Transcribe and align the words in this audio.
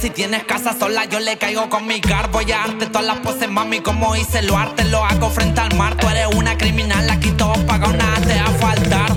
Si 0.00 0.10
tienes 0.10 0.44
casa 0.44 0.78
sola, 0.78 1.06
yo 1.06 1.20
le 1.20 1.38
caigo 1.38 1.70
con 1.70 1.86
mi 1.86 2.02
car. 2.02 2.30
Voy 2.30 2.50
a 2.52 2.58
darte 2.58 2.86
todas 2.86 3.06
las 3.06 3.18
poses, 3.20 3.48
mami, 3.48 3.80
como 3.80 4.14
hice 4.14 4.42
lo 4.42 4.56
arte. 4.56 4.84
Lo 4.84 5.02
hago 5.02 5.30
frente 5.30 5.60
al 5.60 5.74
mar. 5.74 5.96
Tú 5.96 6.06
eres 6.08 6.26
una 6.34 6.58
criminal, 6.58 7.08
aquí 7.08 7.30
todo 7.30 7.54
pagado, 7.66 7.94
nada 7.94 8.20
te 8.20 8.34
va 8.34 8.46
a 8.46 8.52
faltar. 8.52 9.16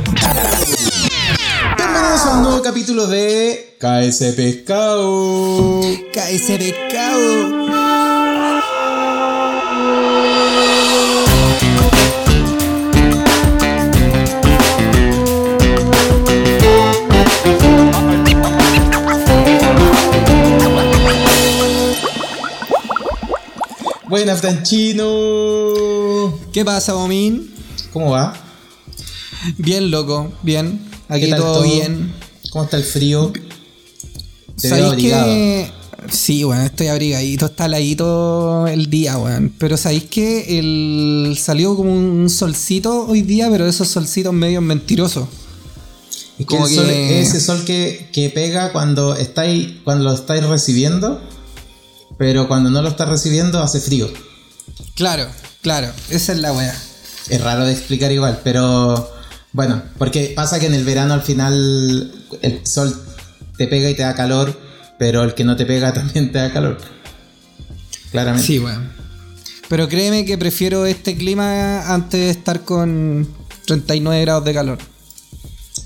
Bienvenidos 1.75 2.25
a 2.25 2.37
un 2.37 2.43
nuevo 2.43 2.61
capítulo 2.61 3.07
de 3.07 3.75
KS 3.77 4.33
Pescado. 4.35 5.81
KS 6.13 6.57
Pescado. 6.57 7.78
Buenas, 24.09 24.41
Franchino. 24.41 25.03
¿Qué 26.51 26.65
pasa, 26.65 26.93
Bomín? 26.93 27.51
¿Cómo 27.93 28.11
va? 28.11 28.33
Bien, 29.57 29.91
loco, 29.91 30.31
bien. 30.43 30.81
Aquí 31.07 31.25
¿Qué 31.25 31.29
tal 31.31 31.39
todo, 31.39 31.61
bien. 31.63 32.13
¿Cómo 32.51 32.65
está 32.65 32.77
el 32.77 32.83
frío? 32.83 33.31
Te 34.59 34.67
veo 34.67 34.69
¿Sabéis 34.69 34.85
abrigado. 34.87 35.25
que.? 35.25 35.71
Sí, 36.11 36.43
weón, 36.45 36.61
estoy 36.63 36.87
abrigadito, 36.87 37.45
está 37.47 37.65
heladito 37.65 38.65
el 38.67 38.89
día, 38.89 39.17
weón. 39.17 39.53
Pero 39.59 39.77
sabéis 39.77 40.05
que 40.05 40.57
el... 40.59 41.37
salió 41.39 41.75
como 41.75 41.93
un 41.93 42.29
solcito 42.29 43.05
hoy 43.05 43.21
día, 43.21 43.49
pero 43.51 43.67
esos 43.67 43.89
solcitos 43.89 44.33
medio 44.33 44.61
mentirosos. 44.61 45.27
Es 46.39 46.45
que 46.45 46.45
como 46.45 46.67
el 46.67 46.73
sol 46.73 46.85
que- 46.87 47.21
es 47.21 47.27
ese 47.29 47.41
sol 47.41 47.63
que, 47.65 48.09
que 48.13 48.29
pega 48.29 48.71
cuando 48.71 49.15
estáis 49.15 49.73
cuando 49.83 50.05
lo 50.05 50.13
estáis 50.13 50.43
recibiendo, 50.45 51.21
pero 52.19 52.49
cuando 52.49 52.69
no 52.69 52.81
lo 52.81 52.89
estás 52.89 53.07
recibiendo 53.07 53.63
hace 53.63 53.79
frío. 53.79 54.11
Claro, 54.93 55.25
claro, 55.61 55.89
esa 56.09 56.33
es 56.33 56.39
la 56.39 56.51
weá. 56.51 56.75
Es 57.29 57.41
raro 57.41 57.65
de 57.65 57.71
explicar 57.71 58.11
igual, 58.11 58.41
pero 58.43 59.09
bueno, 59.53 59.81
porque 59.97 60.33
pasa 60.35 60.59
que 60.59 60.65
en 60.65 60.73
el 60.73 60.83
verano 60.83 61.13
al 61.13 61.21
final 61.21 62.11
el 62.41 62.67
sol 62.67 62.93
te 63.57 63.67
pega 63.67 63.89
y 63.89 63.95
te 63.95 64.03
da 64.03 64.15
calor, 64.15 64.59
pero 64.99 65.23
el 65.23 65.33
que 65.33 65.45
no 65.45 65.55
te 65.55 65.65
pega 65.65 65.93
también 65.93 66.33
te 66.33 66.39
da 66.39 66.51
calor. 66.51 66.77
Claramente. 68.11 68.45
Sí, 68.45 68.59
weón. 68.59 68.91
Pero 69.69 69.87
créeme 69.87 70.25
que 70.25 70.37
prefiero 70.37 70.85
este 70.85 71.15
clima 71.15 71.93
antes 71.93 72.19
de 72.19 72.29
estar 72.31 72.65
con 72.65 73.29
39 73.65 74.21
grados 74.21 74.43
de 74.43 74.53
calor. 74.53 74.77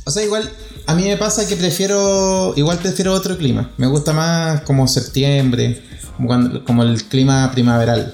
O 0.05 0.09
sea, 0.09 0.23
igual 0.23 0.51
a 0.85 0.95
mí 0.95 1.03
me 1.03 1.17
pasa 1.17 1.47
que 1.47 1.55
prefiero, 1.55 2.53
igual 2.55 2.77
prefiero 2.79 3.13
otro 3.13 3.37
clima. 3.37 3.71
Me 3.77 3.87
gusta 3.87 4.13
más 4.13 4.61
como 4.61 4.87
septiembre, 4.87 5.81
como, 6.15 6.27
cuando- 6.27 6.63
como 6.65 6.83
el 6.83 7.03
clima 7.05 7.49
primaveral. 7.51 8.13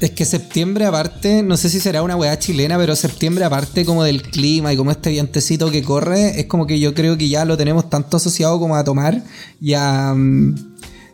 Es 0.00 0.12
que 0.12 0.24
septiembre 0.24 0.84
aparte, 0.86 1.42
no 1.42 1.56
sé 1.56 1.68
si 1.68 1.80
será 1.80 2.02
una 2.02 2.14
weá 2.14 2.38
chilena, 2.38 2.78
pero 2.78 2.94
septiembre 2.94 3.44
aparte 3.44 3.84
como 3.84 4.04
del 4.04 4.22
clima 4.22 4.72
y 4.72 4.76
como 4.76 4.92
este 4.92 5.10
vientecito 5.10 5.70
que 5.72 5.82
corre, 5.82 6.38
es 6.40 6.46
como 6.46 6.66
que 6.68 6.78
yo 6.78 6.94
creo 6.94 7.18
que 7.18 7.28
ya 7.28 7.44
lo 7.44 7.56
tenemos 7.56 7.90
tanto 7.90 8.16
asociado 8.16 8.60
como 8.60 8.76
a 8.76 8.84
tomar 8.84 9.22
y 9.60 9.74
a, 9.74 10.14
mm, 10.16 10.54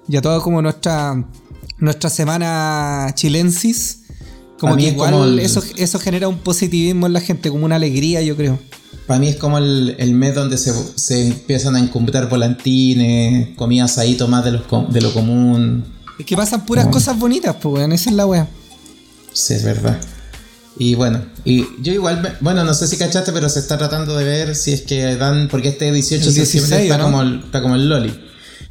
y 0.09 0.17
a 0.19 0.21
toda 0.23 0.41
como 0.41 0.61
nuestra, 0.61 1.25
nuestra 1.79 2.11
semana 2.11 3.11
chilensis. 3.15 4.01
Como 4.61 4.75
que 4.77 4.83
igual 4.89 5.13
como 5.13 5.25
el- 5.25 5.39
eso, 5.41 5.63
eso 5.77 5.99
genera 5.99 6.29
un 6.29 6.39
positivismo 6.39 7.07
en 7.07 7.15
la 7.15 7.21
gente, 7.21 7.49
como 7.51 7.65
una 7.65 7.77
alegría, 7.77 8.21
yo 8.21 8.37
creo. 8.37 8.59
Para 9.07 9.21
mí 9.21 9.29
es 9.29 9.37
como 9.37 9.59
el, 9.59 9.97
el 9.99 10.13
mes 10.15 10.35
donde 10.35 10.57
se, 10.59 10.73
se 10.97 11.29
empiezan 11.29 11.77
a 11.77 11.81
encumbrar 11.81 12.29
volantines, 12.29 13.57
comida 13.57 13.85
asadito 13.85 14.29
más 14.29 14.45
de, 14.45 14.53
los, 14.53 14.63
com- 14.63 14.89
de 14.91 15.01
lo 15.01 15.13
común. 15.13 15.85
Es 16.19 16.27
que 16.27 16.37
pasan 16.37 16.65
puras 16.65 16.87
cosas 16.87 17.19
bonitas, 17.19 17.57
pues 17.61 17.75
weón, 17.75 17.93
esa 17.93 18.11
es 18.11 18.17
la 18.17 18.27
weá. 18.27 18.49
Sí, 19.33 19.55
es 19.55 19.65
verdad. 19.65 19.99
Y 20.79 20.95
bueno, 20.97 21.23
y 21.45 21.65
yo 21.83 21.93
igual, 21.93 22.21
me- 22.21 22.33
bueno, 22.41 22.65
no 22.65 22.75
sé 22.75 22.87
si 22.89 22.97
cachaste, 22.97 23.33
pero 23.33 23.49
se 23.49 23.61
está 23.61 23.79
tratando 23.79 24.17
de 24.17 24.25
ver 24.25 24.57
si 24.57 24.73
es 24.73 24.83
que 24.83 25.17
dan, 25.17 25.49
porque 25.49 25.69
este 25.69 25.91
18 25.93 26.25
de 26.25 26.33
septiembre 26.33 26.77
16, 26.79 26.83
está, 26.83 26.99
¿no? 26.99 27.05
como 27.05 27.23
el, 27.23 27.41
está 27.45 27.63
como 27.63 27.75
el 27.77 27.89
Loli. 27.89 28.15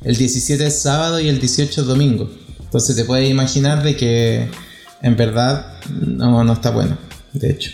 El 0.02 0.18
17 0.18 0.66
es 0.68 0.80
sábado 0.80 1.20
y 1.20 1.30
el 1.30 1.40
18 1.40 1.82
es 1.82 1.88
domingo. 1.88 2.30
Entonces 2.62 2.96
te 2.96 3.06
puedes 3.06 3.30
imaginar 3.30 3.84
de 3.84 3.96
que 3.96 4.50
en 5.02 5.16
verdad 5.16 5.78
no, 5.90 6.44
no 6.44 6.54
está 6.54 6.72
bueno, 6.72 6.98
de 7.34 7.52
hecho. 7.52 7.72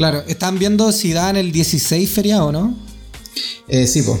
Claro, 0.00 0.24
están 0.26 0.58
viendo 0.58 0.92
si 0.92 1.12
dan 1.12 1.36
el 1.36 1.52
16 1.52 2.08
feriado, 2.10 2.50
¿no? 2.52 2.74
Eh, 3.68 3.86
sí, 3.86 4.00
pues. 4.00 4.18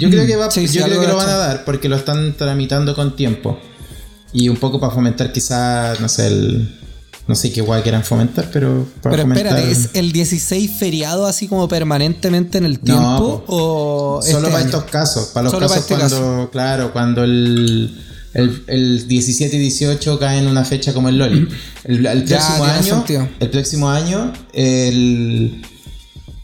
Yo 0.00 0.08
creo 0.08 0.26
que 0.26 0.36
va, 0.36 0.50
Sí, 0.50 0.66
yo 0.68 0.84
creo 0.84 1.02
que 1.02 1.06
lo 1.06 1.16
van 1.16 1.28
a 1.28 1.36
dar 1.36 1.64
porque 1.66 1.86
lo 1.90 1.96
están 1.96 2.34
tramitando 2.34 2.94
con 2.94 3.14
tiempo. 3.14 3.58
Y 4.32 4.48
un 4.48 4.56
poco 4.56 4.80
para 4.80 4.94
fomentar 4.94 5.30
quizás, 5.32 6.00
no 6.00 6.08
sé, 6.08 6.28
el, 6.28 6.80
no 7.28 7.34
sé 7.34 7.52
qué 7.52 7.60
guay 7.60 7.82
quieran 7.82 8.04
fomentar, 8.04 8.48
pero 8.50 8.86
para 9.02 9.16
Pero 9.16 9.22
fomentar... 9.24 9.46
espérate, 9.48 9.70
¿es 9.70 9.90
el 9.92 10.12
16 10.12 10.70
feriado 10.78 11.26
así 11.26 11.46
como 11.46 11.68
permanentemente 11.68 12.56
en 12.56 12.64
el 12.64 12.80
No, 12.82 12.84
tiempo? 12.84 13.44
¿O 13.48 14.20
Solo 14.22 14.38
este 14.38 14.50
para 14.50 14.56
año? 14.56 14.66
estos 14.66 14.84
casos, 14.84 15.26
para 15.26 15.44
los 15.44 15.52
Solo 15.52 15.68
para 15.68 15.78
casos 15.82 15.90
este 15.92 16.18
cuando, 16.18 16.50
claro, 16.50 16.92
cuando 16.94 17.22
el, 17.22 18.02
el, 18.36 18.62
el 18.66 19.08
17 19.08 19.56
y 19.56 19.58
18 19.58 20.18
caen 20.18 20.44
en 20.44 20.50
una 20.50 20.64
fecha 20.64 20.92
como 20.92 21.08
el 21.08 21.16
LOL. 21.18 21.48
El, 21.84 22.00
próximo 22.24 22.64
año, 22.64 23.04
el 23.40 23.50
próximo 23.50 23.88
año, 23.90 24.32
el, 24.52 25.62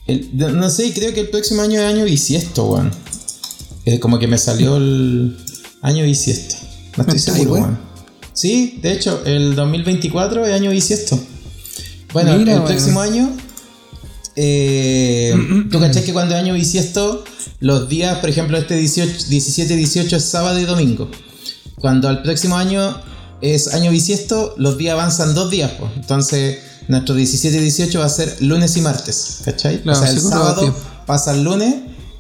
el- 0.07 0.31
no 0.37 0.71
sé, 0.71 0.93
creo 0.93 1.13
que 1.13 1.21
el 1.21 1.29
próximo 1.31 1.63
año 1.63 1.81
es 1.81 1.87
año 1.87 2.05
bisiesto, 2.05 2.65
weón. 2.67 2.93
Eh, 3.85 3.99
como 3.99 4.19
que 4.19 4.29
me 4.29 4.39
salió 4.39 4.77
el 4.77 5.37
año 5.83 6.05
bisiesto. 6.05 6.55
No 6.97 7.03
estoy 7.03 7.19
¿Está 7.19 7.33
ahí, 7.33 7.41
seguro, 7.41 7.61
weón? 7.61 7.79
Sí, 8.33 8.79
de 8.81 8.93
hecho, 8.93 9.23
el 9.27 9.55
2024 9.57 10.47
es 10.47 10.53
año 10.55 10.71
bisiesto. 10.71 11.19
Bueno, 12.13 12.37
Mira, 12.39 12.55
el 12.55 12.63
próximo 12.63 13.01
año 13.01 13.33
eh, 14.37 15.35
¿Tú 15.71 15.79
cachás 15.81 16.05
que 16.05 16.13
cuando 16.13 16.35
es 16.35 16.41
año 16.41 16.55
bisiesto, 16.55 17.25
los 17.61 17.89
días, 17.89 18.19
por 18.19 18.31
ejemplo, 18.31 18.57
este 18.57 18.77
18, 18.77 19.27
17, 19.29 19.77
18 19.77 20.17
es 20.17 20.25
sábado 20.25 20.59
y 20.59 20.65
domingo? 20.65 21.11
Cuando 21.83 22.09
el 22.09 22.23
próximo 22.23 22.57
año 22.57 22.97
es 23.43 23.75
año 23.75 23.91
bisiesto, 23.91 24.55
los 24.57 24.79
días 24.79 24.95
avanzan 24.95 25.35
dos 25.35 25.51
días, 25.51 25.71
pues. 25.79 25.91
Entonces, 25.97 26.59
nuestro 26.89 27.15
17 27.15 27.57
y 27.57 27.61
18 27.61 27.99
va 27.99 28.07
a 28.07 28.09
ser 28.09 28.37
lunes 28.41 28.77
y 28.77 28.81
martes, 28.81 29.39
¿cachai? 29.45 29.83
Claro, 29.83 29.99
o 29.99 30.03
sea, 30.03 30.11
el 30.11 30.21
sábado 30.21 30.63
tío. 30.63 30.75
pasa 31.07 31.33
al 31.33 31.43
lunes 31.45 31.75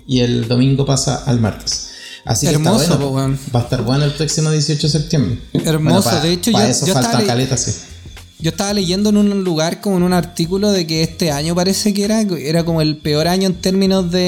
y 0.07 0.21
el 0.21 0.47
domingo 0.49 0.85
pasa 0.85 1.23
al 1.25 1.41
martes. 1.41 1.89
Así 2.25 2.47
que 2.47 2.53
Hermoso, 2.55 2.83
está 2.85 2.99
po, 2.99 3.09
bueno. 3.11 3.29
weón. 3.29 3.39
Va 3.55 3.61
a 3.61 3.63
estar 3.65 3.83
bueno 3.83 4.05
el 4.05 4.13
próximo 4.13 4.51
18 4.51 4.87
de 4.87 4.93
septiembre. 4.93 5.39
Hermoso, 5.65 6.11
pa- 6.11 6.21
de 6.21 6.33
hecho, 6.33 6.53
pa 6.53 6.65
yo- 6.65 6.71
eso 6.71 6.87
yo 6.87 6.93
falta 6.95 7.25
caleta, 7.25 7.57
sí. 7.57 7.73
Yo 8.39 8.51
estaba 8.51 8.73
leyendo 8.75 9.11
en 9.11 9.19
un 9.19 9.45
lugar, 9.45 9.81
como 9.81 9.97
en 9.99 10.03
un 10.03 10.13
artículo, 10.13 10.73
de 10.73 10.85
que 10.87 11.03
este 11.05 11.31
año 11.31 11.55
parece 11.55 11.95
que 11.95 12.03
era, 12.05 12.21
era 12.23 12.65
como 12.65 12.81
el 12.83 12.97
peor 12.97 13.29
año 13.29 13.47
en 13.47 13.55
términos 13.55 14.11
de, 14.11 14.19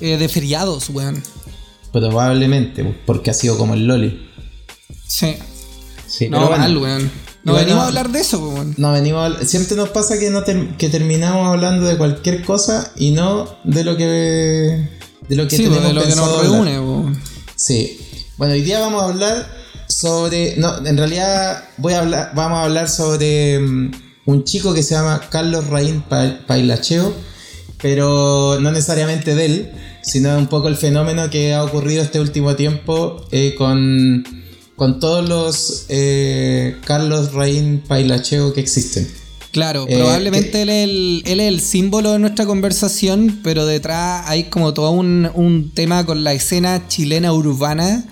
de, 0.00 0.12
eh, 0.12 0.18
de 0.18 0.28
feriados, 0.28 0.90
weón. 0.90 1.22
Probablemente, 2.00 2.82
porque 3.06 3.30
ha 3.30 3.34
sido 3.34 3.56
como 3.56 3.74
el 3.74 3.86
Loli. 3.86 4.28
Sí. 5.06 5.36
Sí, 6.06 6.28
No, 6.28 6.38
pero 6.38 6.48
bueno. 6.48 6.62
mal, 6.64 6.76
weón. 6.78 7.10
No 7.44 7.54
venimos 7.54 7.84
a 7.84 7.86
hablar 7.88 8.10
de 8.10 8.20
eso, 8.20 8.38
weón. 8.40 8.74
No, 8.78 8.90
venimos 8.92 9.36
a 9.40 9.44
Siempre 9.44 9.76
nos 9.76 9.90
pasa 9.90 10.18
que, 10.18 10.28
no 10.30 10.42
ter- 10.42 10.76
que 10.76 10.88
terminamos 10.88 11.46
hablando 11.48 11.86
de 11.86 11.96
cualquier 11.96 12.42
cosa 12.42 12.92
y 12.96 13.12
no 13.12 13.56
de 13.64 13.84
lo 13.84 13.96
que. 13.96 14.04
de 15.28 15.36
lo 15.36 15.46
que 15.46 15.56
Sí, 15.56 15.62
tenemos 15.64 15.80
pues, 15.82 15.94
de 15.94 16.00
lo 16.00 16.06
que 16.08 16.16
nos 16.16 16.40
reúne, 16.42 16.80
weón. 16.80 17.20
Sí. 17.54 18.00
Bueno, 18.38 18.54
hoy 18.54 18.62
día 18.62 18.80
vamos 18.80 19.02
a 19.02 19.06
hablar 19.06 19.46
sobre. 19.88 20.56
No, 20.56 20.84
en 20.84 20.96
realidad 20.96 21.64
voy 21.76 21.92
a 21.92 22.00
hablar, 22.00 22.32
vamos 22.34 22.58
a 22.58 22.64
hablar 22.64 22.88
sobre 22.88 23.60
mm, 23.60 23.90
un 24.26 24.42
chico 24.44 24.74
que 24.74 24.82
se 24.82 24.94
llama 24.94 25.20
Carlos 25.30 25.66
Raín 25.68 26.00
Pa- 26.02 26.38
Pailacheo, 26.46 27.14
pero 27.80 28.58
no 28.60 28.72
necesariamente 28.72 29.34
de 29.34 29.44
él, 29.46 29.72
sino 30.04 30.36
un 30.38 30.46
poco 30.46 30.68
el 30.68 30.76
fenómeno 30.76 31.30
que 31.30 31.54
ha 31.54 31.64
ocurrido 31.64 32.02
este 32.02 32.20
último 32.20 32.54
tiempo 32.56 33.26
eh, 33.32 33.54
con, 33.56 34.24
con 34.76 35.00
todos 35.00 35.28
los 35.28 35.86
eh, 35.88 36.76
Carlos 36.84 37.32
Raín 37.32 37.82
Pailacheo 37.86 38.52
que 38.52 38.60
existen. 38.60 39.08
Claro, 39.50 39.86
Eh, 39.88 39.96
probablemente 39.96 40.62
él, 40.62 40.68
es 40.68 40.84
el, 40.88 41.22
él 41.26 41.40
es 41.40 41.48
el 41.48 41.60
símbolo 41.60 42.12
de 42.12 42.18
nuestra 42.18 42.44
conversación, 42.44 43.40
pero 43.44 43.66
detrás 43.66 44.24
hay 44.26 44.44
como 44.44 44.74
todo 44.74 44.90
un, 44.90 45.30
un 45.34 45.70
tema 45.72 46.04
con 46.04 46.24
la 46.24 46.32
escena 46.32 46.88
chilena 46.88 47.32
urbana 47.32 48.04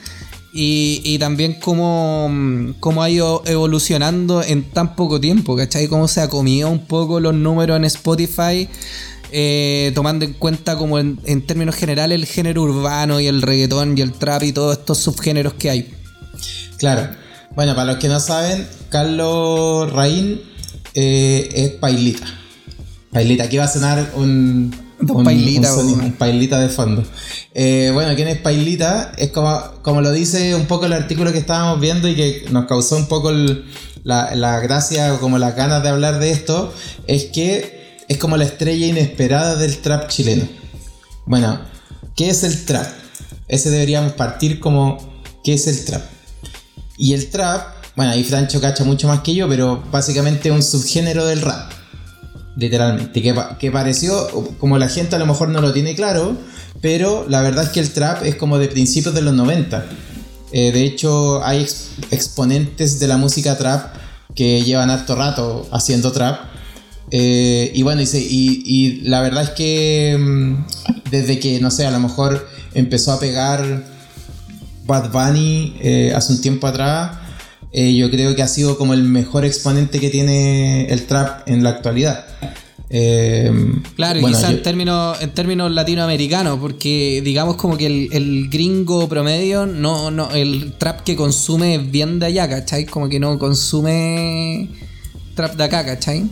y, 0.55 1.01
y 1.05 1.19
también 1.19 1.55
cómo, 1.61 2.31
cómo 2.79 3.03
ha 3.03 3.11
ido 3.11 3.43
evolucionando 3.47 4.43
en 4.43 4.63
tan 4.63 4.95
poco 4.95 5.19
tiempo, 5.21 5.57
¿cachai? 5.57 5.89
Cómo 5.89 6.07
se 6.07 6.21
ha 6.21 6.29
comido 6.29 6.71
un 6.71 6.87
poco 6.87 7.19
los 7.19 7.35
números 7.35 7.77
en 7.77 7.87
Spotify, 7.87 8.69
eh, 9.33 9.93
tomando 9.95 10.25
en 10.25 10.35
cuenta 10.35 10.77
como 10.77 10.99
en, 10.99 11.19
en 11.25 11.47
términos 11.47 11.75
generales 11.75 12.17
el 12.17 12.27
género 12.27 12.63
urbano 12.63 13.19
y 13.19 13.27
el 13.27 13.41
reggaetón 13.43 13.97
y 13.97 14.03
el 14.03 14.13
trap 14.13 14.43
y 14.43 14.53
todos 14.53 14.79
estos 14.79 14.99
subgéneros 14.99 15.55
que 15.55 15.71
hay. 15.71 15.95
Claro. 16.77 17.09
Bueno, 17.55 17.75
para 17.75 17.93
los 17.93 17.97
que 18.01 18.09
no 18.09 18.21
saben, 18.21 18.67
Carlos 18.89 19.93
Raín 19.93 20.41
eh, 20.95 21.49
es 21.55 21.71
Pailita. 21.73 22.27
Pailita, 23.11 23.45
aquí 23.45 23.57
va 23.59 23.65
a 23.65 23.69
sonar 23.69 24.13
un, 24.17 24.75
un, 25.01 25.25
pailita, 25.25 25.75
un, 25.75 26.13
pailita 26.13 26.59
de 26.61 26.69
fondo. 26.69 27.05
Eh, 27.55 27.91
bueno, 27.93 28.15
¿quién 28.15 28.29
es 28.29 28.39
Pailita? 28.39 29.13
Es 29.19 29.31
como, 29.31 29.61
como 29.83 30.01
lo 30.01 30.13
dice 30.13 30.55
un 30.55 30.67
poco 30.67 30.87
el 30.87 30.93
artículo 30.95 31.33
que 31.33 31.39
estábamos 31.39 31.81
viendo 31.81 32.09
y 32.09 32.17
que 32.17 32.47
nos 32.51 32.67
causó 32.67 32.97
un 32.97 33.07
poco 33.07 33.33
la, 34.03 34.35
la 34.35 34.61
gracia 34.61 35.13
o 35.15 35.21
como 35.21 35.39
las 35.39 35.55
ganas 35.57 35.83
de 35.83 35.91
hablar 35.91 36.19
de 36.19 36.31
esto, 36.31 36.73
es 37.07 37.27
que 37.27 37.82
es 38.13 38.19
como 38.19 38.37
la 38.37 38.45
estrella 38.45 38.87
inesperada 38.87 39.57
del 39.57 39.79
trap 39.79 40.09
chileno. 40.09 40.49
Bueno, 41.27 41.61
¿qué 42.17 42.31
es 42.31 42.45
el 42.45 42.65
trap? 42.65 42.87
Ese 43.49 43.71
deberíamos 43.71 44.13
partir 44.13 44.61
como, 44.61 44.99
¿qué 45.45 45.55
es 45.55 45.67
el 45.67 45.85
trap? 45.85 46.03
Y 46.97 47.15
el 47.15 47.31
trap, 47.31 47.67
bueno, 47.97 48.13
ahí 48.13 48.25
Francho 48.25 48.61
cacha 48.61 48.85
mucho 48.85 49.09
más 49.09 49.21
que 49.21 49.35
yo, 49.35 49.49
pero 49.49 49.83
básicamente 49.91 50.51
un 50.51 50.63
subgénero 50.63 51.27
del 51.27 51.41
rap 51.43 51.73
literalmente, 52.57 53.23
que, 53.23 53.35
que, 53.59 53.71
pareció, 53.71 54.29
como 54.59 54.79
la 54.79 54.89
gente 54.89 55.17
a 55.17 55.19
lo 55.19 55.27
mejor 55.27 55.49
no 55.49 55.61
lo 55.61 55.73
tiene 55.73 55.95
claro, 55.95 56.37
pero 56.81 57.27
la 57.29 57.41
verdad 57.41 57.65
es 57.65 57.71
que 57.71 57.81
el 57.81 57.91
trap 57.93 58.25
es 58.25 58.37
como 58.37 58.59
de 58.59 58.69
principios 58.69 59.15
de 59.15 59.23
los 59.23 59.35
90. 59.35 59.85
Eh, 60.53 60.73
de 60.73 60.85
hecho, 60.85 61.43
hay 61.45 61.67
exponentes 62.11 63.01
de 63.01 63.09
la 63.09 63.17
música 63.17 63.57
trap 63.57 63.95
que 64.35 64.63
llevan 64.63 64.91
harto 64.91 65.15
rato 65.15 65.67
haciendo 65.73 66.13
trap. 66.13 66.52
Eh, 67.15 67.71
y 67.75 67.83
bueno, 67.83 68.01
y, 68.01 68.07
y, 68.15 69.01
la 69.03 69.21
verdad 69.21 69.43
es 69.43 69.51
que 69.51 70.17
mm, 70.19 71.11
desde 71.11 71.39
que, 71.39 71.61
no 71.61 71.71
sé, 71.71 71.85
a 71.85 71.91
lo 71.91 72.01
mejor 72.01 72.49
empezó 72.73 73.13
a 73.13 73.21
pegar 73.21 73.85
Bad 74.87 75.13
Bunny 75.13 75.77
eh, 75.83 76.13
hace 76.17 76.33
un 76.33 76.41
tiempo 76.41 76.67
atrás, 76.67 77.19
yo 77.75 78.11
creo 78.11 78.35
que 78.35 78.43
ha 78.43 78.49
sido 78.49 78.77
como 78.77 78.93
el 78.93 79.03
mejor 79.03 79.47
exponente 79.47 79.99
que 79.99 80.11
tiene 80.11 80.87
el 80.87 81.07
trap 81.07 81.49
en 81.49 81.63
la 81.63 81.71
actualidad. 81.71 82.27
Eh, 82.95 83.51
claro, 83.97 84.21
y 84.21 84.25
quizás 84.27 84.51
en, 84.51 84.63
términos, 84.63 85.17
en 85.23 85.31
términos 85.31 85.71
latinoamericanos, 85.73 86.59
porque 86.59 87.23
digamos 87.25 87.57
como 87.57 87.79
que 87.79 87.87
el, 87.87 88.51
gringo 88.51 89.09
promedio, 89.09 89.65
no, 89.65 90.11
no, 90.11 90.31
el 90.33 90.75
trap 90.75 91.01
que 91.01 91.17
consume 91.17 91.77
es 91.77 91.91
bien 91.91 92.19
de 92.19 92.27
allá, 92.27 92.49
¿cachai? 92.51 92.85
Como 92.85 93.09
que 93.09 93.19
no 93.19 93.39
consume 93.39 94.69
trap 95.35 95.57
de 95.57 95.65
acá, 95.65 95.87
¿cachai? 95.87 96.25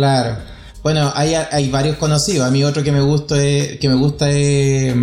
Claro. 0.00 0.38
Bueno, 0.82 1.12
hay, 1.14 1.34
hay 1.34 1.68
varios 1.68 1.96
conocidos. 1.96 2.46
A 2.46 2.50
mí 2.50 2.64
otro 2.64 2.82
que 2.82 2.90
me 2.90 3.02
gusta 3.02 3.42
es, 3.42 3.78
que 3.78 3.88
me 3.88 3.96
gusta 3.96 4.30
es 4.30 4.94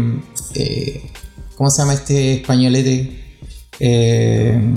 eh, 0.55 1.11
¿cómo 1.55 1.69
se 1.69 1.77
llama 1.77 1.93
este 1.93 2.33
españolete? 2.35 3.39
Eh, 3.79 4.73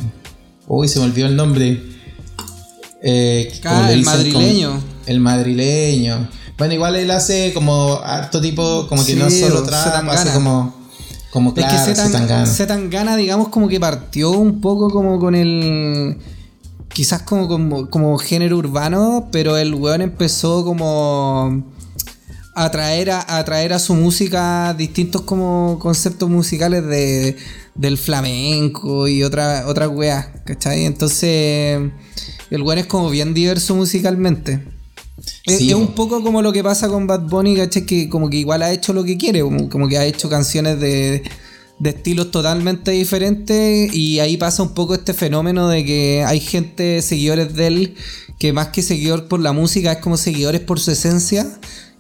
uy, 0.66 0.88
se 0.88 0.98
me 0.98 1.06
olvidó 1.06 1.26
el 1.26 1.36
nombre. 1.36 1.82
Eh, 3.02 3.50
ah, 3.64 3.90
el 3.90 4.02
madrileño 4.04 4.78
el 5.06 5.20
madrileño. 5.20 6.28
Bueno, 6.58 6.74
igual 6.74 6.96
él 6.96 7.10
hace 7.10 7.54
como 7.54 7.98
harto 8.04 8.42
tipo, 8.42 8.86
como 8.88 9.04
que 9.06 9.16
no 9.16 9.30
solo 9.30 9.62
trap, 9.62 10.06
hace 10.10 10.32
como. 10.34 10.78
Como 11.30 11.54
claro, 11.54 11.90
es 11.90 12.56
que 12.56 12.66
tan 12.66 12.90
gana 12.90 13.16
digamos, 13.16 13.48
como 13.48 13.68
que 13.68 13.78
partió 13.78 14.32
un 14.32 14.60
poco 14.60 14.90
como 14.90 15.18
con 15.18 15.34
el. 15.34 16.18
Quizás 16.92 17.22
como, 17.22 17.48
como, 17.48 17.88
como 17.88 18.18
género 18.18 18.58
urbano, 18.58 19.28
pero 19.30 19.56
el 19.56 19.74
weón 19.74 20.02
empezó 20.02 20.64
como 20.64 21.64
a 22.54 22.70
traer 22.70 23.10
a, 23.10 23.20
a 23.20 23.78
su 23.78 23.94
música 23.94 24.74
distintos 24.74 25.22
como 25.22 25.78
conceptos 25.80 26.28
musicales 26.28 26.84
de, 26.84 27.36
del 27.74 27.96
flamenco 27.96 29.08
y 29.08 29.22
otra, 29.22 29.64
otras 29.66 29.88
weas, 29.88 30.26
¿cachai? 30.44 30.84
Entonces, 30.84 31.80
el 32.50 32.62
weón 32.62 32.78
es 32.78 32.86
como 32.86 33.08
bien 33.08 33.34
diverso 33.34 33.74
musicalmente. 33.74 34.60
Es, 35.44 35.72
un 35.72 35.94
poco 35.94 36.22
como 36.22 36.42
lo 36.42 36.52
que 36.52 36.62
pasa 36.62 36.88
con 36.88 37.06
Bad 37.06 37.28
Bunny, 37.28 37.56
¿cachai? 37.56 37.86
Que 37.86 38.08
como 38.08 38.28
que 38.28 38.38
igual 38.38 38.62
ha 38.62 38.72
hecho 38.72 38.92
lo 38.92 39.04
que 39.04 39.16
quiere, 39.16 39.40
como, 39.40 39.88
que 39.88 39.98
ha 39.98 40.04
hecho 40.04 40.28
canciones 40.28 40.80
de, 40.80 41.22
estilos 41.88 42.30
totalmente 42.30 42.90
diferentes 42.90 43.94
y 43.94 44.20
ahí 44.20 44.36
pasa 44.36 44.62
un 44.62 44.74
poco 44.74 44.94
este 44.94 45.14
fenómeno 45.14 45.68
de 45.68 45.84
que 45.84 46.24
hay 46.26 46.40
gente, 46.40 47.00
seguidores 47.00 47.54
de 47.54 47.66
él, 47.66 47.94
que 48.38 48.52
más 48.52 48.68
que 48.68 48.82
seguidor 48.82 49.28
por 49.28 49.40
la 49.40 49.52
música 49.52 49.92
es 49.92 49.98
como 49.98 50.18
seguidores 50.18 50.60
por 50.60 50.78
su 50.78 50.90
esencia 50.90 51.46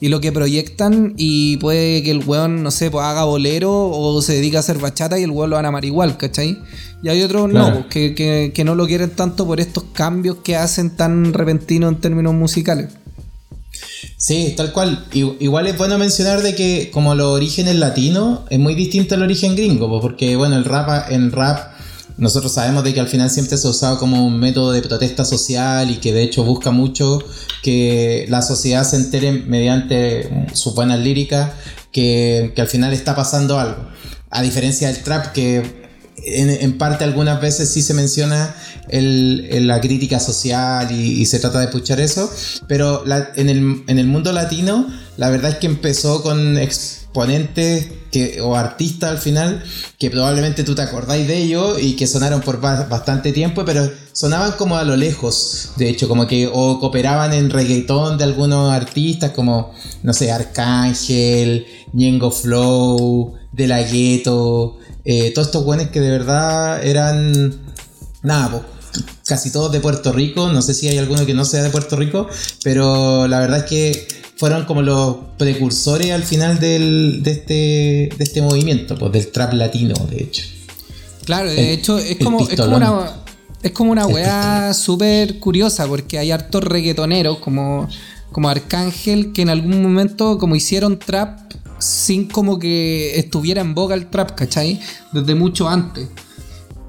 y 0.00 0.08
lo 0.08 0.20
que 0.20 0.32
proyectan 0.32 1.14
y 1.16 1.58
puede 1.58 2.02
que 2.02 2.10
el 2.10 2.24
weón, 2.24 2.62
no 2.62 2.70
sé, 2.70 2.90
pues 2.90 3.04
haga 3.04 3.24
bolero 3.24 3.88
o 3.90 4.20
se 4.22 4.34
dedica 4.34 4.58
a 4.58 4.60
hacer 4.60 4.78
bachata 4.78 5.18
y 5.18 5.22
el 5.22 5.30
weón 5.30 5.50
lo 5.50 5.56
van 5.56 5.66
a 5.66 5.68
amar 5.68 5.84
igual, 5.84 6.16
¿cachai? 6.16 6.58
Y 7.02 7.08
hay 7.08 7.22
otros 7.22 7.50
no, 7.50 7.72
pues, 7.72 7.86
que, 7.86 8.14
que, 8.14 8.52
que 8.54 8.64
no 8.64 8.74
lo 8.74 8.86
quieren 8.86 9.10
tanto 9.10 9.46
por 9.46 9.60
estos 9.60 9.84
cambios 9.92 10.38
que 10.42 10.56
hacen 10.56 10.96
tan 10.96 11.32
repentinos 11.32 11.92
en 11.92 12.00
términos 12.00 12.34
musicales. 12.34 12.88
Sí, 14.16 14.54
tal 14.56 14.72
cual. 14.72 15.04
Igual 15.12 15.66
es 15.66 15.76
bueno 15.76 15.98
mencionar 15.98 16.42
de 16.42 16.54
que 16.54 16.90
como 16.92 17.14
los 17.14 17.28
orígenes 17.28 17.76
latinos 17.76 18.40
es 18.50 18.58
muy 18.58 18.74
distinto 18.74 19.14
al 19.14 19.22
origen 19.22 19.56
gringo, 19.56 20.00
porque 20.00 20.36
bueno, 20.36 20.56
el 20.56 20.64
rap, 20.64 21.10
en 21.10 21.32
rap 21.32 21.72
nosotros 22.16 22.52
sabemos 22.52 22.84
de 22.84 22.92
que 22.92 23.00
al 23.00 23.08
final 23.08 23.30
siempre 23.30 23.56
se 23.56 23.66
ha 23.66 23.70
usado 23.70 23.98
como 23.98 24.26
un 24.26 24.38
método 24.38 24.72
de 24.72 24.82
protesta 24.82 25.24
social 25.24 25.90
y 25.90 25.96
que 25.96 26.12
de 26.12 26.22
hecho 26.22 26.44
busca 26.44 26.70
mucho 26.70 27.18
que 27.62 28.26
la 28.28 28.42
sociedad 28.42 28.84
se 28.84 28.96
entere 28.96 29.32
mediante 29.32 30.46
sus 30.52 30.74
buenas 30.74 31.00
líricas 31.00 31.52
que, 31.92 32.52
que 32.54 32.60
al 32.60 32.68
final 32.68 32.92
está 32.92 33.16
pasando 33.16 33.58
algo. 33.58 33.88
A 34.28 34.42
diferencia 34.42 34.88
del 34.88 35.02
trap 35.02 35.32
que 35.32 35.79
en, 36.24 36.78
parte 36.78 37.04
algunas 37.04 37.40
veces 37.40 37.70
sí 37.70 37.82
se 37.82 37.94
menciona 37.94 38.54
la 38.90 39.80
crítica 39.80 40.20
social 40.20 40.90
y, 40.90 41.24
se 41.26 41.38
trata 41.38 41.58
de 41.58 41.66
escuchar 41.66 42.00
eso, 42.00 42.30
pero 42.66 43.04
en, 43.36 43.48
el, 43.48 43.84
en, 43.86 43.98
el, 43.98 44.06
mundo 44.06 44.32
latino 44.32 44.86
la 45.16 45.30
verdad 45.30 45.52
es 45.52 45.56
que 45.58 45.66
empezó 45.66 46.22
con 46.22 46.58
exponentes 46.58 47.88
que, 48.10 48.40
o 48.40 48.56
artistas 48.56 49.10
al 49.10 49.18
final 49.18 49.62
que 49.98 50.10
probablemente 50.10 50.64
tú 50.64 50.74
te 50.74 50.82
acordáis 50.82 51.26
de 51.28 51.38
ellos 51.38 51.78
y 51.80 51.94
que 51.94 52.06
sonaron 52.06 52.40
por 52.40 52.60
bastante 52.60 53.32
tiempo, 53.32 53.64
pero 53.64 53.88
sonaban 54.12 54.52
como 54.52 54.76
a 54.76 54.84
lo 54.84 54.96
lejos, 54.96 55.72
de 55.76 55.88
hecho, 55.88 56.08
como 56.08 56.26
que 56.26 56.48
o 56.52 56.80
cooperaban 56.80 57.32
en 57.32 57.50
reggaetón 57.50 58.18
de 58.18 58.24
algunos 58.24 58.72
artistas 58.72 59.32
como, 59.32 59.72
no 60.02 60.12
sé, 60.12 60.30
Arcángel, 60.32 61.66
Ñengo 61.92 62.30
Flow, 62.30 63.34
De 63.52 63.66
La 63.66 63.82
Ghetto, 63.82 64.78
eh, 65.04 65.32
todos 65.34 65.48
estos 65.48 65.64
buenos 65.64 65.88
que 65.88 66.00
de 66.00 66.10
verdad 66.10 66.84
eran, 66.84 67.54
nada, 68.22 68.66
casi 69.26 69.50
todos 69.50 69.72
de 69.72 69.80
Puerto 69.80 70.12
Rico, 70.12 70.52
no 70.52 70.62
sé 70.62 70.74
si 70.74 70.88
hay 70.88 70.98
alguno 70.98 71.26
que 71.26 71.34
no 71.34 71.44
sea 71.44 71.62
de 71.62 71.70
Puerto 71.70 71.96
Rico, 71.96 72.28
pero 72.64 73.26
la 73.28 73.40
verdad 73.40 73.58
es 73.58 73.64
que 73.64 74.08
fueron 74.36 74.64
como 74.64 74.82
los 74.82 75.16
precursores 75.36 76.10
al 76.12 76.24
final 76.24 76.58
del, 76.58 77.22
de, 77.22 77.30
este, 77.30 77.54
de 78.16 78.24
este 78.24 78.42
movimiento, 78.42 78.96
pues 78.96 79.12
del 79.12 79.30
trap 79.30 79.52
latino, 79.52 79.94
de 80.08 80.22
hecho. 80.22 80.44
Claro, 81.24 81.50
de 81.50 81.72
hecho 81.72 81.98
es 81.98 82.16
como, 82.18 82.48
es 82.48 82.56
como 82.56 82.76
una... 82.76 83.16
Es 83.62 83.72
como 83.72 83.92
una 83.92 84.06
weá 84.06 84.72
súper 84.72 85.38
curiosa 85.38 85.86
porque 85.86 86.18
hay 86.18 86.30
hartos 86.30 86.64
reggaetoneros 86.64 87.40
como, 87.40 87.88
como 88.32 88.48
Arcángel 88.48 89.32
que 89.32 89.42
en 89.42 89.50
algún 89.50 89.82
momento 89.82 90.38
como 90.38 90.56
hicieron 90.56 90.98
trap 90.98 91.40
sin 91.80 92.26
como 92.26 92.58
que 92.58 93.18
estuviera 93.18 93.60
en 93.60 93.74
boga 93.74 93.94
el 93.94 94.06
trap, 94.06 94.32
¿cachai? 94.32 94.80
Desde 95.12 95.34
mucho 95.34 95.68
antes. 95.68 96.08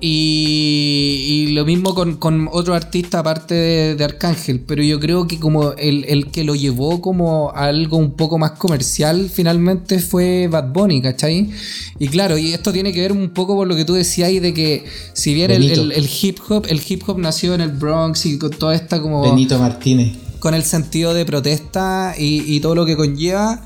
Y, 0.03 1.49
lo 1.51 1.63
mismo 1.63 1.93
con, 1.93 2.15
con, 2.15 2.49
otro 2.51 2.73
artista 2.73 3.19
aparte 3.19 3.53
de, 3.95 4.03
Arcángel, 4.03 4.59
pero 4.61 4.81
yo 4.81 4.99
creo 4.99 5.27
que 5.27 5.39
como 5.39 5.73
el, 5.73 6.31
que 6.31 6.43
lo 6.43 6.55
llevó 6.55 7.01
como 7.01 7.51
a 7.51 7.65
algo 7.65 7.97
un 7.97 8.13
poco 8.13 8.39
más 8.39 8.51
comercial 8.53 9.29
finalmente 9.31 9.99
fue 9.99 10.47
Bad 10.47 10.73
Bunny, 10.73 11.03
¿cachai? 11.03 11.51
Y 11.99 12.07
claro, 12.07 12.35
y 12.39 12.51
esto 12.51 12.73
tiene 12.73 12.91
que 12.91 13.01
ver 13.01 13.11
un 13.11 13.29
poco 13.29 13.55
por 13.55 13.67
lo 13.67 13.75
que 13.75 13.85
tú 13.85 13.93
decías 13.93 14.31
de 14.41 14.53
que 14.55 14.85
si 15.13 15.35
bien 15.35 15.51
el, 15.51 16.09
hip 16.21 16.39
hop, 16.49 16.65
el 16.67 16.81
hip 16.87 17.03
hop 17.07 17.19
nació 17.19 17.53
en 17.53 17.61
el 17.61 17.69
Bronx 17.69 18.25
y 18.25 18.39
con 18.39 18.49
toda 18.49 18.73
esta 18.73 18.99
como... 18.99 19.21
Benito 19.21 19.59
Martínez. 19.59 20.17
Con 20.39 20.55
el 20.55 20.63
sentido 20.63 21.13
de 21.13 21.25
protesta 21.25 22.15
y, 22.17 22.55
y 22.55 22.59
todo 22.59 22.73
lo 22.73 22.87
que 22.87 22.95
conlleva 22.95 23.63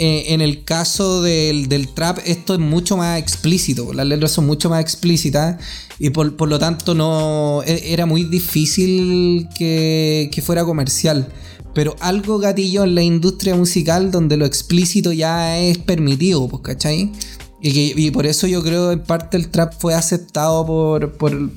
eh, 0.00 0.32
en 0.32 0.40
el 0.40 0.62
caso 0.62 1.22
del, 1.22 1.88
trap 1.92 2.20
esto 2.24 2.54
es 2.54 2.60
mucho 2.60 2.96
más 2.96 3.18
explícito, 3.18 3.92
las 3.92 4.06
letras 4.06 4.30
son 4.30 4.46
mucho 4.46 4.70
más 4.70 4.80
explícitas 4.80 5.60
y 5.98 6.10
por, 6.10 6.48
lo 6.48 6.58
tanto 6.60 6.94
no 6.94 7.62
e, 7.66 7.92
era 7.92 8.06
muy 8.06 8.22
difícil 8.22 9.48
que, 9.58 10.42
fuera 10.46 10.64
comercial. 10.64 11.28
Pero 11.74 11.96
algo 11.98 12.38
gatillo 12.38 12.84
en 12.84 12.94
la 12.94 13.02
industria 13.02 13.56
musical 13.56 14.12
donde 14.12 14.36
lo 14.36 14.46
explícito 14.46 15.12
ya 15.12 15.58
es 15.58 15.78
permitido, 15.78 16.46
pues, 16.48 16.62
¿cachai? 16.62 17.12
Y, 17.60 18.00
y 18.00 18.10
por 18.12 18.26
eso 18.26 18.46
yo 18.46 18.62
creo 18.62 18.92
en 18.92 19.02
parte 19.02 19.36
el 19.36 19.48
trap 19.48 19.74
fue 19.78 19.94
aceptado 19.94 20.64
por, 20.64 21.12
por, 21.16 21.50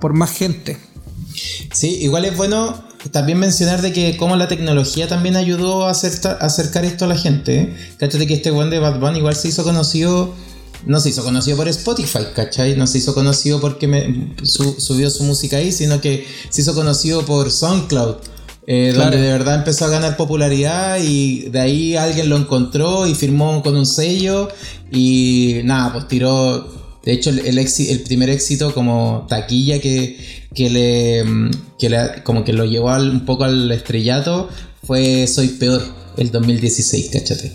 por 0.00 0.12
más 0.14 0.32
gente. 0.32 0.78
Sí, 1.70 1.98
igual 2.00 2.24
es 2.24 2.36
bueno 2.36 2.93
también 3.10 3.38
mencionar 3.38 3.82
de 3.82 3.92
que 3.92 4.16
como 4.16 4.36
la 4.36 4.48
tecnología 4.48 5.08
también 5.08 5.36
ayudó 5.36 5.86
a, 5.86 5.90
acercar 5.90 6.84
esto 6.84 7.04
a 7.04 7.08
la 7.08 7.16
gente. 7.16 7.60
¿eh? 7.60 7.76
Cáchate 7.98 8.26
que 8.26 8.34
este 8.34 8.50
buen 8.50 8.70
de 8.70 8.78
Bad 8.78 9.00
Bunny 9.00 9.18
igual 9.18 9.36
se 9.36 9.48
hizo 9.48 9.62
conocido, 9.64 10.34
no 10.86 11.00
se 11.00 11.10
hizo 11.10 11.22
conocido 11.22 11.56
por 11.56 11.68
Spotify, 11.68 12.26
¿cachai? 12.34 12.76
No 12.76 12.86
se 12.86 12.98
hizo 12.98 13.14
conocido 13.14 13.60
porque 13.60 13.88
me, 13.88 14.34
subió 14.42 15.10
su 15.10 15.24
música 15.24 15.58
ahí, 15.58 15.72
sino 15.72 16.00
que 16.00 16.26
se 16.50 16.62
hizo 16.62 16.74
conocido 16.74 17.24
por 17.24 17.50
SoundCloud. 17.50 18.16
eh, 18.66 18.94
donde 18.96 19.18
de 19.18 19.28
verdad 19.28 19.56
empezó 19.56 19.84
a 19.84 19.88
ganar 19.88 20.16
popularidad 20.16 20.98
y 21.02 21.50
de 21.50 21.60
ahí 21.60 21.96
alguien 21.96 22.30
lo 22.30 22.38
encontró 22.38 23.06
y 23.06 23.14
firmó 23.14 23.62
con 23.62 23.76
un 23.76 23.84
sello 23.84 24.48
y 24.90 25.60
nada, 25.64 25.92
pues 25.92 26.08
tiró, 26.08 26.83
de 27.04 27.12
hecho 27.12 27.30
el, 27.30 28.00
primer 28.02 28.30
éxito 28.30 28.72
como 28.72 29.26
taquilla 29.28 29.78
que, 29.80 30.18
que 30.54 30.70
le, 30.70 31.24
mm, 31.24 31.50
como 32.22 32.44
que 32.44 32.52
lo 32.52 32.64
llevó 32.64 32.90
al- 32.90 33.10
un 33.10 33.24
poco 33.26 33.44
al 33.44 33.70
estrellato 33.70 34.48
fue 34.86 35.26
Soy 35.26 35.48
Peor, 35.48 35.82
el 36.16 36.30
2016, 36.30 37.10
cáchate. 37.12 37.52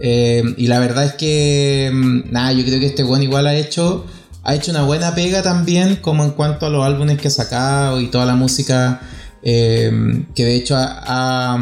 Eh, 0.00 0.42
y 0.58 0.66
la 0.66 0.78
verdad 0.78 1.04
es 1.06 1.14
que, 1.14 1.90
mm, 1.92 2.30
nada, 2.32 2.52
yo 2.52 2.64
creo 2.64 2.80
que 2.80 2.86
este 2.86 3.02
buen 3.02 3.22
igual 3.22 3.46
ha 3.46 3.54
hecho, 3.56 4.04
ha 4.42 4.54
hecho 4.54 4.70
una 4.70 4.82
buena 4.82 5.14
pega 5.14 5.42
también, 5.42 5.96
como 5.96 6.24
en 6.24 6.30
cuanto 6.32 6.66
a 6.66 6.70
los 6.70 6.84
álbumes 6.84 7.18
que 7.18 7.28
ha 7.28 7.30
sacado 7.30 8.00
y 8.00 8.08
toda 8.08 8.26
la 8.26 8.34
música, 8.36 9.00
eh, 9.42 9.90
que 10.34 10.44
de 10.44 10.54
hecho 10.56 10.76
ha, 10.76 11.00
ha, 11.06 11.54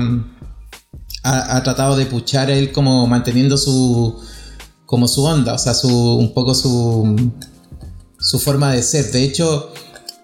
ha- 1.22 1.56
ha 1.56 1.62
tratado 1.62 1.96
de 1.96 2.06
puchar 2.06 2.50
él 2.50 2.72
como 2.72 3.06
manteniendo 3.06 3.56
su, 3.56 4.20
como 4.94 5.08
su 5.08 5.24
onda, 5.24 5.54
o 5.54 5.58
sea, 5.58 5.74
su, 5.74 5.88
un 5.88 6.32
poco 6.32 6.54
su, 6.54 7.32
su 8.16 8.38
forma 8.38 8.70
de 8.70 8.80
ser. 8.80 9.10
De 9.10 9.24
hecho, 9.24 9.72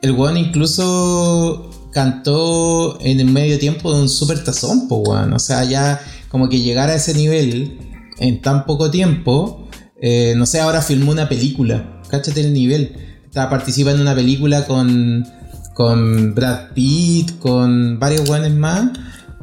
el 0.01 0.13
weón 0.13 0.37
incluso 0.37 1.69
cantó 1.93 2.97
en 3.01 3.19
el 3.19 3.27
medio 3.27 3.59
tiempo 3.59 3.93
de 3.93 4.03
un 4.03 4.09
super 4.09 4.45
tazón, 4.45 4.87
po, 4.87 4.99
weón. 4.99 5.33
O 5.33 5.41
sea, 5.41 5.65
ya 5.65 6.01
como 6.29 6.49
que 6.49 6.61
llegar 6.61 6.89
a 6.89 6.95
ese 6.95 7.15
nivel 7.15 7.81
en 8.21 8.41
tan 8.43 8.65
poco 8.65 8.93
tiempo, 8.93 9.67
eh, 10.01 10.35
no 10.37 10.47
sé, 10.47 10.61
ahora 10.61 10.83
filmó 10.83 11.11
una 11.11 11.29
película, 11.29 12.01
cáchate 12.07 12.41
el 12.41 12.53
nivel. 12.53 12.95
Está, 13.25 13.51
participa 13.51 13.91
en 13.91 14.01
una 14.01 14.15
película 14.15 14.69
con, 14.69 15.27
con 15.75 16.33
Brad 16.33 16.75
Pitt, 16.75 17.41
con 17.41 17.99
varios 17.99 18.29
weones 18.29 18.55
más. 18.55 18.91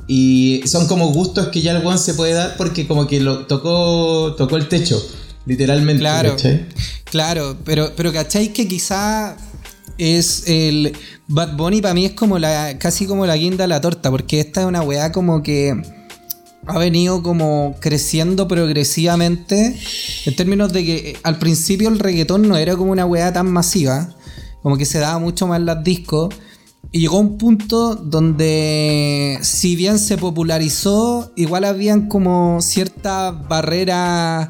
Y 0.07 0.61
son 0.67 0.87
como 0.87 1.09
gustos 1.09 1.49
que 1.49 1.61
ya 1.61 1.75
el 1.75 1.85
weón 1.85 1.99
se 1.99 2.13
puede 2.13 2.31
dar 2.31 2.55
porque 2.55 2.87
como 2.87 3.07
que 3.07 3.19
lo 3.19 3.45
tocó, 3.45 4.35
tocó 4.37 4.55
el 4.55 4.69
techo, 4.69 5.05
literalmente. 5.47 6.01
Claro. 6.01 6.31
¿cachai? 6.31 6.65
Claro, 7.05 7.57
pero, 7.63 7.93
pero 7.95 8.11
¿cachai 8.13 8.53
que 8.53 8.67
quizá 8.67 9.35
es 9.97 10.43
el 10.45 10.95
Bad 11.27 11.55
Bunny 11.57 11.81
para 11.81 11.93
mí 11.93 12.05
es 12.05 12.11
como 12.11 12.37
la 12.37 12.77
casi 12.77 13.07
como 13.07 13.25
la 13.25 13.35
guinda 13.35 13.63
de 13.63 13.69
la 13.69 13.81
torta, 13.81 14.11
porque 14.11 14.39
esta 14.39 14.61
es 14.61 14.67
una 14.67 14.81
weá 14.81 15.11
como 15.11 15.41
que 15.41 15.81
ha 16.67 16.77
venido 16.77 17.23
como 17.23 17.75
creciendo 17.79 18.47
progresivamente 18.47 19.79
en 20.25 20.35
términos 20.35 20.73
de 20.73 20.85
que 20.85 20.95
eh, 20.97 21.17
al 21.23 21.39
principio 21.39 21.87
el 21.89 21.99
reggaetón 21.99 22.47
no 22.47 22.57
era 22.57 22.75
como 22.75 22.91
una 22.91 23.05
weá 23.05 23.31
tan 23.31 23.49
masiva, 23.51 24.15
como 24.61 24.77
que 24.77 24.85
se 24.85 24.99
daba 24.99 25.17
mucho 25.17 25.47
más 25.47 25.59
en 25.59 25.65
las 25.65 25.83
discos. 25.83 26.33
Y 26.91 27.01
llegó 27.01 27.17
a 27.17 27.21
un 27.21 27.37
punto 27.37 27.95
donde, 27.95 29.39
si 29.41 29.75
bien 29.75 29.99
se 29.99 30.17
popularizó, 30.17 31.33
igual 31.35 31.65
habían 31.65 32.07
como 32.07 32.61
ciertas 32.61 33.47
barreras 33.49 34.49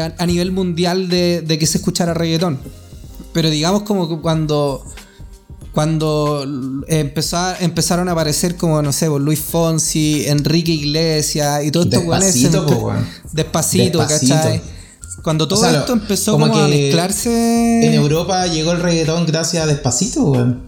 a, 0.00 0.14
a 0.18 0.26
nivel 0.26 0.52
mundial 0.52 1.08
de, 1.08 1.42
de 1.42 1.58
que 1.58 1.66
se 1.66 1.78
escuchara 1.78 2.14
reggaetón. 2.14 2.58
Pero 3.32 3.50
digamos 3.50 3.82
como 3.82 4.08
que 4.08 4.18
cuando 4.20 4.84
cuando 5.72 6.44
empezó 6.86 7.36
a- 7.36 7.56
empezaron 7.58 8.08
a 8.08 8.12
aparecer 8.12 8.56
como, 8.56 8.80
no 8.80 8.92
sé, 8.92 9.08
pues, 9.10 9.20
Luis 9.22 9.40
Fonsi, 9.40 10.24
Enrique 10.26 10.70
Iglesias 10.72 11.64
y 11.64 11.70
todos 11.72 11.86
estos 11.86 12.04
weones 12.04 12.32
se 12.32 12.38
Despacito. 12.48 12.92
Despacito, 13.32 13.98
Despacito. 13.98 14.34
¿cachai? 14.34 14.60
Cuando 15.24 15.48
todo 15.48 15.58
O 15.58 15.62
sea, 15.62 15.72
lo- 15.72 15.78
esto 15.80 15.92
empezó 15.94 16.32
como 16.32 16.48
como, 16.48 16.62
a 16.64 16.68
mezclarse... 16.68 17.86
En 17.86 17.94
Europa 17.94 18.46
llegó 18.46 18.72
el 18.72 18.80
reggaetón 18.80 19.26
gracias 19.26 19.64
a 19.64 19.66
Despacito, 19.66 20.22
weón. 20.24 20.62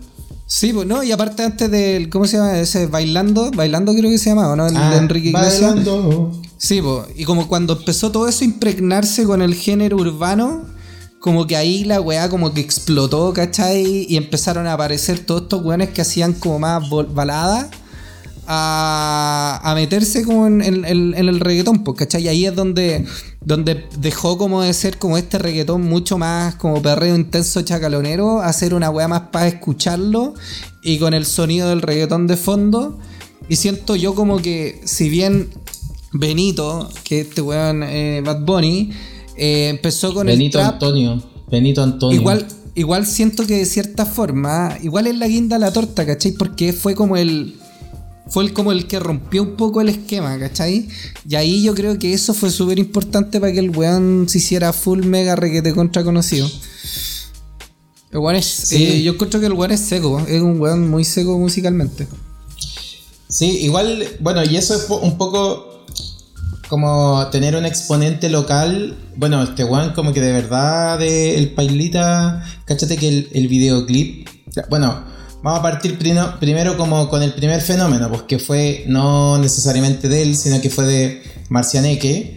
Sí, 0.48 0.72
pues 0.72 0.86
no, 0.88 1.02
y 1.02 1.12
aparte 1.12 1.42
antes 1.44 1.70
del, 1.70 2.08
¿cómo 2.08 2.26
se 2.26 2.36
llama? 2.38 2.58
Ese 2.58 2.86
Bailando, 2.86 3.50
Bailando 3.52 3.92
creo 3.94 4.10
que 4.10 4.18
se 4.18 4.30
llamaba, 4.30 4.54
¿no? 4.56 4.66
El 4.66 4.76
Ah, 4.76 4.90
de 4.90 4.96
Enrique 4.98 5.28
Iglesias. 5.28 5.60
bailando. 5.74 6.40
Sí, 6.58 6.80
po, 6.80 7.06
y 7.14 7.24
como 7.24 7.48
cuando 7.48 7.74
empezó 7.74 8.10
todo 8.10 8.28
eso 8.28 8.44
a 8.44 8.46
impregnarse 8.46 9.24
con 9.24 9.42
el 9.42 9.54
género 9.54 9.96
urbano, 9.96 10.64
como 11.20 11.46
que 11.46 11.56
ahí 11.56 11.84
la 11.84 12.00
weá 12.00 12.28
como 12.28 12.54
que 12.54 12.60
explotó, 12.60 13.32
¿cachai? 13.32 14.06
Y 14.08 14.16
empezaron 14.16 14.66
a 14.66 14.74
aparecer 14.74 15.20
todos 15.20 15.42
estos 15.42 15.64
weones 15.64 15.90
que 15.90 16.02
hacían 16.02 16.32
como 16.34 16.58
más 16.58 16.82
baladas 17.12 17.66
a, 18.46 19.72
meterse 19.74 20.24
como 20.24 20.46
en 20.46 20.62
el 20.62 21.40
reggaetón, 21.40 21.84
pues, 21.84 21.98
¿cachai? 21.98 22.24
Y 22.24 22.28
ahí 22.28 22.46
es 22.46 22.54
donde, 22.54 23.04
donde 23.40 23.86
dejó 23.98 24.38
como 24.38 24.62
de 24.62 24.72
ser 24.72 24.98
como 24.98 25.18
este 25.18 25.38
reggaetón 25.38 25.82
mucho 25.82 26.16
más 26.16 26.54
como 26.54 26.80
perreo 26.80 27.16
intenso 27.16 27.62
chacalonero, 27.62 28.40
a 28.40 28.52
ser 28.52 28.74
una 28.74 28.90
weá 28.90 29.08
más 29.08 29.22
para 29.32 29.48
escucharlo 29.48 30.34
y 30.82 30.98
con 30.98 31.12
el 31.12 31.26
sonido 31.26 31.68
del 31.68 31.82
reggaetón 31.82 32.26
de 32.26 32.36
fondo. 32.36 32.98
Y 33.48 33.56
siento 33.56 33.96
yo 33.96 34.14
como 34.14 34.38
que, 34.38 34.80
si 34.84 35.08
bien 35.08 35.50
Benito, 36.12 36.88
que 37.04 37.20
este 37.20 37.40
weón 37.40 37.82
eh, 37.82 38.22
Bad 38.24 38.40
Bunny, 38.44 38.90
eh, 39.36 39.68
empezó 39.68 40.14
con 40.14 40.26
Benito 40.26 40.58
el 40.58 40.64
trap. 40.64 40.74
Antonio. 40.74 41.22
Benito 41.50 41.82
Antonio. 41.82 42.18
Igual, 42.18 42.46
igual 42.74 43.06
siento 43.06 43.46
que 43.46 43.58
de 43.58 43.66
cierta 43.66 44.06
forma, 44.06 44.76
igual 44.82 45.06
es 45.06 45.16
la 45.16 45.28
guinda 45.28 45.58
la 45.58 45.72
torta, 45.72 46.06
¿cachai? 46.06 46.32
Porque 46.32 46.72
fue 46.72 46.94
como 46.94 47.16
el. 47.16 47.56
Fue 48.28 48.42
el, 48.42 48.52
como 48.52 48.72
el 48.72 48.88
que 48.88 48.98
rompió 48.98 49.44
un 49.44 49.54
poco 49.54 49.80
el 49.80 49.88
esquema, 49.88 50.36
¿cachai? 50.36 50.88
Y 51.28 51.36
ahí 51.36 51.62
yo 51.62 51.74
creo 51.76 51.96
que 51.96 52.12
eso 52.12 52.34
fue 52.34 52.50
súper 52.50 52.80
importante 52.80 53.38
para 53.38 53.52
que 53.52 53.60
el 53.60 53.70
weón 53.70 54.26
se 54.28 54.38
hiciera 54.38 54.72
full 54.72 55.04
mega 55.04 55.36
requete 55.36 55.72
contra 55.72 56.02
conocido. 56.02 56.50
El 58.10 58.18
weón 58.18 58.34
es. 58.34 58.46
Sí. 58.46 58.82
eh, 58.82 59.02
yo 59.02 59.12
encuentro 59.12 59.38
que 59.38 59.46
el 59.46 59.52
weón 59.52 59.70
es 59.70 59.80
seco, 59.80 60.18
es 60.26 60.42
un 60.42 60.60
weón 60.60 60.90
muy 60.90 61.04
seco 61.04 61.38
musicalmente. 61.38 62.08
Sí, 63.28 63.58
igual, 63.58 64.08
bueno, 64.20 64.42
y 64.44 64.56
eso 64.56 64.74
es 64.74 64.88
un 64.88 65.18
poco 65.18 65.75
como 66.68 67.26
tener 67.30 67.56
un 67.56 67.64
exponente 67.66 68.28
local. 68.30 68.96
Bueno, 69.16 69.42
este 69.42 69.64
weón 69.64 69.92
como 69.92 70.12
que 70.12 70.20
de 70.20 70.32
verdad 70.32 70.98
de 70.98 71.38
el 71.38 71.50
Pailita, 71.52 72.44
cáchate 72.64 72.96
que 72.96 73.08
el, 73.08 73.28
el 73.32 73.48
videoclip, 73.48 74.28
bueno, 74.68 75.04
vamos 75.42 75.60
a 75.60 75.62
partir 75.62 75.98
prino- 75.98 76.38
primero 76.38 76.76
como 76.76 77.08
con 77.08 77.22
el 77.22 77.32
primer 77.34 77.60
fenómeno, 77.60 78.08
pues 78.08 78.22
que 78.22 78.38
fue 78.38 78.84
no 78.88 79.38
necesariamente 79.38 80.08
de 80.08 80.22
él, 80.22 80.36
sino 80.36 80.60
que 80.60 80.70
fue 80.70 80.84
de 80.86 81.22
Marcianeque, 81.48 82.36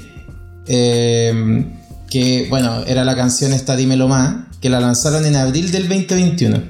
eh, 0.68 1.66
que 2.10 2.48
bueno, 2.50 2.84
era 2.86 3.04
la 3.06 3.16
canción 3.16 3.54
esta 3.54 3.76
Dímelo 3.76 4.08
Más, 4.08 4.36
que 4.62 4.70
la 4.70 4.80
lanzaron 4.80 5.26
en 5.26 5.36
abril 5.36 5.72
del 5.72 5.88
2021. 5.88 6.62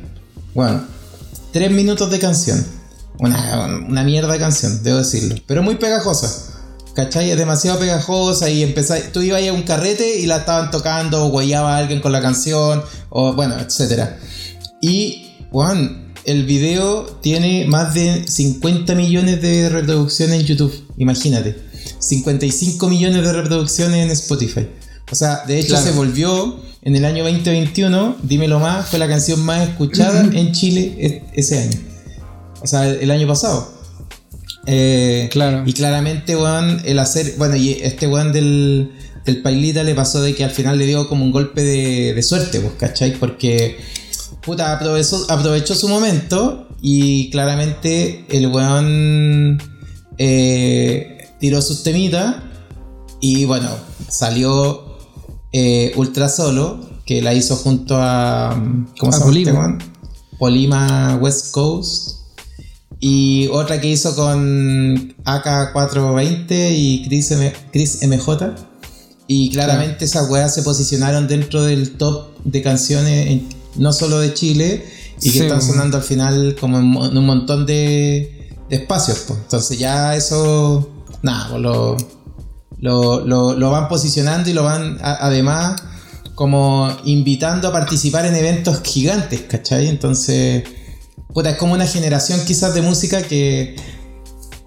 Bueno, 0.54 0.84
tres 1.52 1.72
minutos 1.72 2.10
de 2.12 2.20
canción. 2.20 2.66
Una, 3.20 3.84
una 3.88 4.04
mierda 4.04 4.32
de 4.32 4.40
canción, 4.40 4.82
debo 4.84 5.00
decirlo. 5.00 5.36
Pero 5.46 5.62
muy 5.62 5.76
pegajosa. 5.76 6.49
¿Cachai? 6.96 7.32
Es 7.32 7.38
demasiado 7.38 7.80
pegajosa 7.80 8.50
y 8.50 8.64
empezás, 8.64 9.12
tú 9.14 9.22
ibas 9.22 9.42
a 9.48 9.54
un 9.54 9.64
carrete 9.64 10.20
y 10.20 10.26
la 10.26 10.38
estaban 10.38 10.70
tocando 10.72 11.26
o 11.26 11.30
guayaba 11.30 11.76
a 11.76 11.78
alguien 11.78 12.02
con 12.02 12.12
la 12.12 12.22
canción 12.22 12.84
o 13.10 13.34
bueno, 13.34 13.56
etcétera. 13.60 14.18
Y, 14.82 15.32
Juan, 15.52 16.14
el 16.26 16.46
video 16.46 17.04
tiene 17.22 17.66
más 17.68 17.94
de 17.94 18.28
50 18.28 18.96
millones 18.96 19.42
de 19.42 19.70
reproducciones 19.70 20.42
en 20.42 20.46
YouTube. 20.46 20.88
Imagínate. 20.98 21.56
55 22.00 22.90
millones 22.90 23.24
de 23.24 23.34
reproducciones 23.34 24.06
en 24.06 24.12
Spotify. 24.12 24.68
O 25.12 25.16
sea, 25.16 25.44
de 25.48 25.60
hecho 25.60 25.70
Claro. 25.70 25.84
se 25.86 25.92
volvió 25.94 26.60
en 26.82 26.96
el 26.96 27.06
año 27.06 27.24
2021, 27.24 28.18
dímelo 28.24 28.60
más, 28.60 28.88
fue 28.88 29.00
la 29.00 29.08
canción 29.08 29.42
más 29.44 29.68
escuchada 29.70 30.22
en 30.34 30.52
Chile 30.54 30.96
e- 31.00 31.24
ese 31.34 31.60
año. 31.60 31.78
O 32.62 32.68
sea, 32.68 32.88
el 32.90 33.10
año 33.12 33.28
pasado. 33.28 33.79
Eh, 34.72 35.30
Claro. 35.32 35.64
Y 35.66 35.74
claramente, 35.74 36.36
weón, 36.36 36.82
el 36.86 37.00
hacer. 37.00 37.36
Bueno, 37.38 37.56
y 37.56 37.72
este 37.82 38.08
weón 38.08 38.32
del, 38.32 38.92
del 39.26 39.42
Pailita 39.42 39.84
le 39.84 39.96
pasó 39.96 40.22
de 40.22 40.36
que 40.36 40.44
al 40.44 40.52
final 40.52 40.78
le 40.78 40.86
dio 40.86 41.08
como 41.08 41.26
un 41.26 41.32
golpe 41.32 41.64
de, 41.64 42.14
de 42.14 42.24
suerte, 42.24 42.60
pues, 42.60 42.74
¿cachai? 42.78 43.14
Porque, 43.14 43.80
puta, 44.42 44.74
aprovechó, 44.76 45.26
aprovechó 45.30 45.74
su 45.74 45.88
momento 45.88 46.68
y 46.82 47.30
claramente 47.32 48.26
el 48.30 48.48
weón 48.48 49.62
eh, 50.18 51.28
tiró 51.40 51.62
sus 51.62 51.84
temitas 51.84 52.36
y, 53.22 53.46
bueno, 53.46 53.70
salió 54.08 54.98
eh, 55.52 55.94
Ultra 55.96 56.30
Solo, 56.30 56.80
que 57.06 57.22
la 57.22 57.34
hizo 57.34 57.56
junto 57.56 57.98
a. 57.98 58.54
¿Cómo 59.00 59.12
A 59.12 59.18
se 59.18 59.44
llama 59.44 59.78
este? 59.80 59.92
Polima 60.38 61.18
West 61.20 61.52
Coast. 61.52 62.19
Y 63.00 63.48
otra 63.48 63.80
que 63.80 63.88
hizo 63.88 64.16
con 64.16 65.14
AK420 65.24 66.72
y 66.76 67.06
Chris, 67.08 67.32
M- 67.32 67.54
Chris 67.72 68.00
MJ. 68.04 68.56
Y 69.28 69.52
claramente 69.52 70.06
esas 70.06 70.30
weas 70.30 70.54
se 70.54 70.64
posicionaron 70.64 71.28
dentro 71.28 71.64
del 71.64 71.92
top 71.98 72.30
de 72.44 72.62
canciones, 72.62 73.28
en- 73.28 73.48
no 73.76 73.94
solo 73.94 74.20
de 74.20 74.34
Chile, 74.34 74.86
y 75.22 75.26
que 75.26 75.30
Sí, 75.32 75.40
están 75.40 75.60
weón. 75.60 75.72
sonando 75.72 75.98
al 75.98 76.04
final 76.04 76.56
como 76.60 76.80
en, 76.80 76.86
un 77.18 77.26
montón 77.26 77.66
de, 77.66 78.50
de 78.70 78.76
espacios. 78.76 79.26
pues. 79.28 79.40
Entonces 79.40 79.78
ya 79.78 80.16
eso, 80.16 80.90
nada, 81.22 81.48
pues 81.52 81.62
lo, 81.62 81.98
lo, 82.80 83.26
lo- 83.26 83.54
lo 83.54 83.70
van 83.72 83.88
posicionando 83.88 84.50
y 84.50 84.54
lo 84.54 84.64
van 84.64 84.98
a- 85.02 85.26
además 85.28 85.82
como 86.36 86.90
invitando 87.04 87.68
a 87.68 87.72
participar 87.72 88.26
en 88.26 88.36
eventos 88.36 88.82
gigantes, 88.84 89.42
¿cachai? 89.42 89.88
Entonces, 89.90 90.64
puta, 91.34 91.52
es 91.52 91.58
como 91.58 91.74
una 91.74 91.88
generación 91.88 92.40
quizás 92.46 92.74
de 92.74 92.82
música 92.82 93.22
que, 93.22 93.76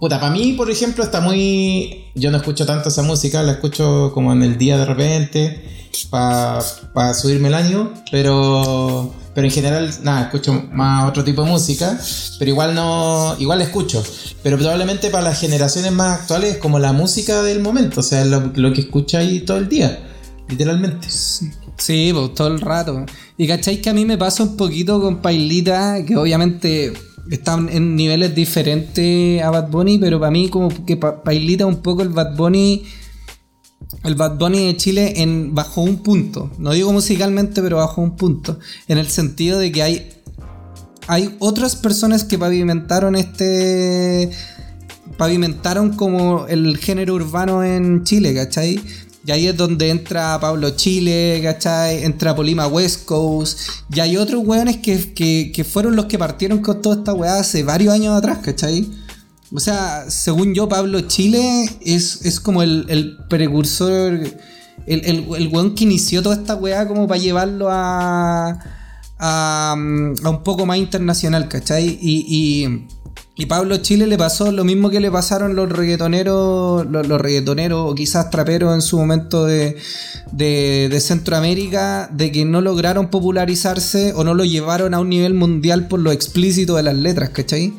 puta, 0.01 0.21
para 0.21 0.33
mí, 0.33 0.53
por 0.53 0.71
ejemplo, 0.71 1.05
está 1.05 1.21
muy, 1.21 2.07
yo 2.15 2.31
no 2.31 2.39
escucho 2.39 2.67
tanto 2.67 2.89
esa 2.89 3.03
música, 3.03 3.43
la 3.43 3.53
escucho 3.53 4.13
como 4.15 4.33
en 4.33 4.43
el 4.43 4.59
día 4.59 4.79
de 4.79 4.85
repente, 4.85 5.89
para 6.11 7.15
subirme 7.15 7.49
el 7.49 7.55
año, 7.55 7.93
pero 8.11 9.15
pero 9.35 9.47
en 9.47 9.53
general, 9.53 9.91
nada, 10.03 10.25
escucho 10.25 10.53
más 10.73 11.09
otro 11.09 11.25
tipo 11.25 11.43
de 11.43 11.51
música, 11.51 11.99
pero 12.39 12.51
igual 12.51 12.75
no, 12.75 13.35
igual 13.39 13.63
escucho. 13.63 14.03
Pero 14.43 14.59
probablemente 14.59 15.09
para 15.09 15.25
las 15.25 15.41
generaciones 15.41 15.91
más 15.91 16.21
actuales 16.21 16.55
es 16.55 16.59
como 16.59 16.79
la 16.79 16.93
música 16.93 17.43
del 17.43 17.61
momento, 17.61 18.01
o 18.01 18.03
sea, 18.03 18.25
lo, 18.27 18.53
lo 18.55 18.73
que 18.75 18.91
ahí 19.17 19.41
todo 19.41 19.57
el 19.57 19.69
día, 19.69 20.01
literalmente. 20.49 21.09
Sí, 21.09 22.13
pues 22.13 22.35
todo 22.35 22.49
el 22.49 22.61
rato. 22.61 23.07
Y 23.43 23.49
cacháis 23.49 23.81
que 23.81 23.91
a 23.91 23.93
mí 23.93 24.05
me 24.05 24.17
pasa 24.17 24.45
un 24.45 24.57
poquito 24.57 25.01
con 25.01 25.17
Pailita, 25.17 26.05
que 26.07 26.17
obviamente 26.17 26.93
están 27.29 27.69
en 27.71 27.97
niveles 27.97 28.37
diferentes 28.37 29.43
a 29.43 29.51
Bad 29.51 29.69
Bunny, 29.69 29.99
pero 29.99 30.21
para 30.21 30.31
mí 30.31 30.49
como 30.49 30.69
que 30.87 30.97
Pailita 30.97 31.67
un 31.67 31.83
poco 31.83 32.03
el 32.03 32.11
Bad 32.11 32.37
Bunny 32.37 32.85
el 34.05 34.15
Bad 34.15 34.39
Bunny 34.39 34.67
de 34.67 34.77
Chile 34.77 35.15
en, 35.17 35.57
bajo 35.57 35.81
un 35.81 36.05
punto. 36.05 36.53
No 36.59 36.71
digo 36.71 36.93
musicalmente, 36.93 37.61
pero 37.63 37.79
bajo 37.79 38.01
un 38.01 38.15
punto. 38.15 38.61
En 38.87 38.99
el 38.99 39.09
sentido 39.09 39.59
de 39.59 39.73
que 39.73 39.83
hay, 39.83 40.13
hay 41.09 41.35
otras 41.41 41.75
personas 41.75 42.23
que 42.23 42.39
pavimentaron 42.39 43.17
este. 43.17 44.31
Pavimentaron 45.17 45.97
como 45.97 46.47
el 46.47 46.77
género 46.77 47.15
urbano 47.15 47.65
en 47.65 48.05
Chile, 48.05 48.37
¿cachai? 48.37 48.81
Y 49.25 49.31
ahí 49.31 49.47
es 49.47 49.57
donde 49.57 49.91
entra 49.91 50.39
Pablo 50.41 50.71
Chile, 50.71 51.41
¿cachai? 51.43 52.05
Entra 52.05 52.35
Polima 52.35 52.67
West 52.67 53.05
Coast. 53.05 53.61
Y 53.95 54.01
hay 54.01 54.17
otros 54.17 54.43
weones 54.45 54.79
que, 54.79 55.13
que, 55.15 55.53
que 55.55 55.65
fueron 55.65 55.95
los 55.95 56.07
que 56.07 56.19
partieron 56.19 56.59
con 56.59 56.83
toda 56.83 56.97
esta 56.97 57.15
weá 57.15 57.39
hace 57.39 57.63
varios 57.63 57.95
años 57.95 58.17
atrás, 58.17 58.39
¿cachai? 58.39 58.91
O 59.55 59.61
sea, 59.61 60.07
según 60.09 60.55
yo, 60.55 60.69
Pablo 60.69 61.03
Chile 61.03 61.69
es, 61.83 62.41
como 62.41 62.63
el, 62.63 63.19
precursor, 63.29 64.15
el, 64.87 65.05
el, 65.05 65.49
weón 65.53 65.75
que 65.75 65.85
inició 65.85 66.23
toda 66.23 66.37
esta 66.37 66.55
weá 66.55 66.89
como 66.89 67.07
para 67.07 67.21
llevarlo 67.21 67.69
a, 67.71 68.59
a, 69.19 69.75
un 69.77 70.43
poco 70.43 70.65
más 70.65 70.79
internacional, 70.79 71.49
¿cachai? 71.49 71.99
Y, 72.01 72.87
Pablo 73.47 73.77
Chile 73.79 74.07
le 74.07 74.17
pasó 74.17 74.51
lo 74.53 74.65
mismo 74.65 74.91
que 74.91 75.01
le 75.01 75.11
pasaron 75.11 75.55
los 75.55 75.71
reggaetoneros, 75.71 76.87
los, 76.87 77.21
reggaetoneros 77.21 77.91
o 77.91 77.95
quizás 77.95 78.31
traperos 78.31 78.75
en 78.75 78.83
su 78.83 78.99
momento 78.99 79.45
de, 79.45 79.77
de, 80.33 81.01
Centroamérica, 81.01 82.09
de 82.13 82.33
que 82.33 82.45
no 82.45 82.61
lograron 82.61 83.09
popularizarse 83.09 84.13
o 84.15 84.25
no 84.25 84.35
lo 84.35 84.45
llevaron 84.45 84.95
a 84.95 85.01
un 85.01 85.09
nivel 85.09 85.35
mundial 85.35 85.89
por 85.89 86.01
lo 86.01 86.13
explícito 86.13 86.77
de 86.77 86.83
las 86.83 86.95
letras, 86.95 87.31
¿cachai? 87.31 87.73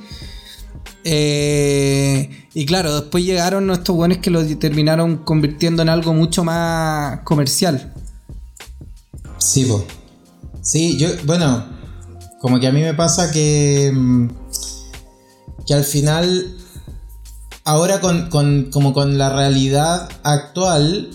Eh, 1.05 2.47
y 2.53 2.65
claro, 2.65 3.01
después 3.01 3.25
llegaron 3.25 3.69
estos 3.71 3.95
buenos 3.95 4.19
que 4.19 4.29
lo 4.29 4.45
terminaron 4.57 5.17
convirtiendo 5.17 5.81
en 5.81 5.89
algo 5.89 6.13
mucho 6.13 6.43
más 6.43 7.21
comercial. 7.21 7.93
Sí, 9.37 9.65
pues. 9.65 9.83
Sí, 10.61 10.97
yo, 10.97 11.09
bueno, 11.25 11.65
como 12.39 12.59
que 12.59 12.67
a 12.67 12.71
mí 12.71 12.81
me 12.81 12.93
pasa 12.93 13.31
que. 13.31 13.91
Que 15.67 15.74
al 15.74 15.84
final. 15.84 16.58
Ahora 17.65 18.01
con, 18.01 18.29
con 18.29 18.72
como 18.72 18.93
con 18.93 19.17
la 19.17 19.29
realidad 19.29 20.10
actual. 20.24 21.10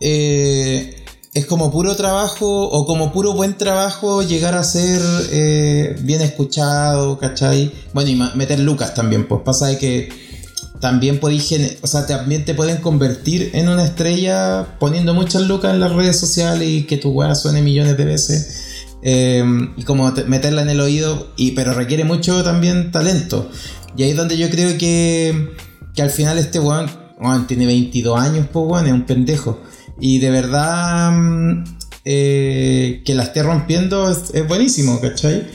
Eh, 0.00 1.02
es 1.34 1.46
como 1.46 1.72
puro 1.72 1.96
trabajo 1.96 2.68
o 2.68 2.84
como 2.84 3.10
puro 3.10 3.32
buen 3.32 3.56
trabajo 3.56 4.22
llegar 4.22 4.54
a 4.54 4.62
ser 4.64 5.00
eh, 5.30 5.96
bien 6.02 6.20
escuchado, 6.20 7.18
¿cachai? 7.18 7.72
Bueno, 7.94 8.10
y 8.10 8.36
meter 8.36 8.60
lucas 8.60 8.92
también, 8.92 9.26
pues 9.26 9.40
pasa 9.42 9.68
de 9.68 9.78
que 9.78 10.10
también 10.80 11.20
podéis, 11.20 11.78
o 11.80 11.86
sea, 11.86 12.06
también 12.06 12.44
te 12.44 12.54
pueden 12.54 12.78
convertir 12.78 13.50
en 13.54 13.68
una 13.68 13.84
estrella 13.84 14.76
poniendo 14.78 15.14
muchas 15.14 15.42
lucas 15.42 15.72
en 15.72 15.80
las 15.80 15.92
redes 15.92 16.18
sociales 16.18 16.68
y 16.68 16.82
que 16.82 16.98
tu 16.98 17.10
weá 17.10 17.34
suene 17.34 17.62
millones 17.62 17.96
de 17.96 18.04
veces. 18.04 18.58
Eh, 19.04 19.42
y 19.76 19.84
como 19.84 20.12
meterla 20.26 20.62
en 20.62 20.70
el 20.70 20.80
oído, 20.80 21.32
y, 21.36 21.52
pero 21.52 21.72
requiere 21.72 22.04
mucho 22.04 22.44
también 22.44 22.92
talento. 22.92 23.48
Y 23.96 24.02
ahí 24.02 24.10
es 24.10 24.16
donde 24.16 24.36
yo 24.36 24.48
creo 24.50 24.78
que, 24.78 25.54
que 25.94 26.02
al 26.02 26.10
final 26.10 26.38
este 26.38 26.58
weón, 26.58 26.88
tiene 27.46 27.66
22 27.66 28.18
años, 28.18 28.46
pues 28.52 28.66
weón, 28.66 28.86
es 28.86 28.92
un 28.92 29.02
pendejo. 29.04 29.60
Y 30.00 30.18
de 30.18 30.30
verdad 30.30 31.12
mm, 31.12 31.64
eh, 32.04 33.02
que 33.04 33.14
la 33.14 33.24
esté 33.24 33.42
rompiendo 33.42 34.10
es, 34.10 34.48
buenísimo, 34.48 35.00
¿cachai? 35.00 35.46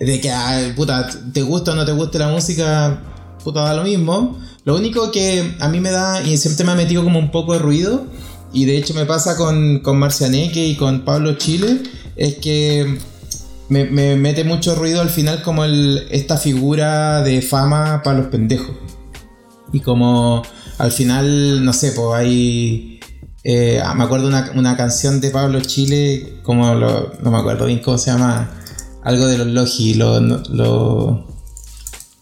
De 0.00 0.20
que, 0.20 0.32
puta, 0.74 1.08
te 1.32 1.42
gusta 1.42 1.72
o 1.72 1.74
no 1.74 1.84
te 1.84 1.92
guste 1.92 2.18
la 2.18 2.28
música, 2.28 3.02
puta, 3.44 3.60
da 3.60 3.74
lo 3.74 3.84
mismo. 3.84 4.38
Lo 4.64 4.76
único 4.76 5.10
que 5.10 5.54
a 5.60 5.68
mí 5.68 5.80
me 5.80 5.90
da, 5.90 6.22
y 6.22 6.36
siempre 6.36 6.64
me 6.64 6.72
ha 6.72 6.76
metido 6.76 7.04
como 7.04 7.18
un 7.18 7.30
poco 7.30 7.52
de 7.52 7.58
ruido, 7.58 8.06
y 8.52 8.64
de 8.64 8.76
hecho 8.76 8.94
me 8.94 9.06
pasa 9.06 9.36
con, 9.36 9.80
con 9.80 9.98
Marcianeque 9.98 10.66
y 10.66 10.76
con 10.76 11.04
Pablo 11.04 11.34
Chile, 11.34 11.82
es 12.16 12.36
que 12.36 12.98
me, 13.72 14.16
mete 14.16 14.44
mucho 14.44 14.74
ruido 14.74 15.00
al 15.00 15.10
final 15.10 15.42
como 15.42 15.64
el, 15.64 16.06
esta 16.10 16.36
figura 16.36 17.22
de 17.22 17.42
fama 17.42 18.02
para 18.02 18.18
los 18.18 18.26
pendejos. 18.26 18.76
Y 19.72 19.80
como 19.80 20.42
al 20.78 20.92
final, 20.92 21.64
no 21.64 21.72
sé, 21.72 21.92
pues 21.92 22.14
hay 22.14 23.00
eh, 23.44 23.80
ah, 23.84 23.94
me 23.94 24.04
acuerdo 24.04 24.28
una, 24.28 24.52
una 24.54 24.76
canción 24.76 25.20
de 25.20 25.30
Pablo 25.30 25.60
Chile, 25.60 26.38
como 26.42 26.74
lo, 26.74 27.12
no 27.22 27.30
me 27.30 27.38
acuerdo 27.38 27.66
bien 27.66 27.80
cómo 27.80 27.98
se 27.98 28.12
llama, 28.12 28.50
algo 29.02 29.26
de 29.26 29.38
los 29.38 29.48
Logi, 29.48 29.94
lo, 29.94 30.20
lo 30.20 31.26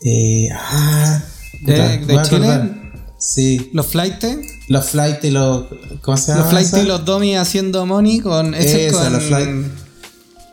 eh, 0.03 0.49
ah, 0.53 1.23
de, 1.63 2.23
Chile. 2.23 2.77
Sí. 3.19 3.71
Los 3.75 3.89
flight 3.89 4.25
Los 4.69 4.87
flight 4.87 5.23
y 5.25 5.31
los. 5.31 5.67
¿Cómo 6.01 6.17
se 6.17 6.33
llama? 6.33 6.41
Los 6.41 6.51
flight 6.51 6.85
y 6.85 6.89
los 6.89 7.05
dummy 7.05 7.37
haciendo 7.37 7.85
money 7.85 8.21
con. 8.21 8.55
Ese 8.55 8.91
con, 8.91 9.13
los 9.13 9.25
flight. 9.25 9.49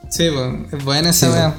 Sí, 0.10 0.30
pues, 0.34 0.74
es 0.74 0.84
buena 0.84 1.10
esa 1.10 1.56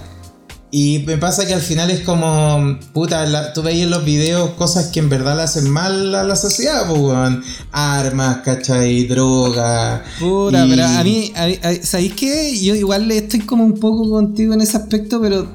y 0.70 1.02
me 1.06 1.16
pasa 1.16 1.46
que 1.46 1.54
al 1.54 1.62
final 1.62 1.90
es 1.90 2.00
como, 2.00 2.78
puta, 2.92 3.54
tú 3.54 3.62
veis 3.62 3.84
en 3.84 3.90
los 3.90 4.04
videos 4.04 4.50
cosas 4.50 4.88
que 4.88 5.00
en 5.00 5.08
verdad 5.08 5.34
le 5.37 5.42
hacen 5.42 5.70
mal 5.70 6.14
a 6.14 6.24
la 6.24 6.37
sociedad, 6.37 6.87
pues, 6.87 7.38
armas, 7.72 8.38
¿cachai? 8.44 9.04
Droga. 9.04 10.04
Puta, 10.20 10.66
pero 10.68 10.84
a 10.84 11.02
mí, 11.02 11.32
¿sabéis 11.82 12.12
qué? 12.12 12.58
Yo 12.61 12.74
igual 12.74 13.11
estoy 13.11 13.40
como 13.40 13.64
un 13.64 13.80
poco 13.80 14.11
contigo 14.11 14.52
en 14.52 14.61
ese 14.61 14.76
aspecto, 14.76 15.22
pero, 15.22 15.48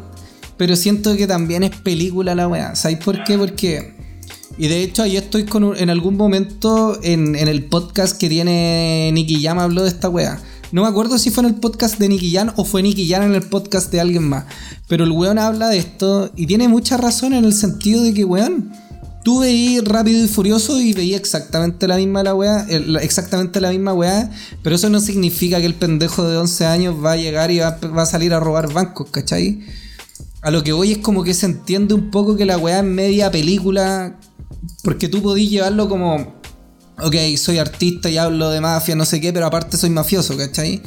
pero 0.58 0.76
siento 0.76 1.16
que 1.16 1.28
también 1.28 1.62
es 1.62 1.76
película 1.76 2.34
la 2.34 2.48
weá. 2.48 2.76
¿Sabéis 2.76 3.00
por 3.04 3.24
qué? 3.24 3.38
Porque... 3.38 3.94
Y 4.56 4.68
de 4.68 4.84
hecho 4.84 5.02
ahí 5.02 5.18
estoy 5.18 5.46
con 5.46 5.76
en 5.76 5.90
algún 5.90 6.16
momento 6.16 7.00
en, 7.02 7.36
en 7.36 7.48
el 7.48 7.66
podcast 7.66 8.16
que 8.20 8.30
tiene 8.30 9.10
Nicky 9.12 9.42
Jam 9.42 9.58
habló 9.58 9.82
de 9.82 9.90
esta 9.90 10.10
weá. 10.10 10.40
No 10.74 10.82
me 10.82 10.88
acuerdo 10.88 11.20
si 11.20 11.30
fue 11.30 11.44
en 11.44 11.50
el 11.50 11.60
podcast 11.60 12.00
de 12.00 12.10
Nicky 12.10 12.32
Jan 12.32 12.52
o 12.56 12.66
fue 12.66 12.82
Nicky 12.82 13.08
Jan 13.08 13.22
en 13.22 13.36
el 13.36 13.44
podcast 13.44 13.92
de 13.92 14.02
alguien 14.02 14.28
más. 14.28 14.46
Pero 14.88 15.04
el 15.04 15.12
weón 15.12 15.38
habla 15.38 15.70
de 15.70 15.78
esto 15.78 16.32
y 16.36 16.48
tiene 16.48 16.68
mucha 16.68 16.98
razón 16.98 17.34
en 17.34 17.46
el 17.46 17.54
sentido 17.54 18.02
de 18.02 18.12
que, 18.12 18.26
weón, 18.26 18.72
tú 19.24 19.42
veías 19.42 19.86
rápido 19.86 20.26
y 20.26 20.28
furioso 20.28 20.82
y 20.82 20.94
veías 20.94 21.20
exactamente 21.20 21.88
la 21.88 21.98
misma 21.98 22.24
la 22.24 22.34
weá, 22.34 22.66
exactamente 23.04 23.62
la 23.62 23.70
misma 23.70 23.94
weá, 23.94 24.32
pero 24.64 24.76
eso 24.76 24.90
no 24.90 25.00
significa 25.00 25.60
que 25.60 25.68
el 25.68 25.76
pendejo 25.76 26.28
de 26.28 26.38
11 26.38 26.66
años 26.66 26.96
va 27.06 27.12
a 27.12 27.18
llegar 27.18 27.52
y 27.52 27.60
va, 27.60 27.78
a 27.78 28.06
salir 28.08 28.34
a 28.34 28.40
robar 28.40 28.74
bancos, 28.74 29.12
¿cachai? 29.12 29.62
A 30.42 30.50
lo 30.50 30.64
que 30.64 30.74
voy 30.74 30.94
es 30.94 30.98
como 30.98 31.24
que 31.24 31.36
se 31.36 31.46
entiende 31.46 31.94
un 31.94 32.10
poco 32.10 32.36
que 32.36 32.48
la 32.48 32.58
weá 32.58 32.80
es 32.80 32.84
media 32.84 33.30
película, 33.30 34.18
porque 34.84 35.08
tú 35.08 35.22
podís 35.22 35.52
llevarlo 35.52 35.88
como 35.88 36.42
ok, 37.02 37.16
soy 37.38 37.60
artista 37.60 38.10
y 38.10 38.18
hablo 38.18 38.50
de 38.50 38.62
mafia, 38.62 38.96
no 38.96 39.06
sé 39.06 39.22
qué, 39.22 39.34
pero 39.34 39.46
aparte 39.46 39.78
soy 39.78 39.90
mafioso, 39.90 40.38
¿cachai? 40.38 40.82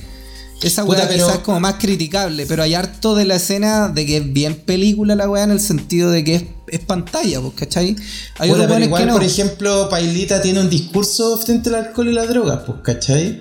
Esa 0.62 0.84
weá 0.84 1.06
quizás 1.06 1.34
es 1.34 1.38
como 1.40 1.60
más 1.60 1.74
criticable, 1.74 2.46
pero 2.46 2.62
hay 2.62 2.74
harto 2.74 3.14
de 3.14 3.26
la 3.26 3.36
escena 3.36 3.88
de 3.88 4.06
que 4.06 4.16
es 4.16 4.32
bien 4.32 4.54
película 4.54 5.14
la 5.14 5.28
weá 5.28 5.44
en 5.44 5.50
el 5.50 5.60
sentido 5.60 6.10
de 6.10 6.24
que 6.24 6.48
es, 6.68 6.80
pantalla, 6.80 7.40
pues, 7.40 7.52
¿cachai? 7.54 7.94
Hay 8.38 8.50
Puta, 8.50 8.66
pero 8.66 8.84
igual, 8.84 9.08
por 9.08 9.22
ejemplo, 9.22 9.88
Pailita 9.90 10.40
tiene 10.40 10.60
un 10.60 10.70
discurso 10.70 11.36
frente 11.38 11.68
al 11.68 11.86
alcohol 11.86 12.08
y 12.08 12.12
la 12.12 12.26
droga, 12.26 12.64
pues, 12.64 12.78
¿cachai? 12.82 13.40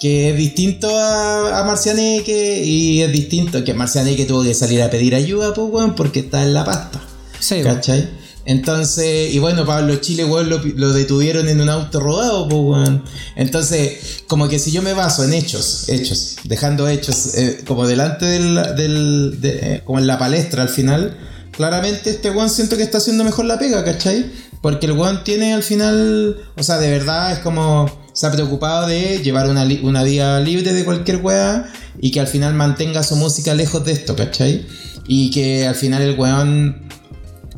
Que 0.00 0.30
es 0.30 0.36
distinto 0.38 0.88
a, 0.98 1.60
a 1.60 1.64
Marcianeque 1.64 2.62
y 2.64 3.02
es 3.02 3.12
distinto 3.12 3.62
que 3.62 3.74
Marcianeque 3.74 4.24
tuvo 4.24 4.42
que 4.42 4.54
salir 4.54 4.82
a 4.82 4.90
pedir 4.90 5.14
ayuda, 5.14 5.52
pues, 5.52 5.68
weón, 5.70 5.94
porque 5.94 6.20
está 6.20 6.42
en 6.42 6.54
la 6.54 6.64
pasta. 6.64 7.02
Sí, 7.40 7.62
¿cachai? 7.62 8.08
Entonces, 8.46 9.34
y 9.34 9.38
bueno, 9.38 9.64
Pablo 9.64 9.96
Chile, 9.96 10.24
weón, 10.24 10.50
lo, 10.50 10.92
detuvieron 10.92 11.48
en 11.48 11.60
un 11.60 11.70
auto 11.70 12.00
rodado, 12.00 12.48
pues, 12.48 12.60
weón. 12.62 13.04
Entonces, 13.36 14.22
como 14.26 14.48
que 14.48 14.58
si 14.58 14.70
yo 14.70 14.82
me 14.82 14.92
baso 14.92 15.24
en 15.24 15.32
hechos, 15.32 15.88
hechos, 15.88 16.36
dejando 16.44 16.88
hechos 16.88 17.34
eh, 17.36 17.62
como 17.66 17.86
delante 17.86 18.26
del, 18.26 18.54
del 18.76 19.40
de, 19.40 19.58
eh, 19.62 19.82
como 19.84 19.98
en 19.98 20.06
la 20.06 20.18
palestra 20.18 20.62
al 20.62 20.68
final, 20.68 21.16
claramente 21.52 22.10
este 22.10 22.30
weón 22.30 22.50
siento 22.50 22.76
que 22.76 22.82
está 22.82 22.98
haciendo 22.98 23.24
mejor 23.24 23.46
la 23.46 23.58
pega, 23.58 23.82
¿cachai? 23.82 24.30
Porque 24.60 24.86
el 24.86 24.92
weón 24.92 25.24
tiene 25.24 25.54
al 25.54 25.62
final, 25.62 26.36
o 26.56 26.62
sea, 26.62 26.78
de 26.78 26.90
verdad 26.90 27.32
es 27.32 27.38
como, 27.38 27.90
se 28.12 28.26
ha 28.26 28.32
preocupado 28.32 28.86
de 28.86 29.20
llevar 29.22 29.48
una, 29.48 29.66
una 29.82 30.02
vida 30.04 30.40
libre 30.40 30.72
de 30.72 30.84
cualquier 30.84 31.18
weá 31.18 31.70
y 31.98 32.10
que 32.10 32.20
al 32.20 32.26
final 32.26 32.54
mantenga 32.54 33.02
su 33.02 33.16
música 33.16 33.54
lejos 33.54 33.84
de 33.84 33.92
esto, 33.92 34.16
¿cachai? 34.16 34.66
Y 35.06 35.30
que 35.30 35.66
al 35.66 35.74
final 35.74 36.02
el 36.02 36.18
weón. 36.18 36.93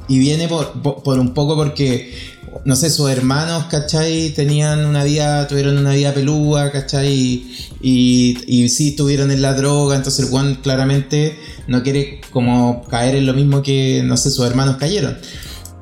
Y 0.08 0.18
viene 0.18 0.48
por, 0.48 1.18
un 1.18 1.34
poco 1.34 1.56
porque 1.56 2.36
no 2.64 2.74
sé, 2.74 2.90
sus 2.90 3.10
hermanos, 3.10 3.66
¿cachai? 3.70 4.30
Tenían 4.30 4.86
una 4.86 5.04
vida, 5.04 5.46
tuvieron 5.46 5.76
una 5.78 5.92
vida 5.92 6.14
pelúa, 6.14 6.70
¿cachai? 6.72 7.44
Y, 7.80 8.68
sí 8.68 8.88
estuvieron 8.88 9.30
en 9.30 9.42
la 9.42 9.54
droga, 9.54 9.96
entonces 9.96 10.30
Juan 10.30 10.56
claramente 10.56 11.38
no 11.68 11.82
quiere 11.82 12.20
como 12.30 12.84
caer 12.84 13.16
en 13.16 13.26
lo 13.26 13.34
mismo 13.34 13.62
que, 13.62 14.02
no 14.04 14.16
sé, 14.16 14.30
sus 14.30 14.46
hermanos 14.46 14.76
cayeron. 14.78 15.18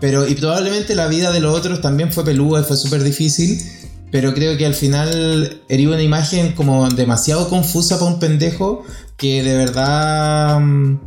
Pero, 0.01 0.27
y 0.29 0.35
probablemente 0.35 0.95
la 0.95 1.07
vida 1.07 1.33
de 1.33 1.41
los 1.41 1.57
otros 1.57 1.81
también 1.81 2.13
fue 2.13 2.25
pelúa 2.25 2.61
y 2.61 2.65
fue 2.65 2.77
súper 2.77 3.03
difícil, 3.03 3.59
pero 4.11 4.35
creo 4.35 4.57
que 4.57 4.67
al 4.67 4.75
final 4.75 5.63
herió 5.69 5.91
una 5.91 6.03
imagen 6.03 6.53
como 6.53 6.89
demasiado 6.91 7.49
confusa 7.49 7.99
para 7.99 8.11
un 8.11 8.21
pendejo 8.21 8.85
que 9.17 9.43
de 9.43 9.57
verdad 9.57 10.61
mm, 10.61 10.99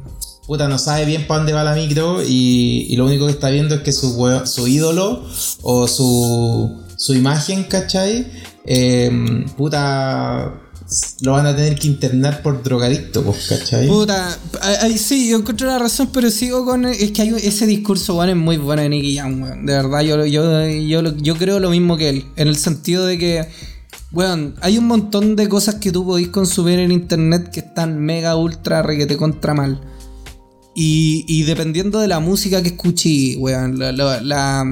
puta, 0.47 0.67
no 0.67 0.79
sabe 0.79 1.05
bien 1.05 1.27
para 1.27 1.39
dónde 1.39 1.53
va 1.53 1.63
la 1.63 1.75
micro 1.75 2.23
y, 2.25 2.95
lo 2.95 3.05
único 3.05 3.25
que 3.25 3.33
está 3.33 3.49
viendo 3.49 3.75
es 3.75 3.81
que 3.81 3.91
su, 3.91 4.41
su 4.45 4.67
ídolo 4.67 5.23
o 5.61 5.87
su, 5.87 6.81
su 6.95 7.13
imagen, 7.13 7.65
¿cachai? 7.65 8.25
Eh, 8.65 9.45
puta, 9.55 10.61
lo 11.21 11.33
van 11.33 11.45
a 11.45 11.55
tener 11.55 11.77
que 11.77 11.87
internar 11.87 12.41
por 12.41 12.63
drogadicto, 12.63 13.21
pues, 13.23 13.47
¿cachai? 13.47 13.87
Puta, 13.87 14.37
ahí 14.81 14.97
sí, 14.97 15.29
yo 15.29 15.37
encuentro 15.37 15.67
la 15.67 15.79
razón, 15.79 16.09
pero 16.13 16.31
sigo 16.31 16.65
con. 16.65 16.85
Es 16.85 17.11
que 17.11 17.23
hay 17.23 17.33
ese 17.43 17.65
discurso, 17.65 18.13
bueno, 18.13 18.31
es 18.31 18.37
muy 18.37 18.57
bueno 18.57 18.81
de 18.81 18.89
Nicky 18.89 19.17
Jam, 19.17 19.41
weón. 19.41 19.65
De 19.65 19.73
verdad, 19.73 20.01
yo, 20.01 20.25
yo, 20.25 20.65
yo, 20.65 21.15
yo 21.17 21.35
creo 21.35 21.59
lo 21.59 21.69
mismo 21.69 21.97
que 21.97 22.09
él. 22.09 22.25
En 22.37 22.47
el 22.47 22.55
sentido 22.57 23.05
de 23.05 23.17
que. 23.17 23.49
Bueno, 24.11 24.53
hay 24.61 24.77
un 24.77 24.87
montón 24.87 25.35
de 25.35 25.49
cosas 25.49 25.75
que 25.75 25.91
tú 25.91 26.05
podéis 26.05 26.29
consumir 26.29 26.79
en 26.79 26.93
internet 26.93 27.51
que 27.51 27.59
están 27.59 27.99
mega 27.99 28.37
ultra 28.37 28.81
requete 28.81 29.17
contra 29.17 29.53
mal. 29.53 29.81
Y, 30.79 31.25
y, 31.27 31.41
dependiendo 31.41 31.99
de 31.99 32.07
la 32.07 32.19
música 32.19 32.61
que 32.61 32.67
escuché, 32.67 33.35
weón, 33.37 33.79
la, 33.79 34.63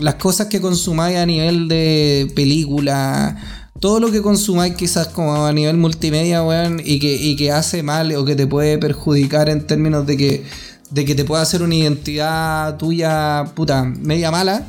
las 0.00 0.14
cosas 0.16 0.48
que 0.48 0.60
consumáis 0.60 1.16
a 1.16 1.24
nivel 1.24 1.68
de 1.68 2.28
película, 2.34 3.70
todo 3.78 4.00
lo 4.00 4.10
que 4.10 4.20
consumáis 4.20 4.74
quizás 4.74 5.06
como 5.06 5.46
a 5.46 5.52
nivel 5.52 5.76
multimedia, 5.76 6.42
weón, 6.42 6.80
y 6.84 6.98
que, 6.98 7.14
y 7.14 7.36
que 7.36 7.52
hace 7.52 7.84
mal 7.84 8.12
o 8.16 8.24
que 8.24 8.34
te 8.34 8.48
puede 8.48 8.78
perjudicar 8.78 9.48
en 9.48 9.64
términos 9.64 10.04
de 10.08 10.16
que, 10.16 10.44
de 10.90 11.04
que 11.04 11.14
te 11.14 11.24
pueda 11.24 11.42
hacer 11.42 11.62
una 11.62 11.76
identidad 11.76 12.76
tuya, 12.76 13.44
puta, 13.54 13.84
media 13.84 14.32
mala, 14.32 14.66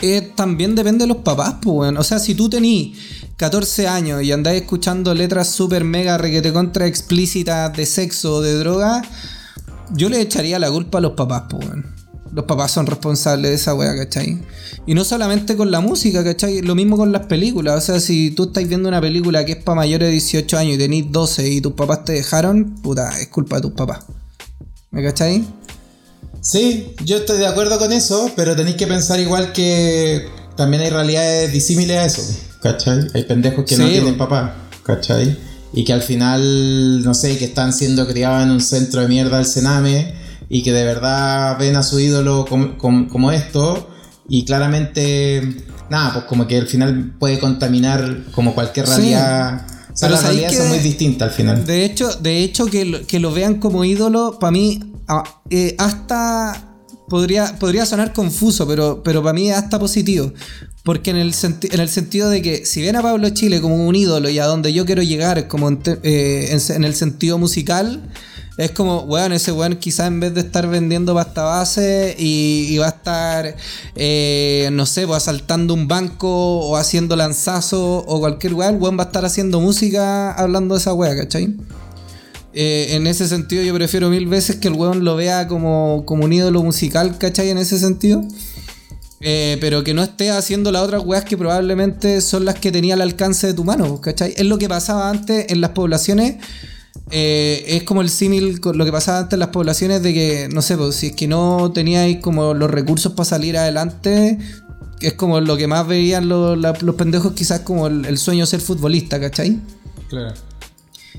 eh, 0.00 0.32
también 0.34 0.74
depende 0.74 1.04
de 1.04 1.08
los 1.14 1.18
papás, 1.18 1.58
pues, 1.62 1.76
weón. 1.76 1.96
O 1.96 2.02
sea, 2.02 2.18
si 2.18 2.34
tú 2.34 2.48
tenís 2.48 2.98
14 3.36 3.86
años 3.86 4.20
y 4.24 4.32
andáis 4.32 4.62
escuchando 4.62 5.14
letras 5.14 5.48
super 5.48 5.84
mega 5.84 6.18
requete 6.18 6.52
contra 6.52 6.88
explícitas 6.88 7.72
de 7.76 7.86
sexo 7.86 8.34
o 8.34 8.42
de 8.42 8.54
droga, 8.54 9.02
yo 9.94 10.08
le 10.08 10.20
echaría 10.20 10.58
la 10.58 10.70
culpa 10.70 10.98
a 10.98 11.00
los 11.00 11.12
papás, 11.12 11.44
pues. 11.50 11.66
Los 12.32 12.44
papás 12.44 12.72
son 12.72 12.86
responsables 12.86 13.50
de 13.50 13.54
esa 13.54 13.74
weá, 13.74 13.96
¿cachai? 13.96 14.38
Y 14.86 14.94
no 14.94 15.04
solamente 15.04 15.56
con 15.56 15.70
la 15.70 15.80
música, 15.80 16.22
¿cachai? 16.22 16.60
Lo 16.60 16.74
mismo 16.74 16.96
con 16.96 17.10
las 17.10 17.26
películas. 17.26 17.76
O 17.76 17.80
sea, 17.80 18.00
si 18.00 18.30
tú 18.30 18.44
estás 18.44 18.68
viendo 18.68 18.88
una 18.88 19.00
película 19.00 19.44
que 19.44 19.52
es 19.52 19.62
para 19.62 19.76
mayores 19.76 20.08
de 20.08 20.12
18 20.12 20.58
años 20.58 20.74
y 20.74 20.78
tenés 20.78 21.10
12 21.10 21.48
y 21.48 21.60
tus 21.60 21.72
papás 21.72 22.04
te 22.04 22.12
dejaron, 22.12 22.74
puta, 22.82 23.18
es 23.20 23.28
culpa 23.28 23.56
de 23.56 23.62
tus 23.62 23.72
papás. 23.72 24.00
¿Me 24.90 25.02
cachai? 25.02 25.44
Sí, 26.40 26.94
yo 27.04 27.16
estoy 27.16 27.38
de 27.38 27.46
acuerdo 27.46 27.78
con 27.78 27.92
eso, 27.92 28.30
pero 28.36 28.54
tenéis 28.54 28.76
que 28.76 28.86
pensar 28.86 29.18
igual 29.18 29.52
que 29.52 30.28
también 30.56 30.82
hay 30.82 30.90
realidades 30.90 31.52
disímiles 31.52 31.96
a 31.96 32.04
eso, 32.04 32.22
¿cachai? 32.62 33.00
Hay 33.14 33.24
pendejos 33.24 33.64
que 33.64 33.76
Sí, 33.76 33.82
no 33.82 33.88
tienen 33.88 34.16
papá, 34.16 34.54
¿cachai? 34.84 35.36
Y 35.76 35.84
que 35.84 35.92
al 35.92 36.02
final, 36.02 37.04
no 37.04 37.14
sé, 37.14 37.38
que 37.38 37.44
están 37.44 37.72
siendo 37.72 38.06
criados 38.08 38.42
en 38.42 38.50
un 38.50 38.60
centro 38.60 39.02
de 39.02 39.08
mierda 39.08 39.36
del 39.36 39.46
Sename 39.46 40.14
y 40.48 40.62
que 40.64 40.72
de 40.72 40.84
verdad 40.84 41.56
ven 41.58 41.76
a 41.76 41.82
su 41.84 42.00
ídolo 42.00 42.44
como, 42.48 42.76
como- 42.78 43.08
como 43.08 43.30
esto 43.30 43.88
y 44.28 44.44
claramente, 44.44 45.42
nada, 45.90 46.14
pues 46.14 46.24
como 46.24 46.46
que 46.48 46.56
al 46.58 46.66
final 46.66 47.14
puede 47.18 47.38
contaminar 47.38 48.24
como 48.32 48.54
cualquier 48.54 48.86
Sí. 48.86 48.92
realidad. 48.96 49.66
O 49.92 49.96
sea, 49.96 50.08
las 50.10 50.20
¿sabéis 50.22 50.40
realidades 50.42 50.58
son 50.58 50.68
muy 50.68 50.78
distintas 50.80 51.28
al 51.28 51.34
final. 51.34 51.64
De 51.64 51.84
hecho, 51.84 52.08
de 52.20 52.42
hecho 52.42 52.66
que, 52.66 52.84
lo, 52.84 53.06
que 53.06 53.18
lo 53.20 53.32
vean 53.32 53.60
como 53.60 53.84
ídolo, 53.84 54.38
para 54.38 54.50
mí, 54.50 54.80
ah, 55.08 55.22
eh, 55.50 55.74
hasta 55.78 56.75
podría, 57.08 57.58
podría 57.58 57.86
sonar 57.86 58.12
confuso, 58.12 58.66
pero, 58.66 59.02
pero 59.02 59.22
para 59.22 59.32
mí 59.32 59.50
es 59.50 59.56
hasta 59.56 59.78
positivo. 59.78 60.32
Porque 60.84 61.10
en 61.10 61.16
el, 61.16 61.34
en 61.72 61.80
el 61.80 61.88
sentido 61.88 62.30
de 62.30 62.42
que 62.42 62.64
si 62.64 62.82
ven 62.82 62.96
a 62.96 63.02
Pablo 63.02 63.28
Chile 63.30 63.60
como 63.60 63.86
un 63.86 63.94
ídolo 63.96 64.28
y 64.28 64.38
a 64.38 64.46
donde 64.46 64.72
yo 64.72 64.86
quiero 64.86 65.02
llegar, 65.02 65.48
como 65.48 65.68
en, 65.68 65.80
eh, 66.02 66.48
el 66.52 66.94
sentido 66.94 67.38
musical, 67.38 68.02
es 68.56 68.70
como, 68.70 69.00
weón, 69.00 69.32
ese 69.32 69.52
weón 69.52 69.76
quizás 69.76 70.06
en 70.06 70.20
vez 70.20 70.32
de 70.32 70.40
estar 70.40 70.66
vendiendo 70.66 71.12
pasta 71.14 71.42
base 71.42 72.14
y, 72.18 72.78
va 72.78 72.86
a 72.86 72.90
estar, 72.90 73.56
eh, 73.96 74.70
no 74.72 74.86
sé, 74.86 75.06
pues 75.06 75.18
asaltando 75.18 75.74
un 75.74 75.88
banco 75.88 76.60
o 76.60 76.76
haciendo 76.76 77.16
lanzazo 77.16 77.98
o 78.06 78.20
cualquier 78.20 78.54
weón, 78.54 78.80
weón 78.80 78.98
va 78.98 79.04
a 79.04 79.06
estar 79.06 79.24
haciendo 79.24 79.60
música 79.60 80.32
hablando 80.32 80.74
de 80.74 80.80
esa 80.80 80.94
wea, 80.94 81.16
¿cachai? 81.16 81.54
Eh, 82.58 82.94
en 82.96 83.06
ese 83.06 83.28
sentido 83.28 83.62
yo 83.62 83.74
prefiero 83.74 84.08
mil 84.08 84.26
veces 84.28 84.56
que 84.56 84.68
el 84.68 84.74
weón 84.74 85.04
lo 85.04 85.14
vea 85.14 85.46
como, 85.46 86.04
como 86.06 86.24
un 86.24 86.32
ídolo 86.32 86.62
musical, 86.62 87.18
¿cachai? 87.18 87.50
En 87.50 87.58
ese 87.58 87.78
sentido. 87.78 88.24
Eh, 89.20 89.58
pero 89.60 89.84
que 89.84 89.92
no 89.92 90.02
esté 90.02 90.30
haciendo 90.30 90.72
las 90.72 90.82
otras 90.82 91.02
weas 91.04 91.24
que 91.24 91.36
probablemente 91.36 92.20
son 92.22 92.46
las 92.46 92.54
que 92.54 92.72
tenía 92.72 92.94
al 92.94 93.02
alcance 93.02 93.46
de 93.46 93.52
tu 93.54 93.62
mano, 93.64 94.00
¿cachai? 94.00 94.32
Es 94.38 94.46
lo 94.46 94.56
que 94.56 94.68
pasaba 94.70 95.10
antes 95.10 95.46
en 95.50 95.60
las 95.60 95.70
poblaciones. 95.72 96.36
eh, 97.10 97.64
es 97.68 97.82
como 97.84 98.00
el 98.00 98.08
símil 98.08 98.58
con 98.60 98.78
lo 98.78 98.84
que 98.86 98.92
pasaba 98.92 99.18
antes 99.18 99.34
en 99.34 99.40
las 99.40 99.50
poblaciones 99.50 100.02
de 100.02 100.14
que, 100.14 100.48
no 100.50 100.62
sé, 100.62 100.78
pues, 100.78 100.96
si 100.96 101.08
es 101.08 101.12
que 101.12 101.28
no 101.28 101.72
teníais 101.72 102.18
como 102.20 102.54
los 102.54 102.70
recursos 102.70 103.12
para 103.12 103.26
salir 103.26 103.58
adelante, 103.58 104.38
es 105.00 105.12
como 105.12 105.40
lo 105.40 105.58
que 105.58 105.66
más 105.66 105.86
veían 105.86 106.28
los, 106.28 106.56
los 106.58 106.94
pendejos 106.96 107.32
quizás 107.34 107.60
como 107.60 107.86
el, 107.86 108.06
el 108.06 108.16
sueño 108.16 108.46
ser 108.46 108.60
futbolista, 108.60 109.20
¿cachai? 109.20 109.58
Claro. 110.08 110.45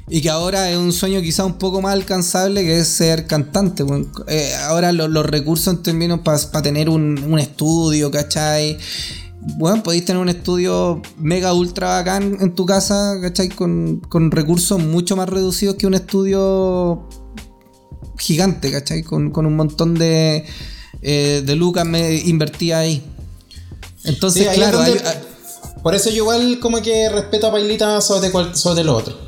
Y 0.10 0.22
que 0.22 0.30
ahora 0.30 0.70
es 0.72 0.78
un 0.78 0.94
sueño 0.94 1.22
quizá 1.22 1.44
un 1.44 1.58
poco 1.58 1.82
más 1.82 1.92
alcanzable 1.94 2.64
que 2.64 2.80
es 2.80 2.88
ser 2.88 3.28
cantante. 3.28 3.84
weón. 3.84 4.10
Eh, 4.28 4.54
ahora 4.68 4.92
lo- 4.94 5.08
los 5.10 5.26
recursos 5.26 5.74
en 5.74 5.84
términos 5.84 6.22
para 6.24 6.62
tener 6.62 6.90
un, 6.90 7.22
un 7.24 7.40
estudio, 7.40 8.10
¿cachai? 8.10 8.78
Bueno, 9.58 9.84
podéis 9.84 10.06
tener 10.06 10.22
un 10.22 10.30
estudio 10.30 11.02
mega 11.18 11.54
ultra 11.54 11.90
bacán 11.90 12.38
en 12.40 12.56
tu 12.56 12.66
casa, 12.66 13.18
¿cachai? 13.22 13.50
Con, 13.50 13.98
con 14.08 14.32
recursos 14.32 14.80
mucho 14.80 15.16
más 15.18 15.28
reducidos 15.28 15.76
que 15.76 15.88
un 15.88 15.94
estudio 15.94 17.08
gigante, 18.18 18.72
¿cachai? 18.72 19.04
Con, 19.04 19.32
con 19.32 19.46
un 19.46 19.56
montón 19.58 19.94
de, 19.96 20.46
eh, 21.02 21.44
de 21.46 21.56
lucas 21.56 21.86
me 21.86 22.16
invertía 22.16 22.80
ahí. 22.80 23.04
Entonces, 24.06 24.44
Sí, 24.44 24.48
ahí 24.48 24.54
es 24.56 24.62
claro, 24.62 24.78
donde- 24.78 25.00
hay- 25.06 25.18
por 25.84 25.96
eso 25.96 26.10
yo 26.10 26.18
igual 26.18 26.60
como 26.62 26.82
que 26.82 27.10
respeto 27.10 27.48
a 27.48 27.52
Pailita 27.52 28.00
sobre, 28.02 28.32
cual- 28.32 28.56
sobre 28.56 28.84
lo 28.86 28.96
otro. 28.96 29.27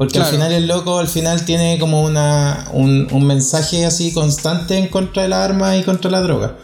Porque 0.00 0.18
al 0.18 0.24
final 0.32 0.52
el 0.52 0.66
loco 0.66 0.98
al 0.98 1.08
final 1.08 1.44
tiene 1.44 1.78
como 1.78 2.02
una, 2.02 2.68
un, 2.72 3.06
un 3.12 3.26
mensaje 3.26 3.84
así 3.84 4.12
constante 4.12 4.76
en 4.78 4.88
contra 4.88 5.22
de 5.24 5.28
la 5.28 5.44
arma 5.44 5.76
y 5.76 5.82
contra 5.82 6.10
la 6.10 6.22
droga. 6.22 6.56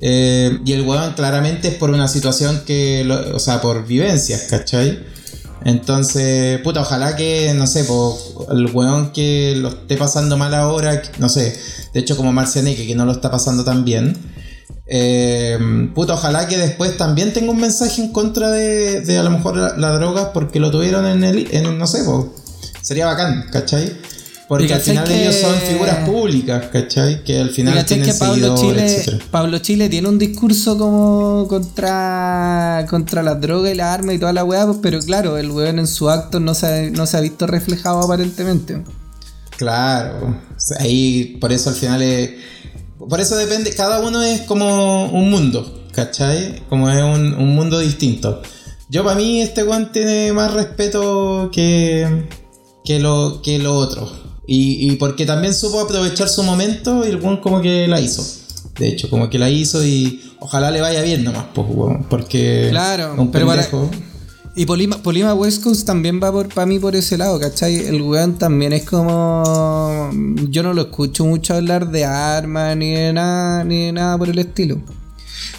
Eh, 0.00 0.58
y 0.64 0.72
el 0.74 0.82
weón 0.82 1.14
claramente 1.14 1.68
es 1.68 1.74
por 1.74 1.90
una 1.90 2.06
situación 2.08 2.62
que, 2.66 3.04
lo- 3.04 3.34
o 3.36 3.38
sea, 3.40 3.60
por 3.62 3.86
vivencias, 3.86 4.42
¿cachai? 4.50 4.98
Entonces, 5.64 6.60
puta, 6.60 6.82
ojalá 6.82 7.16
que, 7.16 7.52
no 7.54 7.66
sé, 7.66 7.84
po, 7.84 8.18
el 8.52 8.66
weón 8.66 9.12
que 9.12 9.54
lo 9.56 9.68
esté 9.70 9.96
pasando 9.96 10.36
mal 10.36 10.54
ahora, 10.54 11.02
no 11.18 11.28
sé, 11.28 11.56
de 11.94 12.00
hecho 12.00 12.16
como 12.16 12.32
Marcianeque 12.32 12.86
que 12.86 12.94
no 12.94 13.04
lo 13.06 13.12
está 13.12 13.30
pasando 13.30 13.64
tan 13.64 13.84
bien, 13.84 14.16
eh, 14.86 15.58
puta, 15.94 16.14
ojalá 16.14 16.46
que 16.48 16.56
después 16.56 16.96
también 16.96 17.32
tenga 17.32 17.50
un 17.50 17.60
mensaje 17.60 18.00
en 18.02 18.12
contra 18.12 18.50
de, 18.50 19.00
de 19.00 19.18
a 19.18 19.22
lo 19.22 19.30
mejor 19.30 19.56
la, 19.56 19.76
la 19.76 19.90
droga 19.92 20.32
porque 20.32 20.60
lo 20.60 20.70
tuvieron 20.70 21.06
en 21.06 21.24
el, 21.24 21.48
en, 21.50 21.76
no 21.78 21.86
sé, 21.86 22.04
po, 22.04 22.32
sería 22.88 23.06
bacán, 23.06 23.46
¿cachai? 23.52 23.92
Porque 24.48 24.72
al 24.72 24.80
final 24.80 25.04
que- 25.06 25.20
ellos 25.22 25.34
son 25.42 25.54
figuras 25.56 26.08
públicas, 26.08 26.66
¿cachai? 26.72 27.22
Que 27.22 27.38
al 27.38 27.50
final 27.50 27.84
tienen 27.84 28.06
que 28.06 28.14
Pablo 28.14 28.54
Chile, 28.56 28.86
etcétera. 28.86 29.18
Pablo 29.30 29.58
Chile 29.58 29.88
tiene 29.90 30.08
un 30.08 30.18
discurso 30.18 30.78
como 30.78 31.46
contra 31.48 32.86
contra 32.88 33.22
las 33.22 33.38
drogas 33.42 33.72
y 33.72 33.74
las 33.74 33.88
armas 33.92 34.14
y 34.14 34.18
toda 34.18 34.32
la 34.32 34.44
weá, 34.44 34.64
pues, 34.64 34.78
pero 34.80 35.00
claro, 35.00 35.36
el 35.36 35.50
weón 35.50 35.78
en 35.78 35.86
su 35.86 36.08
acto 36.08 36.40
no 36.40 36.54
se, 36.54 36.66
ha- 36.66 36.90
no 36.90 37.04
se 37.06 37.18
ha 37.18 37.20
visto 37.20 37.46
reflejado 37.46 38.00
aparentemente. 38.00 38.82
Claro, 39.58 40.34
ahí 40.80 41.36
por 41.40 41.52
eso 41.52 41.68
al 41.70 41.76
final 41.76 42.00
es. 42.02 42.30
Por 42.98 43.20
eso 43.20 43.36
depende, 43.36 43.74
cada 43.74 44.00
uno 44.00 44.22
es 44.22 44.42
como 44.42 45.10
un 45.10 45.30
mundo, 45.30 45.84
¿cachai? 45.92 46.62
Como 46.70 46.88
es 46.90 47.02
un, 47.02 47.34
un 47.34 47.54
mundo 47.54 47.78
distinto. 47.80 48.40
Yo, 48.88 49.04
para 49.04 49.16
mí, 49.16 49.42
este 49.42 49.62
weón 49.64 49.92
tiene 49.92 50.32
más 50.32 50.52
respeto 50.54 51.50
que, 51.52 52.26
que, 52.88 52.98
lo, 52.98 53.42
que 53.42 53.58
lo 53.58 53.74
otro. 53.74 54.10
Y, 54.46 54.90
y 54.90 54.96
porque 54.96 55.26
también 55.26 55.52
supo 55.52 55.78
aprovechar 55.78 56.26
su 56.26 56.42
momento 56.42 57.06
y 57.06 57.10
el 57.10 57.16
weón 57.16 57.36
como 57.36 57.60
que 57.60 57.86
la 57.86 58.00
hizo. 58.00 58.24
De 58.78 58.88
hecho, 58.88 59.10
como 59.10 59.28
que 59.28 59.38
la 59.38 59.50
hizo 59.50 59.84
y 59.84 60.22
ojalá 60.40 60.70
le 60.70 60.80
vaya 60.80 61.02
bien 61.02 61.22
nomás, 61.22 61.44
pues, 61.54 61.66
weón. 61.68 62.04
Porque 62.08 62.68
Claro, 62.70 63.14
un 63.18 63.30
pero 63.30 63.46
para-. 63.46 63.68
Y 64.56 64.64
Polima, 64.64 65.02
Polima 65.02 65.34
West 65.34 65.62
Coast 65.62 65.86
también 65.86 66.18
va 66.20 66.32
por 66.32 66.48
para 66.48 66.64
mí 66.64 66.78
por 66.78 66.96
ese 66.96 67.18
lado, 67.18 67.38
¿cachai? 67.38 67.76
El 67.76 68.00
weón 68.00 68.38
también 68.38 68.72
es 68.72 68.84
como. 68.84 70.10
Yo 70.48 70.62
no 70.62 70.72
lo 70.72 70.82
escucho 70.82 71.26
mucho 71.26 71.54
hablar 71.54 71.90
de 71.90 72.06
armas 72.06 72.74
ni 72.74 72.92
de 72.92 73.12
nada, 73.12 73.64
ni 73.64 73.84
de 73.84 73.92
nada 73.92 74.16
por 74.16 74.30
el 74.30 74.38
estilo. 74.38 74.80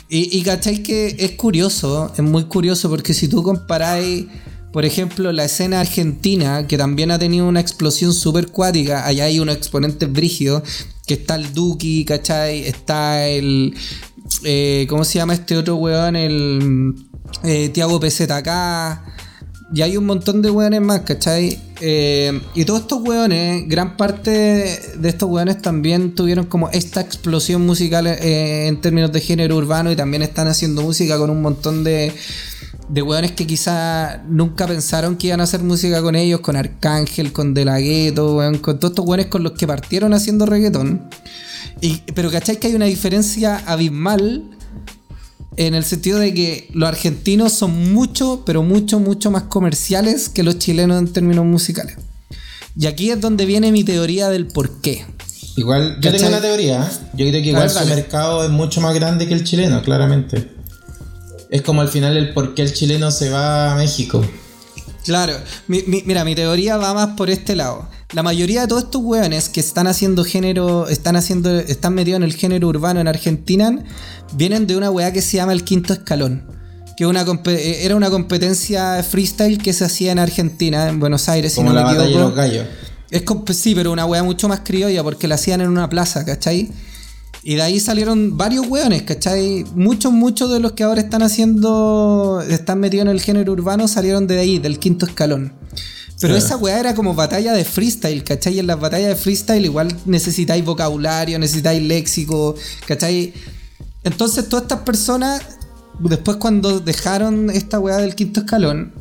Y, 0.10 0.36
y 0.36 0.42
¿cachai? 0.42 0.82
Que 0.82 1.16
es 1.20 1.32
curioso, 1.34 2.12
es 2.12 2.24
muy 2.24 2.46
curioso 2.46 2.90
porque 2.90 3.14
si 3.14 3.28
tú 3.28 3.44
comparáis, 3.44 4.26
por 4.72 4.86
ejemplo, 4.86 5.32
la 5.32 5.46
escena 5.46 5.80
argentina, 5.80 6.68
que 6.68 6.78
también 6.78 7.12
ha 7.12 7.20
tenido 7.20 7.48
una 7.48 7.60
explosión 7.60 8.14
súper 8.14 8.48
cuática, 8.48 9.06
allá 9.06 9.26
hay 9.26 9.40
unos 9.40 9.56
exponentes 9.56 10.12
brígidos, 10.12 10.64
que 11.08 11.16
está 11.16 11.36
el 11.36 11.54
Duki, 11.54 12.06
¿cachai? 12.06 12.68
Está 12.68 13.28
el. 13.28 13.76
eh, 14.44 14.86
¿Cómo 14.90 15.04
se 15.04 15.18
llama 15.18 15.34
este 15.34 15.58
otro 15.58 15.76
weón? 15.76 16.16
El. 16.16 16.94
Eh, 17.44 17.70
Tiago 17.70 18.00
PZK. 18.00 18.50
Y 19.72 19.84
hay 19.84 19.98
un 19.98 20.06
montón 20.06 20.42
de 20.42 20.50
weones 20.50 20.82
más, 20.82 21.02
¿cachai? 21.02 21.60
Eh, 21.80 22.42
y 22.56 22.66
todos 22.66 22.82
estos 22.82 23.04
weones, 23.04 23.68
gran 23.68 23.98
parte 23.98 24.32
de 24.32 25.10
estos 25.10 25.30
weones 25.30 25.62
también 25.62 26.16
tuvieron 26.16 26.46
como 26.48 26.70
esta 26.70 27.02
explosión 27.02 27.66
musical 27.66 28.08
eh, 28.08 28.68
en 28.68 28.82
términos 28.82 29.12
de 29.12 29.22
género 29.22 29.56
urbano 29.58 29.92
y 29.92 29.96
también 29.96 30.24
están 30.24 30.48
haciendo 30.48 30.82
música 30.82 31.20
con 31.20 31.30
un 31.30 31.44
montón 31.44 31.84
de, 31.84 32.12
de 32.90 33.04
weones 33.04 33.32
que 33.34 33.46
quizá 33.46 34.24
nunca 34.28 34.68
pensaron 34.68 35.16
que 35.16 35.28
iban 35.28 35.40
a 35.42 35.44
hacer 35.44 35.62
música 35.62 36.02
con 36.02 36.16
ellos, 36.16 36.40
con 36.40 36.56
Arcángel, 36.56 37.32
con 37.32 37.54
De 37.54 37.64
La 37.64 37.80
Ghetto, 37.80 38.36
weón, 38.36 38.58
con 38.58 38.80
todos 38.80 38.92
estos 38.92 39.06
weones 39.06 39.28
con 39.28 39.44
los 39.44 39.54
que 39.54 39.68
partieron 39.68 40.14
haciendo 40.14 40.46
reggaetón. 40.46 41.08
Y, 41.82 41.98
pero 42.14 42.32
¿cachai 42.32 42.58
que 42.58 42.68
hay 42.68 42.76
una 42.76 42.86
diferencia 42.86 43.58
abismal? 43.66 44.44
En 45.56 45.76
el 45.76 45.84
sentido 45.84 46.20
de 46.20 46.34
que 46.34 46.70
los 46.74 46.88
argentinos 46.88 47.52
son 47.52 47.92
mucho, 47.92 48.44
pero 48.46 48.64
mucho, 48.64 49.00
mucho 49.00 49.30
más 49.30 49.44
comerciales 49.44 50.30
que 50.30 50.42
los 50.42 50.58
chilenos 50.58 50.98
en 50.98 51.12
términos 51.12 51.46
musicales. 51.46 51.98
Y 52.78 52.88
aquí 52.88 53.12
es 53.12 53.20
donde 53.20 53.46
viene 53.46 53.72
mi 53.74 53.84
teoría 53.84 54.30
del 54.30 54.48
por 54.48 54.80
qué. 54.80 55.06
Igual, 55.58 55.96
yo 55.96 56.12
¿Cachai? 56.12 56.14
tengo 56.14 56.28
una 56.30 56.42
teoría. 56.42 56.90
Yo 57.14 57.28
creo 57.28 57.44
que 57.44 57.50
igual 57.50 57.64
ver, 57.64 57.72
su 57.72 57.86
mercado 57.86 58.46
es 58.46 58.50
mucho 58.50 58.80
más 58.80 58.96
grande 58.96 59.28
que 59.28 59.34
el 59.34 59.44
chileno, 59.44 59.82
claramente. 59.84 60.59
Es 61.50 61.62
como 61.62 61.82
al 61.82 61.90
final 61.90 62.16
el 62.18 62.34
por 62.34 62.54
qué 62.54 62.62
el 62.62 62.74
chileno 62.74 63.12
se 63.12 63.30
va 63.30 63.74
a 63.74 63.76
México. 63.76 64.24
Claro, 65.04 65.34
mi- 65.68 65.84
mi- 65.88 66.04
mira, 66.06 66.24
mi 66.24 66.36
teoría 66.36 66.78
va 66.78 66.94
más 66.94 67.10
por 67.16 67.30
este 67.30 67.56
lado. 67.56 67.88
La 68.14 68.22
mayoría 68.22 68.62
de 68.62 68.68
todos 68.68 68.84
estos 68.84 69.02
hueones 69.04 69.50
que 69.50 69.60
están 69.60 69.88
haciendo 69.88 70.24
género, 70.24 70.88
están 70.88 71.16
haciendo, 71.16 71.58
están 71.60 71.94
metidos 71.96 72.18
en 72.18 72.24
el 72.24 72.34
género 72.34 72.68
urbano 72.68 73.00
en 73.00 73.08
Argentina, 73.08 73.84
vienen 74.34 74.68
de 74.68 74.76
una 74.78 74.92
weá 74.92 75.12
que 75.14 75.22
se 75.22 75.38
llama 75.38 75.54
el 75.54 75.64
quinto 75.64 75.94
escalón. 75.94 76.44
Que 76.98 77.06
una 77.06 77.22
eh, 77.46 77.80
era 77.84 77.96
una 77.96 78.10
competencia 78.10 79.02
freestyle 79.04 79.58
que 79.58 79.74
se 79.74 79.86
hacía 79.86 80.12
en 80.12 80.20
Argentina, 80.20 80.90
en 80.90 81.00
Buenos 81.00 81.30
Aires, 81.30 81.54
si 81.54 81.58
Como 81.58 81.70
no 81.70 81.76
la 81.76 81.82
me 81.86 81.98
batalla 81.98 82.10
de 82.18 82.24
los 82.24 82.36
gallos. 82.36 82.66
Es 83.10 83.24
sí, 83.58 83.74
pero 83.74 83.92
una 83.92 84.06
wea 84.06 84.22
mucho 84.22 84.48
más 84.50 84.60
criolla 84.64 85.02
porque 85.02 85.28
la 85.28 85.36
hacían 85.36 85.62
en 85.62 85.70
una 85.70 85.90
plaza, 85.90 86.26
¿cachai? 86.26 86.70
Y 87.42 87.56
de 87.56 87.62
ahí 87.62 87.80
salieron 87.80 88.38
varios 88.38 88.68
weones, 88.68 89.04
¿cachai? 89.04 89.64
Muchos, 89.74 90.12
muchos 90.12 90.52
de 90.52 90.60
los 90.60 90.74
que 90.74 90.84
ahora 90.84 91.02
están 91.02 91.22
haciendo, 91.22 92.44
están 92.50 92.80
metidos 92.80 93.06
en 93.06 93.12
el 93.12 93.22
género 93.22 93.54
urbano 93.54 93.88
salieron 93.88 94.28
de 94.28 94.40
ahí, 94.40 94.60
del 94.60 94.78
quinto 94.78 95.06
escalón. 95.06 95.54
Pero 96.22 96.36
esa 96.36 96.58
weá 96.58 96.80
era 96.82 96.96
como 96.96 97.16
batalla 97.16 97.54
de 97.54 97.64
freestyle, 97.64 98.26
¿cachai? 98.26 98.56
Y 98.56 98.60
en 98.60 98.68
las 98.68 98.78
batallas 98.78 99.08
de 99.08 99.16
freestyle 99.16 99.64
igual 99.64 99.96
necesitáis 100.06 100.66
vocabulario, 100.66 101.40
necesitáis 101.40 101.82
léxico, 101.82 102.56
¿cachai? 102.86 103.34
Entonces 104.04 104.50
todas 104.50 104.64
estas 104.64 104.80
personas, 104.80 105.42
después 106.00 106.36
cuando 106.38 106.82
dejaron 106.82 107.50
esta 107.50 107.80
weá 107.80 107.98
del 107.98 108.16
quinto 108.16 108.42
escalón 108.42 108.92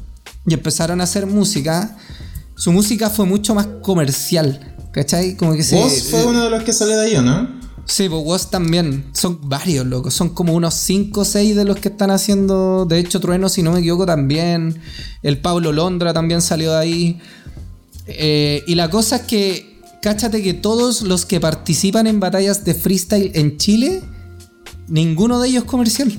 y 0.46 0.55
empezaron 0.55 1.01
a 1.01 1.05
hacer 1.05 1.27
música, 1.27 1.96
su 2.55 2.70
música 2.70 3.11
fue 3.11 3.27
mucho 3.27 3.53
más 3.53 3.66
comercial, 3.83 4.77
¿cachai? 4.92 5.37
Como 5.37 5.55
que 5.55 5.64
se... 5.64 5.74
Vos 5.74 6.05
fue 6.11 6.24
uno 6.24 6.44
de 6.44 6.51
los 6.51 6.62
que 6.62 6.72
salió 6.72 6.98
de 6.98 7.07
ahí, 7.07 7.16
¿o 7.16 7.22
no? 7.22 7.67
Sí, 7.88 8.09
pues 8.09 8.51
también. 8.51 9.07
Son 9.12 9.38
varios, 9.48 9.87
locos. 9.87 10.14
Son 10.14 10.29
como 10.29 10.53
unos 10.53 10.74
5 10.74 11.20
o 11.20 11.24
6 11.24 11.57
de 11.57 11.64
los 11.64 11.79
que 11.79 11.88
están 11.88 12.11
haciendo. 12.11 12.85
De 12.85 12.98
hecho, 12.98 13.18
Trueno, 13.18 13.48
si 13.48 13.62
no 13.62 13.72
me 13.72 13.81
equivoco, 13.81 14.05
también. 14.05 14.79
El 15.22 15.40
Pablo 15.40 15.72
Londra 15.72 16.12
también 16.12 16.42
salió 16.42 16.72
de 16.72 16.79
ahí. 16.79 17.20
Eh, 18.07 18.62
y 18.66 18.74
la 18.74 18.90
cosa 18.90 19.16
es 19.16 19.22
que, 19.22 19.81
cáchate 20.03 20.42
que 20.42 20.53
todos 20.55 21.03
los 21.03 21.24
que 21.24 21.40
participan 21.40 22.07
en 22.07 22.20
batallas 22.20 22.64
de 22.64 22.74
freestyle 22.74 23.33
en 23.35 23.57
Chile, 23.57 24.03
ninguno 24.87 25.40
de 25.40 25.48
ellos 25.48 25.64
es 25.64 25.70
comercial. 25.70 26.12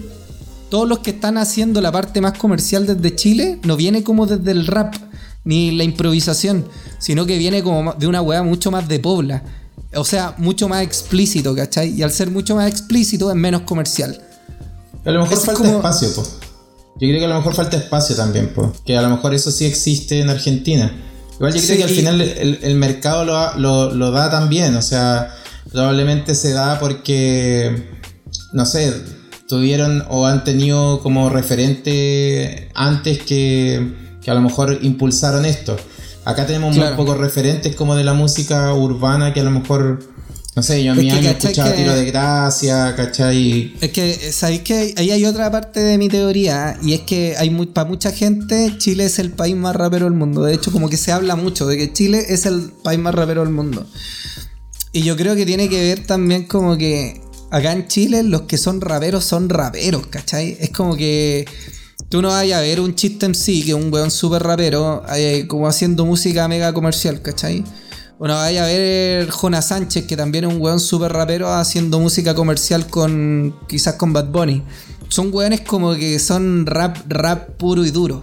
Todos 0.70 0.90
los 0.90 1.00
que 1.00 1.12
están 1.12 1.38
haciendo 1.38 1.82
la 1.82 1.92
parte 1.92 2.20
más 2.20 2.38
comercial 2.38 2.88
desde 2.88 3.16
Chile 3.16 3.60
no 3.64 3.76
viene 3.76 4.04
como 4.04 4.26
desde 4.26 4.52
el 4.52 4.66
rap 4.68 4.96
ni 5.44 5.72
la 5.72 5.84
improvisación, 5.84 6.66
sino 7.00 7.26
que 7.26 7.38
viene 7.38 7.64
como 7.64 7.94
de 7.94 8.08
una 8.08 8.22
weá 8.22 8.44
mucho 8.44 8.72
más 8.72 8.88
de 8.88 9.00
pobla. 9.00 9.44
O 9.96 10.04
sea, 10.06 10.36
mucho 10.38 10.68
más 10.70 10.84
explícito, 10.84 11.56
¿cachai? 11.56 11.90
Y 11.96 12.04
al 12.04 12.12
ser 12.12 12.30
mucho 12.30 12.56
más 12.56 12.70
explícito 12.70 13.30
es 13.30 13.36
menos 13.36 13.62
comercial. 13.62 14.22
A 15.06 15.12
lo 15.12 15.22
mejor 15.22 15.38
es 15.38 15.46
falta 15.46 15.64
como- 15.64 15.78
espacio, 15.78 16.14
po. 16.14 16.24
Yo 17.02 17.08
creo 17.08 17.20
que 17.20 17.26
a 17.26 17.30
lo 17.30 17.36
mejor 17.36 17.56
falta 17.56 17.78
espacio 17.78 18.16
también, 18.16 18.50
po. 18.54 18.74
Que 18.86 18.98
a 18.98 19.02
lo 19.02 19.10
mejor 19.10 19.34
eso 19.34 19.52
sí 19.52 19.66
existe 19.66 20.20
en 20.20 20.30
Argentina. 20.30 20.92
Igual 21.36 21.54
yo 21.54 21.62
creo 21.62 21.72
Sí, 21.72 21.78
que 21.78 21.84
al 21.84 21.90
final 21.90 22.22
el, 22.22 22.60
el 22.62 22.76
mercado 22.76 23.24
lo, 23.58 23.94
lo 23.94 24.12
da 24.12 24.30
también. 24.30 24.76
O 24.76 24.82
sea, 24.82 25.34
probablemente 25.72 26.36
se 26.36 26.52
da 26.52 26.78
porque, 26.80 27.88
no 28.52 28.66
sé, 28.66 28.94
tuvieron 29.48 30.04
o 30.10 30.28
han 30.28 30.44
tenido 30.44 31.00
como 31.02 31.30
referente 31.30 32.70
antes 32.76 33.20
que, 33.24 33.94
que 34.22 34.30
a 34.30 34.34
lo 34.34 34.42
mejor 34.42 34.78
impulsaron 34.82 35.46
esto. 35.46 35.78
Acá 36.26 36.46
tenemos 36.46 36.76
Claro. 36.76 36.96
muy 36.96 37.06
pocos 37.06 37.18
referentes 37.20 37.76
como 37.76 37.96
de 37.96 38.04
la 38.04 38.14
música 38.14 38.74
urbana 38.74 39.34
que 39.34 39.40
a 39.40 39.44
lo 39.44 39.52
mejor, 39.52 40.00
no 40.56 40.62
sé, 40.64 40.84
yo 40.84 40.92
en 40.94 41.00
Es 41.00 41.06
mi 41.06 41.12
año 41.12 41.22
¿cachai 41.34 41.38
escuchaba 41.52 41.72
que- 41.72 41.78
Tiro 41.78 41.96
de 41.96 42.06
Gracia, 42.06 42.94
¿cachai? 42.96 43.74
Es 43.82 43.92
que, 43.92 44.32
¿sabéis 44.32 44.62
que 44.62 44.94
ahí 44.98 45.12
hay 45.12 45.26
otra 45.26 45.50
parte 45.50 45.80
de 45.80 45.98
mi 45.98 46.08
teoría? 46.10 46.78
Y 46.84 46.94
es 46.94 47.02
que 47.02 47.36
hay 47.38 47.50
muy, 47.50 47.68
para 47.68 47.88
mucha 47.90 48.12
gente, 48.12 48.76
Chile 48.78 49.06
es 49.06 49.18
el 49.20 49.32
país 49.32 49.56
más 49.56 49.76
rapero 49.76 50.06
del 50.06 50.14
mundo. 50.14 50.44
De 50.44 50.54
hecho, 50.54 50.72
como 50.72 50.90
que 50.90 50.98
se 50.98 51.12
habla 51.12 51.36
mucho 51.36 51.66
de 51.66 51.78
que 51.78 51.92
Chile 51.94 52.26
es 52.30 52.46
el 52.46 52.72
país 52.84 53.00
más 53.00 53.16
rapero 53.16 53.42
del 53.42 53.54
mundo. 53.54 53.88
Y 54.92 55.04
yo 55.04 55.16
creo 55.16 55.36
que 55.36 55.46
tiene 55.46 55.70
que 55.70 55.80
ver 55.82 56.06
también 56.06 56.46
como 56.46 56.78
que 56.78 57.22
acá 57.52 57.72
en 57.72 57.88
Chile 57.88 58.22
los 58.24 58.42
que 58.42 58.58
son 58.58 58.82
raperos 58.82 59.24
son 59.24 59.50
raperos, 59.50 60.08
¿cachai? 60.08 60.58
Es 60.60 60.70
como 60.72 60.96
que 60.96 61.46
tú 62.08 62.22
no 62.22 62.30
vayas 62.30 62.60
a 62.60 62.62
ver 62.62 62.80
un 62.80 62.96
chiste 62.96 63.26
en 63.26 63.36
sí, 63.36 63.64
que 63.64 63.72
es 63.72 63.76
un 63.78 63.92
weón 63.94 64.12
súper 64.12 64.44
rapero, 64.44 65.04
eh, 65.16 65.46
como 65.48 65.68
haciendo 65.68 66.06
música 66.06 66.48
mega 66.48 66.74
comercial, 66.74 67.22
¿cachai? 67.22 67.64
O 68.18 68.28
no 68.28 68.36
vaya 68.36 68.64
a 68.66 68.68
ver 68.68 69.30
Jonas 69.30 69.68
Sánchez, 69.68 70.06
que 70.06 70.18
también 70.18 70.46
es 70.46 70.54
un 70.54 70.62
weón 70.62 70.80
súper 70.80 71.12
rapero 71.14 71.54
haciendo 71.54 72.00
música 72.00 72.34
comercial 72.36 72.88
con 72.88 73.56
quizás 73.68 73.96
con 73.96 74.14
Bad 74.14 74.28
Bunny. 74.28 74.64
Son 75.10 75.30
weones 75.34 75.62
como 75.62 75.96
que 75.96 76.20
son 76.20 76.66
rap, 76.66 76.98
rap 77.08 77.50
puro 77.58 77.86
y 77.86 77.92
duro. 77.92 78.22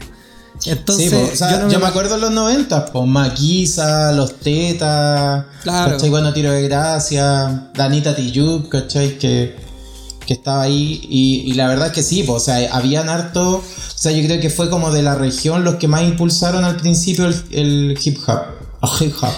Entonces, 0.64 1.10
sí, 1.10 1.16
po, 1.16 1.22
o 1.32 1.36
sea, 1.36 1.50
yo 1.50 1.56
yo, 1.56 1.62
no 1.64 1.68
me 1.70 1.78
me 1.78 1.86
acuerdo 1.86 2.14
en 2.14 2.20
los 2.22 2.30
90, 2.30 2.86
pues 2.86 3.06
Maquisa, 3.06 4.12
Los 4.12 4.36
Tetas, 4.40 5.44
Claro. 5.62 5.92
¿cachai? 5.92 6.08
Bueno, 6.10 6.32
Tiro 6.32 6.50
de 6.52 6.62
Gracia, 6.62 7.70
Danita 7.74 8.14
Tijoux, 8.16 8.68
¿cachai? 8.68 9.18
Que, 9.18 9.54
que 10.26 10.34
estaba 10.34 10.62
ahí 10.62 11.00
y, 11.08 11.50
y 11.50 11.54
la 11.54 11.68
verdad 11.68 11.86
es 11.88 11.92
que 11.92 12.02
sí, 12.02 12.22
pues, 12.24 12.42
o 12.42 12.44
sea, 12.44 12.68
habían 12.76 13.08
harto, 13.08 13.56
o 13.58 13.62
sea, 13.94 14.12
yo 14.12 14.26
creo 14.26 14.40
que 14.40 14.50
fue 14.50 14.68
como 14.68 14.90
de 14.90 15.02
la 15.02 15.14
región 15.14 15.64
los 15.64 15.76
que 15.76 15.88
más 15.88 16.02
impulsaron 16.02 16.64
al 16.64 16.76
principio 16.76 17.26
el, 17.26 17.34
el 17.50 17.98
hip 18.04 18.18
hop, 18.26 18.40
el 18.82 19.06
hip 19.08 19.14
hop. 19.22 19.32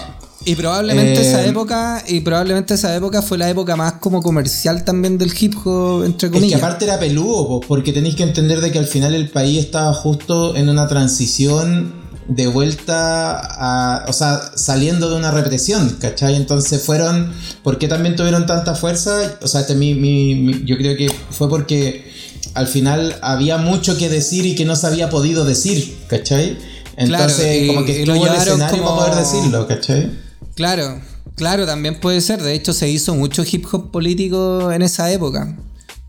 Y 0.45 0.55
probablemente 0.55 1.19
Eh, 1.21 1.27
esa 1.29 1.45
época, 1.45 2.01
y 2.07 2.21
probablemente 2.21 2.73
esa 2.73 2.95
época 2.95 3.21
fue 3.21 3.37
la 3.37 3.49
época 3.49 3.75
más 3.75 3.93
como 3.99 4.21
comercial 4.21 4.85
también 4.85 5.17
del 5.17 5.33
hip 5.37 5.53
hop, 5.65 6.03
entre 6.05 6.27
Es 6.27 6.31
que 6.31 6.39
comillas. 6.39 6.63
aparte 6.63 6.85
era 6.85 6.97
peludo, 6.97 7.45
po, 7.47 7.59
porque 7.59 7.91
tenéis 7.91 8.15
que 8.15 8.23
entender 8.23 8.61
de 8.61 8.71
que 8.71 8.79
al 8.79 8.87
final 8.87 9.13
el 9.13 9.29
país 9.29 9.59
estaba 9.59 9.93
justo 9.93 10.55
en 10.55 10.69
una 10.69 10.87
transición 10.87 11.93
de 12.29 12.47
vuelta 12.47 13.39
a, 13.39 14.05
o 14.07 14.13
sea, 14.13 14.39
saliendo 14.55 15.09
de 15.09 15.15
una 15.17 15.31
represión, 15.31 15.97
¿cachai? 15.99 16.35
Entonces 16.35 16.83
fueron, 16.83 17.33
¿por 17.63 17.77
qué 17.79 17.87
también 17.87 18.15
tuvieron 18.15 18.45
tanta 18.45 18.75
fuerza? 18.75 19.37
O 19.41 19.47
sea, 19.47 19.61
este, 19.61 19.75
mi, 19.75 19.95
mi- 19.95 20.35
mi- 20.35 20.63
yo 20.65 20.77
creo 20.77 20.95
que 20.95 21.09
fue 21.31 21.49
porque 21.49 22.09
al 22.53 22.67
final 22.67 23.15
había 23.21 23.57
mucho 23.57 23.97
que 23.97 24.09
decir 24.09 24.45
y 24.45 24.55
que 24.55 24.63
no 24.65 24.75
se 24.75 24.87
había 24.87 25.09
podido 25.09 25.43
decir, 25.43 25.97
¿cachai? 26.07 26.57
Entonces 26.97 27.35
Claro, 27.37 27.55
y- 27.63 27.67
como 27.67 27.85
que 27.85 28.05
lo 28.05 28.13
el 28.15 28.33
escenario 28.35 28.83
como- 28.83 28.97
para 28.97 29.11
poder 29.11 29.25
decirlo, 29.25 29.67
¿cachai? 29.67 30.11
Claro, 30.55 31.01
claro, 31.35 31.65
también 31.65 31.99
puede 31.99 32.21
ser. 32.21 32.43
De 32.43 32.53
hecho, 32.53 32.73
se 32.73 32.89
hizo 32.89 33.15
mucho 33.15 33.43
hip 33.49 33.65
hop 33.71 33.91
político 33.91 34.71
en 34.71 34.81
esa 34.81 35.11
época. 35.11 35.55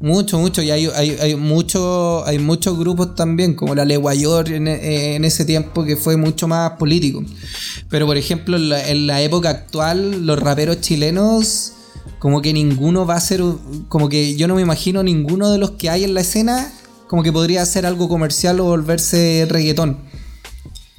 Mucho, 0.01 0.39
mucho. 0.39 0.63
Y 0.63 0.71
hay, 0.71 0.87
hay, 0.95 1.11
hay, 1.21 1.37
mucho, 1.37 2.25
hay 2.27 2.39
muchos 2.39 2.79
grupos 2.79 3.15
también, 3.15 3.55
como 3.55 3.75
la 3.75 3.85
Leguayor 3.85 4.49
en, 4.51 4.67
en 4.67 5.25
ese 5.25 5.45
tiempo, 5.45 5.85
que 5.85 5.97
fue 5.97 6.17
mucho 6.17 6.49
más 6.49 6.73
político. 6.73 7.23
Pero, 7.91 8.07
por 8.07 8.17
ejemplo, 8.17 8.57
en 8.57 8.71
la, 8.71 8.89
en 8.89 9.07
la 9.07 9.21
época 9.21 9.51
actual, 9.51 10.25
los 10.27 10.39
raperos 10.41 10.81
chilenos, 10.81 11.73
como 12.19 12.41
que 12.41 12.53
ninguno 12.55 13.05
va 13.05 13.17
a 13.17 13.21
ser. 13.21 13.43
Como 13.89 14.09
que 14.09 14.37
yo 14.37 14.49
no 14.49 14.55
me 14.55 14.63
imagino 14.63 15.03
ninguno 15.03 15.51
de 15.51 15.59
los 15.59 15.73
que 15.73 15.91
hay 15.91 16.05
en 16.05 16.15
la 16.15 16.23
escena 16.23 16.73
como 17.07 17.23
que 17.25 17.33
podría 17.33 17.67
ser 17.67 17.87
algo 17.87 18.09
comercial 18.09 18.61
o 18.61 18.65
volverse 18.67 19.45
reggaetón. 19.51 19.99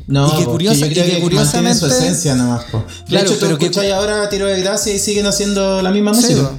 No, 0.08 0.28
Y 0.28 0.40
que 0.40 0.46
curiosa- 0.46 0.80
yo 0.86 0.88
creo 0.92 1.06
y 1.06 1.10
que 1.10 1.16
que 1.16 1.22
curiosamente- 1.22 1.80
su 1.80 1.86
esencia 1.88 2.36
nomás, 2.36 2.66
po. 2.66 2.80
De 2.80 3.06
Claro, 3.06 3.26
hecho, 3.28 3.36
tú 3.40 3.46
pero 3.46 3.58
que- 3.58 3.66
escuchas 3.68 3.92
ahora 3.94 4.28
Tiro 4.30 4.46
de 4.48 4.60
Gracia 4.62 4.94
y 4.94 5.00
siguen 5.00 5.26
haciendo 5.26 5.82
la 5.82 5.90
misma 5.90 6.14
Sí, 6.14 6.22
música. 6.34 6.50
po. 6.50 6.56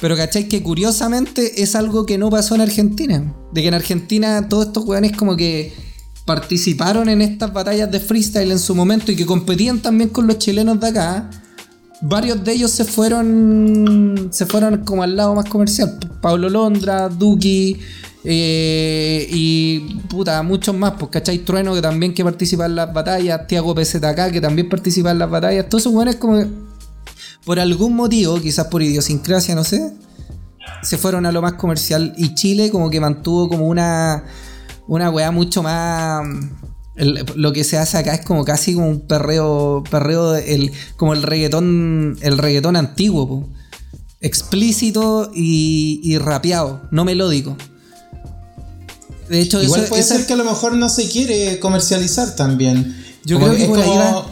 Pero 0.00 0.16
cachai 0.16 0.48
que 0.48 0.62
curiosamente 0.62 1.62
es 1.62 1.74
algo 1.74 2.06
que 2.06 2.16
no 2.16 2.30
pasó 2.30 2.54
en 2.54 2.62
Argentina. 2.62 3.34
De 3.52 3.62
que 3.62 3.68
en 3.68 3.74
Argentina 3.74 4.48
todos 4.48 4.66
estos 4.66 4.84
weones 4.84 5.16
como 5.16 5.36
que 5.36 5.72
participaron 6.24 7.08
en 7.08 7.22
estas 7.22 7.52
batallas 7.52 7.90
de 7.90 8.00
freestyle 8.00 8.50
en 8.50 8.58
su 8.58 8.74
momento 8.74 9.12
y 9.12 9.16
que 9.16 9.26
competían 9.26 9.80
también 9.80 10.10
con 10.10 10.26
los 10.26 10.38
chilenos 10.38 10.80
de 10.80 10.88
acá. 10.88 11.30
Varios 12.02 12.42
de 12.44 12.52
ellos 12.52 12.70
se 12.70 12.84
fueron 12.84 14.28
se 14.30 14.46
fueron 14.46 14.84
como 14.84 15.02
al 15.02 15.16
lado 15.16 15.34
más 15.34 15.46
comercial. 15.46 15.98
Pablo 16.22 16.48
Londra, 16.48 17.10
Duki 17.10 17.76
eh, 18.24 19.26
y 19.30 19.80
puta, 20.08 20.42
muchos 20.42 20.74
más. 20.74 20.94
Pues, 20.98 21.10
¿cachai? 21.10 21.38
Trueno 21.38 21.74
que 21.74 21.82
también 21.82 22.14
que 22.14 22.24
participa 22.24 22.64
en 22.64 22.76
las 22.76 22.92
batallas. 22.92 23.46
Tiago 23.46 23.74
PZK 23.74 24.30
que 24.32 24.40
también 24.40 24.70
participa 24.70 25.10
en 25.10 25.18
las 25.18 25.28
batallas. 25.28 25.68
Todos 25.68 25.82
esos 25.82 25.92
weones 25.92 26.16
como 26.16 26.38
que 26.38 26.46
por 27.44 27.58
algún 27.60 27.94
motivo, 27.96 28.40
quizás 28.40 28.66
por 28.66 28.82
idiosincrasia, 28.82 29.54
no 29.54 29.64
sé, 29.64 29.92
se 30.82 30.98
fueron 30.98 31.26
a 31.26 31.32
lo 31.32 31.42
más 31.42 31.54
comercial 31.54 32.14
y 32.16 32.34
Chile 32.34 32.70
como 32.70 32.90
que 32.90 33.00
mantuvo 33.00 33.48
como 33.48 33.66
una 33.66 34.24
una 34.86 35.08
weá 35.10 35.30
mucho 35.30 35.62
más 35.62 36.26
el- 36.96 37.24
lo 37.36 37.52
que 37.52 37.64
se 37.64 37.78
hace 37.78 37.96
acá 37.98 38.14
es 38.14 38.24
como 38.24 38.44
casi 38.44 38.74
como 38.74 38.88
un 38.88 39.00
perreo 39.00 39.82
perreo 39.90 40.34
el, 40.36 40.72
como 40.96 41.12
el 41.12 41.22
reggaetón 41.22 42.16
el 42.20 42.38
reggaetón 42.38 42.76
antiguo 42.76 43.26
po. 43.28 43.48
explícito 44.20 45.30
y, 45.34 46.00
y 46.02 46.18
rapeado 46.18 46.82
no 46.90 47.04
melódico 47.04 47.56
de 49.28 49.40
hecho 49.40 49.62
Igual 49.62 49.80
eso, 49.82 49.88
puede 49.90 50.02
esa- 50.02 50.16
ser 50.16 50.26
que 50.26 50.32
a 50.32 50.36
lo 50.36 50.44
mejor 50.44 50.74
no 50.76 50.88
se 50.88 51.08
quiere 51.08 51.60
comercializar 51.60 52.34
también. 52.34 52.96
Yo 53.24 53.36
Como 53.38 53.46
creo 53.46 53.56
que 53.58 53.62
es 53.64 53.68
por 53.68 53.78
ahí 53.78 53.86
como, 53.88 54.00
va. 54.00 54.26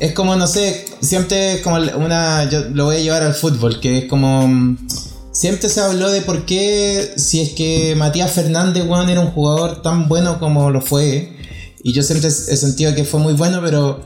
Es 0.00 0.12
como, 0.12 0.34
no 0.34 0.46
sé, 0.46 0.86
siempre 1.00 1.54
es 1.54 1.60
como 1.60 1.76
una. 1.76 2.48
Yo 2.50 2.60
lo 2.72 2.86
voy 2.86 2.96
a 2.96 3.00
llevar 3.00 3.22
al 3.22 3.34
fútbol, 3.34 3.78
que 3.80 3.98
es 3.98 4.04
como. 4.06 4.48
mm, 4.48 4.78
Siempre 5.32 5.68
se 5.68 5.80
habló 5.80 6.10
de 6.10 6.22
por 6.22 6.44
qué, 6.44 7.12
si 7.16 7.40
es 7.40 7.50
que 7.50 7.94
Matías 7.96 8.32
Fernández, 8.32 8.84
weón, 8.86 9.08
era 9.08 9.20
un 9.20 9.28
jugador 9.30 9.80
tan 9.80 10.08
bueno 10.08 10.40
como 10.40 10.70
lo 10.70 10.80
fue. 10.82 11.32
Y 11.84 11.92
yo 11.92 12.02
siempre 12.02 12.28
he 12.28 12.56
sentido 12.56 12.94
que 12.96 13.04
fue 13.04 13.20
muy 13.20 13.34
bueno, 13.34 13.60
pero 13.64 14.00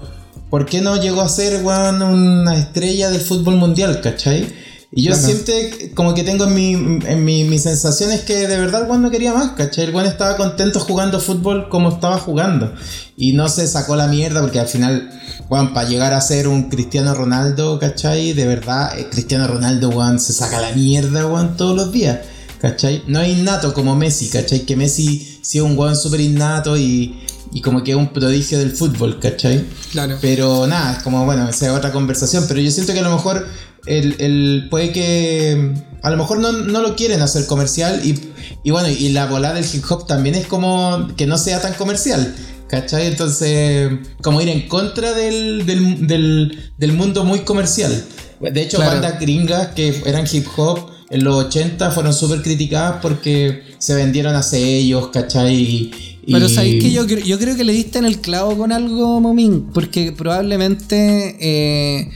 ¿por 0.51 0.67
qué 0.67 0.81
no 0.83 1.01
llegó 1.01 1.23
a 1.23 1.29
ser, 1.29 1.65
weón, 1.65 2.03
una 2.03 2.57
estrella 2.57 3.09
del 3.11 3.23
fútbol 3.23 3.57
mundial, 3.57 4.01
cachai? 4.03 4.47
Y 4.93 5.05
yo 5.05 5.13
Claro. 5.13 5.27
siempre 5.27 5.93
como 5.95 6.15
que 6.15 6.23
tengo 6.25 6.45
en 6.45 6.55
mi, 6.55 6.73
en 6.75 7.25
mi, 7.25 7.43
mi 7.45 7.59
sensación 7.59 8.13
es 8.13 8.21
que 8.21 8.47
de 8.47 8.59
verdad 8.61 8.83
el 8.83 8.89
weón 8.91 9.03
no 9.03 9.11
quería 9.11 9.33
más, 9.33 9.53
¿cachai? 9.53 9.85
El 9.85 9.95
weón 9.95 10.07
estaba 10.07 10.37
contento 10.37 10.79
jugando 10.79 11.21
fútbol 11.21 11.69
como 11.71 11.89
estaba 11.89 12.19
jugando. 12.19 12.73
Y 13.17 13.33
no 13.33 13.49
se 13.49 13.67
sacó 13.67 13.97
la 13.97 14.07
mierda 14.09 14.41
porque 14.43 14.61
al 14.61 14.69
final, 14.69 15.11
weón, 15.51 15.73
para 15.75 15.89
llegar 15.89 16.13
a 16.15 16.21
ser 16.21 16.49
un 16.49 16.69
Cristiano 16.71 17.15
Ronaldo, 17.15 17.79
¿cachai? 17.79 18.33
De 18.33 18.47
verdad, 18.47 18.99
eh, 18.99 19.09
Cristiano 19.11 19.47
Ronaldo, 19.47 19.89
weón, 19.91 20.19
se 20.21 20.33
saca 20.33 20.61
la 20.61 20.73
mierda, 20.73 21.27
weón, 21.27 21.57
todos 21.57 21.77
los 21.77 21.93
días. 21.93 22.19
¿Cachai? 22.61 23.03
No 23.07 23.21
es 23.21 23.37
innato 23.37 23.75
como 23.75 23.95
Messi, 23.95 24.29
¿cachai? 24.31 24.61
Que 24.61 24.75
Messi 24.75 25.39
sí 25.43 25.59
es 25.59 25.65
un 25.65 25.77
weón 25.79 25.95
súper 25.97 26.21
innato 26.21 26.79
y, 26.79 27.21
y 27.53 27.61
como 27.61 27.85
que 27.85 27.91
es 27.91 27.97
un 27.97 28.09
prodigio 28.11 28.59
del 28.59 28.71
fútbol, 28.73 29.19
¿cachai? 29.21 29.67
Claro. 29.93 30.17
Pero 30.23 30.67
nada, 30.67 30.95
es 30.97 31.03
como, 31.03 31.27
bueno, 31.27 31.47
esa 31.47 31.67
es 31.67 31.73
otra 31.73 31.93
conversación. 31.93 32.47
Pero 32.49 32.61
yo 32.61 32.71
siento 32.71 32.95
que 32.95 33.01
a 33.01 33.03
lo 33.03 33.11
mejor 33.15 33.47
el, 33.85 34.17
el- 34.19 34.69
puede 34.71 34.93
que. 34.93 35.75
A 36.03 36.09
lo 36.11 36.17
mejor 36.17 36.39
no, 36.39 36.53
no 36.53 36.81
lo 36.81 36.97
quieren 36.97 37.21
hacer 37.21 37.47
comercial. 37.47 38.01
Y, 38.03 38.19
y 38.63 38.71
bueno, 38.71 38.89
y 38.89 39.11
la 39.11 39.27
volada 39.27 39.57
del 39.57 39.67
hip 39.71 39.85
hop 39.91 40.07
también 40.07 40.35
es 40.35 40.47
como 40.47 41.09
que 41.19 41.27
no 41.27 41.37
sea 41.37 41.61
tan 41.61 41.75
comercial. 41.75 42.35
¿Cachai? 42.75 43.07
Entonces, 43.07 43.91
como 44.23 44.41
ir 44.41 44.49
en 44.49 44.69
contra 44.69 45.13
del, 45.13 45.65
del, 45.67 46.07
del, 46.07 46.73
del 46.77 46.93
mundo 46.93 47.25
muy 47.25 47.41
comercial. 47.41 48.05
De 48.41 48.63
hecho, 48.63 48.79
Claro. 48.79 48.93
bandas 49.01 49.21
gringas 49.21 49.69
que 49.69 50.03
eran 50.07 50.27
hip 50.31 50.47
hop 50.57 50.91
en 51.11 51.23
los 51.23 51.45
80 51.47 51.91
fueron 51.93 52.13
súper 52.13 52.43
criticadas 52.43 52.97
porque 53.01 53.63
se 53.79 53.95
vendieron 53.95 54.35
a 54.35 54.43
sellos, 54.43 55.09
¿cachai? 55.09 55.55
Y, 55.55 55.91
y- 56.27 56.33
Pero 56.33 56.49
sabéis 56.49 56.83
que 56.83 56.91
yo, 56.91 57.07
yo 57.07 57.39
creo 57.39 57.55
que 57.57 57.65
le 57.65 57.73
diste 57.73 57.99
en 57.99 58.07
el 58.07 58.21
clavo 58.21 58.57
con 58.59 58.73
algo, 58.73 59.21
Momín, 59.21 59.71
porque 59.73 60.11
probablemente... 60.13 61.37
eh, 61.41 62.11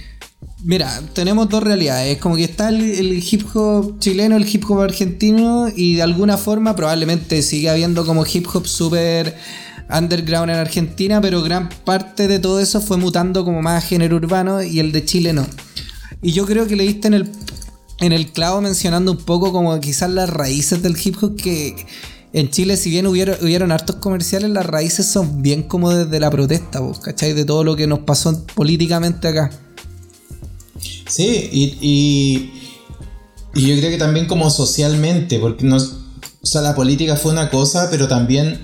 mira, 0.64 1.00
tenemos 1.12 1.48
dos 1.48 1.62
realidades. 1.62 2.16
Es 2.16 2.18
como 2.20 2.34
que 2.36 2.44
está 2.44 2.70
el, 2.70 2.80
el 2.82 3.22
hip 3.30 3.44
hop 3.54 3.98
chileno, 4.00 4.36
el 4.36 4.48
hip 4.52 4.64
hop 4.68 4.80
argentino, 4.80 5.68
y 5.74 5.94
de 5.96 6.02
alguna 6.02 6.36
forma 6.36 6.74
probablemente 6.74 7.42
sigue 7.42 7.70
habiendo 7.70 8.04
como 8.04 8.24
hip 8.26 8.46
hop 8.52 8.66
súper 8.66 9.36
underground 9.90 10.50
en 10.50 10.56
Argentina, 10.56 11.20
pero 11.20 11.42
gran 11.42 11.68
parte 11.68 12.28
de 12.28 12.38
todo 12.38 12.60
eso 12.60 12.80
fue 12.80 12.96
mutando 12.96 13.44
como 13.44 13.62
más 13.62 13.84
a 13.84 13.86
género 13.86 14.16
urbano 14.16 14.62
y 14.62 14.80
el 14.80 14.92
de 14.92 15.04
Chile 15.04 15.32
no. 15.32 15.46
Y 16.22 16.32
yo 16.32 16.46
creo 16.46 16.66
que 16.66 16.76
le 16.76 16.84
diste 16.84 17.08
en 17.08 17.14
el, 17.14 17.30
en 18.00 18.12
el 18.12 18.32
clavo 18.32 18.60
mencionando 18.60 19.12
un 19.12 19.18
poco 19.18 19.52
como 19.52 19.78
quizás 19.80 20.10
las 20.10 20.28
raíces 20.30 20.82
del 20.82 20.96
hip 21.02 21.16
hop 21.22 21.36
que 21.36 21.86
en 22.32 22.50
Chile 22.50 22.76
si 22.76 22.90
bien 22.90 23.06
hubieron, 23.06 23.36
hubieron 23.42 23.72
hartos 23.72 23.96
comerciales, 23.96 24.50
las 24.50 24.66
raíces 24.66 25.06
son 25.06 25.42
bien 25.42 25.62
como 25.62 25.90
desde 25.90 26.20
la 26.20 26.30
protesta, 26.30 26.80
vos, 26.80 26.98
¿cachai? 27.00 27.32
De 27.32 27.44
todo 27.44 27.64
lo 27.64 27.76
que 27.76 27.86
nos 27.86 28.00
pasó 28.00 28.44
políticamente 28.54 29.28
acá. 29.28 29.50
Sí, 31.08 31.48
y, 31.50 31.78
y, 33.54 33.66
yo 33.66 33.76
creo 33.78 33.90
que 33.90 33.96
también 33.96 34.26
como 34.26 34.50
socialmente, 34.50 35.38
porque 35.38 35.64
no, 35.64 35.76
o 35.76 36.46
sea, 36.46 36.60
la 36.60 36.74
política 36.74 37.16
fue 37.16 37.32
una 37.32 37.50
cosa, 37.50 37.88
pero 37.90 38.06
también, 38.08 38.60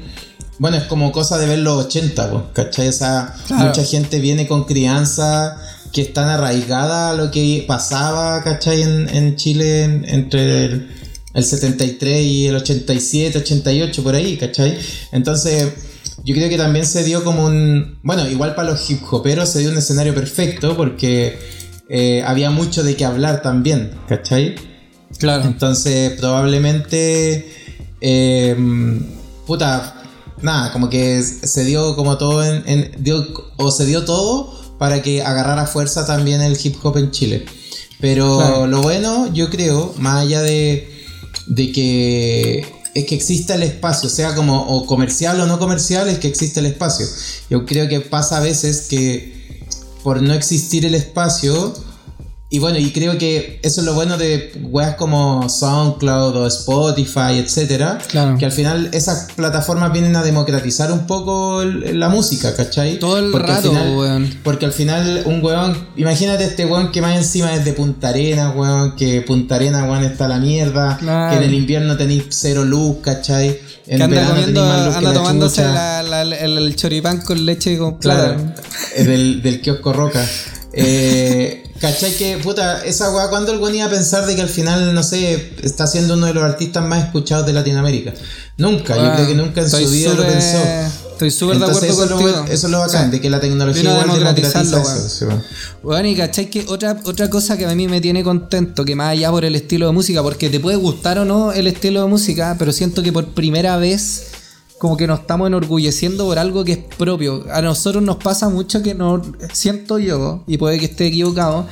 bueno, 0.65 0.79
es 0.79 0.85
como 0.85 1.13
cosa 1.13 1.37
de 1.37 1.47
ver 1.47 1.59
los 1.59 1.85
80, 1.87 2.31
pues, 2.31 2.43
¿cachai? 2.55 2.89
O 2.89 2.93
sea, 2.93 3.35
Claro. 3.47 3.67
mucha 3.67 3.85
gente 3.85 4.19
viene 4.19 4.47
con 4.47 4.65
crianza 4.65 5.57
que 5.93 6.01
están 6.01 6.29
arraigada 6.31 7.11
a 7.11 7.15
lo 7.15 7.31
que 7.31 7.65
pasaba, 7.69 8.43
¿cachai? 8.43 8.81
En, 8.83 9.09
en 9.11 9.37
Chile 9.37 9.85
en- 9.85 10.05
entre 10.09 10.65
el, 10.65 10.89
el 11.35 11.45
73 11.45 12.21
y 12.23 12.47
el 12.47 12.57
87, 12.57 13.39
88, 13.39 14.03
por 14.03 14.15
ahí, 14.15 14.37
¿cachai? 14.37 14.79
Entonces... 15.13 15.69
Yo 16.27 16.35
creo 16.35 16.49
que 16.49 16.57
también 16.57 16.87
se 16.87 17.05
dio 17.05 17.23
como 17.23 17.45
un. 17.45 17.99
Bueno, 18.03 18.27
igual 18.31 18.55
para 18.55 18.71
los 18.71 18.89
hip 18.91 19.03
hoperos 19.13 19.47
se 19.51 19.59
dio 19.59 19.69
un 19.71 19.77
escenario 19.77 20.15
perfecto 20.15 20.75
porque 20.75 21.37
eh, 21.91 22.23
había 22.27 22.49
mucho 22.51 22.83
de 22.83 22.97
qué 22.97 23.05
hablar 23.05 23.43
también, 23.43 23.91
¿cachai? 24.09 24.55
Claro. 25.19 25.45
Entonces, 25.45 26.13
probablemente. 26.19 27.53
eh, 28.01 28.57
puta, 29.47 30.03
nada, 30.43 30.73
como 30.73 30.89
que 30.91 31.23
se 31.23 31.65
dio 31.65 31.97
como 31.97 32.19
todo 32.19 32.45
en. 32.45 32.63
en- 32.67 32.93
dio, 33.03 33.27
o 33.57 33.71
se 33.71 33.87
dio 33.87 34.05
todo 34.05 34.53
para 34.79 35.03
que 35.03 35.23
agarrara 35.23 35.67
fuerza 35.67 36.05
también 36.07 36.41
el 36.41 36.59
hip 36.63 36.77
hop 36.83 36.97
en 36.99 37.11
Chile. 37.11 37.45
Pero 38.01 38.37
Claro. 38.39 38.67
lo 38.67 38.83
bueno, 38.83 39.33
yo 39.33 39.49
creo, 39.51 39.95
más 39.99 40.23
allá 40.27 40.43
de, 40.43 40.91
de 41.47 41.73
que 41.73 42.67
es 42.95 43.05
que 43.07 43.15
exista 43.15 43.55
el 43.55 43.63
espacio, 43.63 44.09
sea 44.09 44.35
como 44.35 44.63
o 44.69 44.87
comercial 44.87 45.41
o 45.41 45.47
no 45.47 45.59
comercial, 45.59 46.09
es 46.09 46.19
que 46.19 46.29
existe 46.29 46.61
el 46.61 46.67
espacio. 46.67 47.07
Yo 47.51 47.65
creo 47.67 47.89
que 47.89 48.01
pasa 48.01 48.37
a 48.39 48.41
veces 48.41 48.87
que 48.89 49.35
por 50.03 50.21
no 50.23 50.35
existir 50.35 50.85
el 50.85 50.95
espacio, 50.95 51.73
y 52.55 52.59
bueno, 52.61 52.79
y 52.79 52.93
creo 52.93 53.19
que 53.19 53.59
eso 53.63 53.81
es 53.81 53.85
lo 53.87 53.95
bueno 53.95 54.17
de 54.17 54.53
weas 54.63 54.95
como 54.95 55.49
SoundCloud 55.49 56.37
o 56.37 56.47
Spotify, 56.47 57.39
etcétera, 57.39 57.99
Claro. 58.09 58.39
que 58.39 58.45
al 58.45 58.53
final 58.53 58.91
esas 58.93 59.33
plataformas 59.35 59.93
vienen 59.93 60.15
a 60.15 60.23
democratizar 60.23 60.93
un 60.93 61.07
poco 61.07 61.63
el- 61.63 61.99
la 61.99 62.09
música, 62.09 62.55
¿cachai? 62.55 62.99
Todo 63.01 63.19
el 63.19 63.35
al 63.35 63.43
rato, 63.43 63.71
final- 63.71 63.97
weón. 63.97 64.35
porque 64.45 64.67
al 64.67 64.73
final 64.73 65.23
un 65.25 65.43
weón, 65.45 65.77
imagínate 65.97 66.45
este 66.45 66.65
weón 66.67 66.93
que 66.93 67.01
más 67.03 67.17
encima 67.17 67.53
es 67.55 67.65
de 67.65 67.73
Punta 67.73 68.11
Arena, 68.11 68.51
weón, 68.51 68.95
que 68.95 69.21
Punta 69.23 69.57
Arena, 69.57 69.85
weón, 69.91 70.05
está 70.05 70.29
la 70.29 70.39
mierda, 70.39 70.97
Claro. 70.99 71.31
que 71.33 71.45
en 71.45 71.51
el 71.51 71.55
invierno 71.55 71.97
tenéis 71.97 72.25
cero 72.31 72.65
luz, 72.65 72.99
¿cachai? 73.03 73.59
En 73.87 73.97
que 73.99 74.03
anda 74.05 74.07
verano 74.17 74.31
comiendo, 74.35 74.63
anda 74.65 75.01
la 75.01 75.13
tomándose 75.13 75.63
la- 75.65 76.03
la- 76.05 76.23
el, 76.23 76.57
el 76.59 76.77
choripán 76.77 77.21
con 77.23 77.45
leche 77.45 77.73
y 77.73 77.79
con 77.79 77.99
Claro, 77.99 78.37
del, 78.97 79.43
del 79.43 79.61
kiosco 79.61 79.93
Roca. 79.93 80.25
Eh, 80.77 81.63
¿Cachai 81.81 82.13
que, 82.17 82.39
puta, 82.39 82.85
esa 82.85 83.11
weá, 83.13 83.29
cuando 83.29 83.53
el 83.53 83.59
weón 83.59 83.75
iba 83.75 83.87
a 83.87 83.91
pensar 83.91 84.27
de 84.27 84.37
que 84.37 84.43
al 84.43 84.49
final, 84.49 84.95
no 84.95 85.03
sé, 85.03 85.55
está 85.63 85.87
siendo 85.87 86.15
uno 86.15 86.27
de 86.27 86.35
los 86.35 86.45
artistas 86.45 86.85
más 86.87 87.05
escuchados 87.05 87.45
de 87.47 87.53
Latinoamérica? 87.53 88.15
Nunca, 88.57 88.95
yo 88.95 89.01
Bueno, 89.01 89.15
creo 89.17 89.27
que 89.29 89.35
nunca 89.35 89.61
en 89.63 89.71
su 89.71 89.91
vida 89.91 90.15
lo 90.15 90.25
pensó. 90.25 90.59
Estoy 91.13 91.31
súper 91.31 91.59
de 91.59 91.65
acuerdo 91.67 91.87
eso, 91.87 92.07
lo, 92.07 92.17
contigo. 92.17 92.45
eso 92.49 92.67
es 92.67 92.73
lo 92.73 92.79
bacán, 92.81 93.05
Sí. 93.07 93.11
de 93.13 93.21
que 93.21 93.31
la 93.31 93.41
tecnología 93.41 93.83
Vino 93.83 93.93
igual 93.95 94.09
democratiza 94.09 94.63
eso. 94.63 94.85
sí, 95.09 95.25
weón. 95.25 95.43
Bueno, 95.83 96.09
y 96.09 96.17
cachai 96.17 96.51
que 96.51 96.65
otra, 96.69 97.01
otra 97.05 97.29
cosa 97.31 97.57
que 97.57 97.67
a 97.67 97.75
mí 97.75 97.87
me 97.89 98.01
tiene 98.01 98.25
contento, 98.25 98.85
que 98.85 98.95
más 98.97 99.11
allá 99.11 99.31
por 99.31 99.45
el 99.45 99.55
estilo 99.55 99.87
de 99.87 99.93
música, 99.93 100.23
porque 100.23 100.51
te 100.51 100.59
puede 100.61 100.77
gustar 100.77 101.19
o 101.19 101.25
no 101.25 101.53
el 101.53 101.67
estilo 101.67 102.01
de 102.03 102.07
música, 102.09 102.57
pero 102.59 102.73
siento 102.73 103.03
que 103.03 103.13
por 103.13 103.27
primera 103.27 103.77
vez 103.77 104.25
como 104.79 104.97
que 104.97 105.07
nos 105.07 105.21
estamos 105.21 105.47
enorgulleciendo 105.47 106.27
por 106.27 106.39
algo 106.39 106.65
que 106.65 106.73
es 106.73 106.79
propio. 106.79 107.45
A 107.53 107.63
nosotros 107.63 108.03
nos 108.03 108.17
pasa 108.17 108.49
mucho 108.49 108.83
que 108.83 108.95
no 108.95 109.23
siento 109.53 109.99
yo, 109.99 110.43
y 110.47 110.59
puede 110.59 110.79
que 110.79 110.87
esté 110.87 111.07
equivocado, 111.07 111.67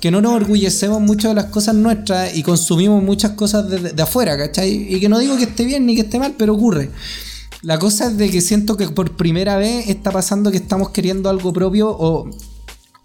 que 0.00 0.10
no 0.10 0.20
nos 0.20 0.32
orgullecemos 0.32 1.00
mucho 1.00 1.28
de 1.28 1.34
las 1.34 1.46
cosas 1.46 1.74
nuestras 1.74 2.36
y 2.36 2.42
consumimos 2.42 3.02
muchas 3.02 3.32
cosas 3.32 3.68
de, 3.68 3.78
de 3.92 4.02
afuera, 4.02 4.36
¿cachai? 4.36 4.94
Y 4.94 5.00
que 5.00 5.08
no 5.08 5.18
digo 5.18 5.36
que 5.36 5.44
esté 5.44 5.64
bien 5.64 5.86
ni 5.86 5.94
que 5.94 6.02
esté 6.02 6.18
mal, 6.18 6.34
pero 6.36 6.54
ocurre. 6.54 6.90
La 7.62 7.78
cosa 7.78 8.06
es 8.06 8.16
de 8.16 8.30
que 8.30 8.40
siento 8.40 8.76
que 8.76 8.88
por 8.88 9.16
primera 9.16 9.56
vez 9.56 9.88
está 9.88 10.12
pasando 10.12 10.50
que 10.50 10.58
estamos 10.58 10.90
queriendo 10.90 11.28
algo 11.28 11.52
propio 11.52 11.88
o, 11.90 12.30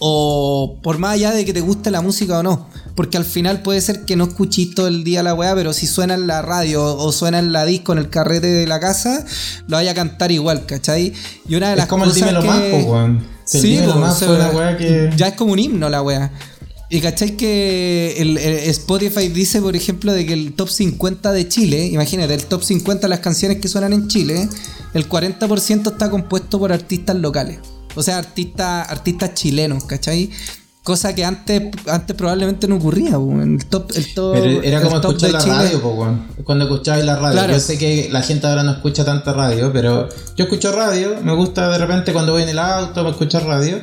o 0.04 0.80
por 0.82 0.98
más 0.98 1.14
allá 1.14 1.32
de 1.32 1.46
que 1.46 1.54
te 1.54 1.62
guste 1.62 1.92
la 1.92 2.02
música 2.02 2.40
o 2.40 2.44
no. 2.44 2.68
Porque 2.96 3.18
al 3.18 3.24
final 3.24 3.62
puede 3.62 3.82
ser 3.82 4.04
que 4.04 4.16
no 4.16 4.24
escuchís 4.24 4.74
todo 4.74 4.88
el 4.88 5.04
día 5.04 5.22
la 5.22 5.36
weá, 5.36 5.54
pero 5.54 5.74
si 5.74 5.86
suena 5.86 6.16
en 6.16 6.26
la 6.26 6.42
radio 6.42 6.84
o 6.84 7.12
suena 7.12 7.38
en 7.38 7.54
la 7.54 7.66
disco 7.66 7.94
en 7.94 8.00
el 8.00 8.10
carrete 8.10 8.48
de 8.48 8.66
la 8.66 8.80
casa, 8.80 9.24
lo 9.68 9.78
vaya 9.78 9.92
a 9.92 9.94
cantar 9.94 10.32
igual, 10.32 10.66
¿cachai? 10.66 11.14
Y 11.48 11.56
una 11.56 11.70
de 11.70 11.76
las 11.76 11.86
es 11.86 11.90
como 11.90 12.06
el 12.06 12.14
dímelo 12.16 12.42
más, 12.42 12.60
weón. 12.60 13.28
Sí, 13.46 13.80
más 13.96 14.20
Ya 15.18 15.28
es 15.28 15.34
como 15.36 15.54
un 15.54 15.60
himno 15.60 15.88
la 15.88 16.02
weá. 16.02 16.32
Y 16.90 17.00
cachai 17.00 17.38
que 17.38 18.16
el, 18.18 18.38
Spotify 18.38 19.28
dice, 19.28 19.62
por 19.62 19.76
ejemplo, 19.76 20.14
de 20.14 20.26
que 20.26 20.34
el 20.34 20.54
top 20.54 20.70
50 20.70 21.32
de 21.32 21.48
Chile, 21.48 21.86
imagínate, 21.86 22.34
el 22.34 22.46
top 22.46 22.64
50 22.64 23.04
de 23.04 23.08
las 23.08 23.20
canciones 23.20 23.60
que 23.60 23.68
suenan 23.68 23.94
en 23.94 24.08
Chile, 24.08 24.50
el 24.96 25.08
40% 25.08 25.92
está 25.92 26.10
compuesto 26.10 26.58
por 26.58 26.74
artistas 26.74 27.16
locales. 27.18 27.60
O 27.96 28.04
sea, 28.04 28.18
artistas, 28.18 28.90
artistas 28.90 29.34
chilenos, 29.34 29.84
¿cachai? 29.86 30.30
Cosa 30.84 31.14
que 31.14 31.24
antes, 31.24 31.62
antes 31.88 32.16
probablemente 32.16 32.68
no 32.68 32.78
ocurría, 32.78 33.18
el 33.18 33.66
top, 33.70 33.92
el 33.96 34.14
top, 34.16 34.34
Pero 34.34 34.64
era 34.64 34.82
como 34.82 34.98
escuchar 34.98 35.32
la 35.32 35.40
radio, 35.40 35.80
cuando 36.44 36.66
escuchabas 36.66 37.06
la 37.06 37.16
radio. 37.18 37.48
Yo 37.54 37.60
sé 37.60 37.78
que 37.78 38.10
la 38.12 38.24
gente 38.24 38.48
ahora 38.48 38.64
no 38.64 38.72
escucha 38.72 39.06
tanta 39.06 39.32
radio, 39.32 39.72
pero 39.72 40.10
yo 40.36 40.46
escucho 40.46 40.72
radio, 40.72 41.18
me 41.24 41.36
gusta 41.36 41.70
de 41.70 41.78
repente 41.78 42.14
cuando 42.14 42.32
voy 42.32 42.42
en 42.44 42.50
el 42.50 42.58
auto, 42.58 43.04
me 43.04 43.12
escuchar 43.12 43.46
radio. 43.46 43.80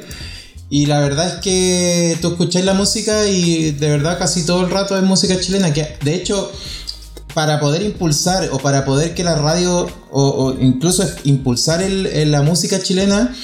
Y 0.71 0.87
la 0.87 1.01
verdad 1.01 1.29
es 1.29 1.35
que 1.35 2.19
tú 2.21 2.29
escucháis 2.29 2.65
la 2.65 2.75
música 2.75 3.27
y 3.27 3.71
de 3.71 3.89
verdad 3.89 4.19
casi 4.19 4.45
todo 4.45 4.65
el 4.65 4.71
rato 4.71 4.97
es 4.97 5.03
música 5.03 5.39
chilena. 5.41 5.73
Que 5.73 5.97
de 6.03 6.15
hecho, 6.15 6.53
para 7.33 7.61
poder 7.61 7.83
impulsar 7.83 8.49
o 8.53 8.59
para 8.59 8.85
poder 8.85 9.15
que 9.15 9.25
la 9.25 9.37
radio 9.37 9.89
o, 10.11 10.55
incluso 10.61 11.05
impulsar 11.25 11.81
el, 11.81 12.31
la 12.31 12.43
música 12.43 12.83
chilena, 12.83 13.35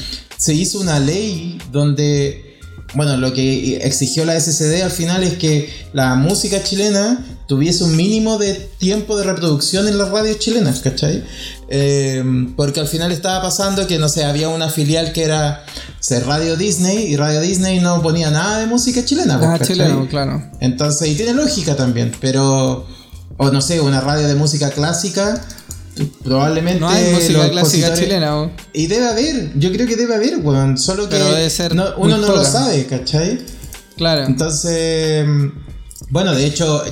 se 0.44 0.52
hizo 0.52 0.78
una 0.78 1.00
ley 1.00 1.56
donde, 1.72 2.58
bueno, 2.92 3.16
lo 3.16 3.32
que 3.32 3.78
exigió 3.78 4.26
la 4.26 4.38
SCD 4.38 4.82
al 4.82 4.90
final 4.90 5.22
es 5.22 5.38
que 5.38 5.70
la 5.94 6.16
música 6.16 6.62
chilena 6.62 7.24
tuviese 7.48 7.82
un 7.82 7.96
mínimo 7.96 8.36
de 8.36 8.52
tiempo 8.52 9.16
de 9.16 9.24
reproducción 9.24 9.88
en 9.88 9.96
las 9.96 10.10
radios 10.10 10.38
chilenas, 10.40 10.80
¿cachai? 10.80 11.24
Em, 11.68 12.54
porque 12.56 12.80
al 12.80 12.88
final 12.88 13.10
estaba 13.10 13.40
pasando 13.40 13.86
que, 13.86 13.98
no 13.98 14.10
sé, 14.10 14.24
había 14.24 14.50
una 14.50 14.68
filial 14.68 15.14
que 15.14 15.24
era 15.24 15.64
Radio 16.26 16.56
Disney 16.58 17.10
y 17.10 17.16
Radio 17.16 17.40
Disney 17.40 17.80
no 17.80 18.02
ponía 18.02 18.30
nada 18.30 18.58
de 18.58 18.66
música 18.66 19.02
chilena. 19.02 19.38
Pues, 19.38 19.50
ah, 19.50 19.58
chileno, 19.58 20.06
claro. 20.10 20.42
Entonces, 20.60 21.08
y 21.08 21.14
tiene 21.14 21.32
lógica 21.32 21.74
también, 21.74 22.12
pero, 22.20 22.86
o 23.38 23.50
no 23.50 23.62
sé, 23.62 23.80
una 23.80 24.02
radio 24.02 24.28
de 24.28 24.34
música 24.34 24.68
clásica. 24.68 25.42
Probablemente. 26.22 26.80
No 26.80 26.88
hay 26.88 27.12
música 27.12 27.50
clásica 27.50 27.94
chilena. 27.94 28.50
Y 28.72 28.86
debe 28.86 29.06
haber, 29.06 29.58
yo 29.58 29.72
creo 29.72 29.86
que 29.86 29.96
debe 29.96 30.14
haber, 30.14 30.38
weón. 30.38 30.76
Solo 30.78 31.08
que 31.08 31.16
uno 31.96 32.18
no 32.18 32.28
lo 32.28 32.44
sabe, 32.44 32.86
¿cachai? 32.86 33.40
Claro. 33.96 34.24
Entonces 34.24 35.24
bueno, 36.10 36.34
de 36.34 36.46
hecho, 36.46 36.84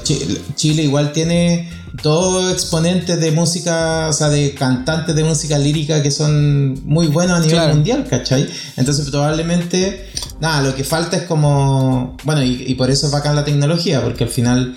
Chile 0.56 0.82
igual 0.82 1.12
tiene 1.12 1.70
dos 2.02 2.52
exponentes 2.52 3.20
de 3.20 3.30
música, 3.30 4.08
o 4.08 4.12
sea, 4.12 4.28
de 4.30 4.54
cantantes 4.54 5.14
de 5.14 5.22
música 5.22 5.58
lírica 5.58 6.02
que 6.02 6.10
son 6.10 6.82
muy 6.84 7.08
buenos 7.08 7.38
a 7.38 7.46
nivel 7.46 7.68
mundial, 7.68 8.06
¿cachai? 8.08 8.48
Entonces, 8.76 9.10
probablemente, 9.10 10.08
nada, 10.40 10.62
lo 10.62 10.74
que 10.74 10.84
falta 10.84 11.16
es 11.16 11.22
como. 11.24 12.16
Bueno, 12.24 12.42
y, 12.42 12.74
por 12.74 12.90
eso 12.90 13.06
es 13.06 13.12
bacán 13.12 13.36
la 13.36 13.44
tecnología, 13.44 14.02
porque 14.02 14.24
al 14.24 14.30
final, 14.30 14.74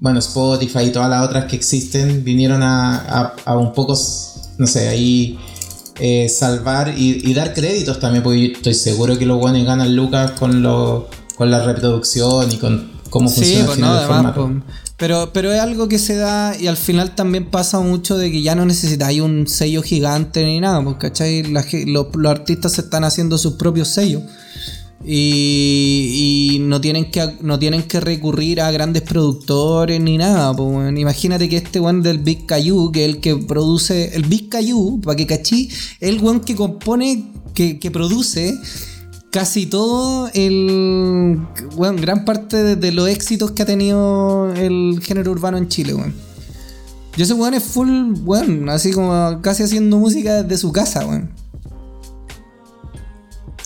bueno, 0.00 0.18
Spotify 0.18 0.84
y 0.86 0.92
todas 0.92 1.08
las 1.08 1.26
otras 1.26 1.46
que 1.46 1.56
existen 1.56 2.24
vinieron 2.24 2.62
a, 2.62 3.34
un 3.46 3.72
poco, 3.72 3.98
no 4.58 4.66
sé, 4.66 4.88
ahí. 4.88 5.38
Eh, 5.98 6.28
salvar 6.28 6.92
y, 6.94 7.32
dar 7.32 7.54
créditos 7.54 7.98
también, 7.98 8.22
porque 8.22 8.52
estoy 8.52 8.74
seguro 8.74 9.18
que 9.18 9.24
los 9.24 9.38
guanes 9.38 9.64
ganan 9.64 9.96
lucas 9.96 10.32
con, 10.32 10.62
lo, 10.62 11.08
con 11.36 11.50
la 11.50 11.64
reproducción 11.64 12.52
y 12.52 12.56
con 12.58 12.90
cómo 13.08 13.30
funciona 13.30 13.60
sí, 13.60 13.66
pues 13.66 13.78
no, 13.78 14.34
pues. 14.34 14.62
pero, 14.98 15.30
pero 15.32 15.52
es 15.52 15.60
algo 15.60 15.88
que 15.88 15.98
se 15.98 16.16
da 16.16 16.54
y 16.58 16.66
al 16.66 16.76
final 16.76 17.14
también 17.14 17.50
pasa 17.50 17.80
mucho 17.80 18.18
de 18.18 18.30
que 18.30 18.42
ya 18.42 18.54
no 18.54 18.66
necesitáis 18.66 19.20
un 19.20 19.46
sello 19.46 19.82
gigante 19.82 20.44
ni 20.44 20.60
nada, 20.60 20.84
¿cachai? 20.98 21.44
los, 21.44 22.06
artistas 22.26 22.72
se 22.72 22.82
están 22.82 23.04
haciendo 23.04 23.38
sus 23.38 23.54
propios 23.54 23.88
sellos. 23.88 24.22
Y, 25.04 26.58
no 26.62 26.80
tienen 26.80 27.10
que 27.10 27.36
no 27.40 27.58
tienen 27.58 27.82
que 27.84 28.00
recurrir 28.00 28.60
a 28.60 28.70
grandes 28.70 29.02
productores 29.02 30.00
ni 30.00 30.18
nada. 30.18 30.54
Pues, 30.54 30.98
imagínate 30.98 31.48
que 31.48 31.58
este 31.58 31.78
one 31.78 32.02
del 32.02 32.18
Big 32.18 32.46
que 32.46 32.56
es 32.56 33.14
el 33.14 33.20
que 33.20 33.36
produce. 33.36 34.16
El 34.16 34.24
Big 34.24 34.48
Cayu, 34.48 35.00
para 35.02 35.16
que 35.16 35.26
cachí, 35.26 35.68
el 36.00 36.24
one 36.24 36.40
que 36.40 36.56
compone, 36.56 37.30
que, 37.54 37.78
que 37.78 37.90
produce 37.90 38.58
casi 39.36 39.66
todo 39.66 40.30
el. 40.32 41.38
Bueno, 41.76 42.00
gran 42.00 42.24
parte 42.24 42.74
de, 42.76 42.92
los 42.92 43.06
éxitos 43.06 43.50
que 43.50 43.64
ha 43.64 43.66
tenido 43.66 44.50
el 44.54 45.00
género 45.02 45.30
urbano 45.30 45.58
en 45.58 45.68
Chile, 45.68 45.92
weón. 45.92 46.14
Yo 47.18 47.24
ese 47.24 47.34
weón 47.34 47.52
es 47.52 47.62
full, 47.62 48.14
weón, 48.24 48.70
así 48.70 48.92
como 48.92 49.40
casi 49.42 49.62
haciendo 49.62 49.98
música 49.98 50.42
desde 50.42 50.56
su 50.56 50.72
casa, 50.72 51.06
weón. 51.06 51.30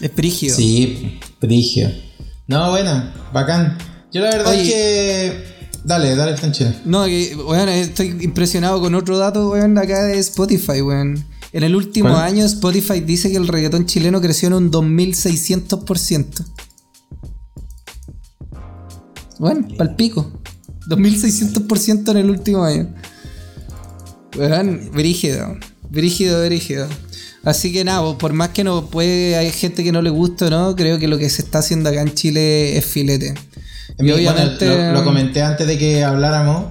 Es 0.00 0.10
prigio. 0.10 0.54
Sí, 0.54 1.18
prigio. 1.38 1.90
No, 2.46 2.70
bueno, 2.70 3.12
bacán. 3.32 3.78
Yo 4.12 4.22
la 4.22 4.30
verdad 4.30 4.54
es 4.54 4.68
que. 4.68 5.44
Dale, 5.84 6.14
dale, 6.14 6.34
chido. 6.52 6.72
No, 6.84 7.04
que, 7.06 7.34
weón, 7.36 7.68
estoy 7.68 8.18
impresionado 8.20 8.80
con 8.80 8.94
otro 8.94 9.18
dato, 9.18 9.50
weón, 9.50 9.78
acá 9.78 10.04
de 10.04 10.18
Spotify, 10.18 10.82
weón. 10.82 11.24
En 11.52 11.64
el 11.64 11.74
último 11.74 12.16
año 12.16 12.44
Spotify 12.44 13.00
dice 13.00 13.30
que 13.30 13.36
el 13.36 13.48
reggaetón 13.48 13.86
chileno 13.86 14.20
creció 14.20 14.48
en 14.48 14.54
un 14.54 14.70
2600%. 14.70 16.44
Bueno, 19.38 19.66
palpico. 19.76 20.30
2600% 20.86 22.10
en 22.10 22.16
el 22.16 22.30
último 22.30 22.62
año. 22.62 22.94
Bueno, 24.36 24.78
brígido. 24.92 25.56
Brígido, 25.88 26.44
brígido. 26.44 26.86
Así 27.44 27.72
que 27.72 27.84
nada, 27.84 28.18
por 28.18 28.34
más 28.34 28.50
que 28.50 28.64
no 28.64 28.86
puede, 28.86 29.36
hay 29.36 29.50
gente 29.50 29.82
que 29.82 29.92
no 29.92 30.02
le 30.02 30.10
gusta 30.10 30.50
no, 30.50 30.76
creo 30.76 30.98
que 30.98 31.08
lo 31.08 31.16
que 31.16 31.30
se 31.30 31.42
está 31.42 31.60
haciendo 31.60 31.88
acá 31.88 32.02
en 32.02 32.14
Chile 32.14 32.76
es 32.76 32.84
filete. 32.84 33.34
Y 33.98 34.10
obviamente. 34.10 34.92
lo, 34.92 35.04
comenté 35.04 35.42
antes 35.42 35.66
de 35.66 35.78
que 35.78 36.04
habláramos. 36.04 36.66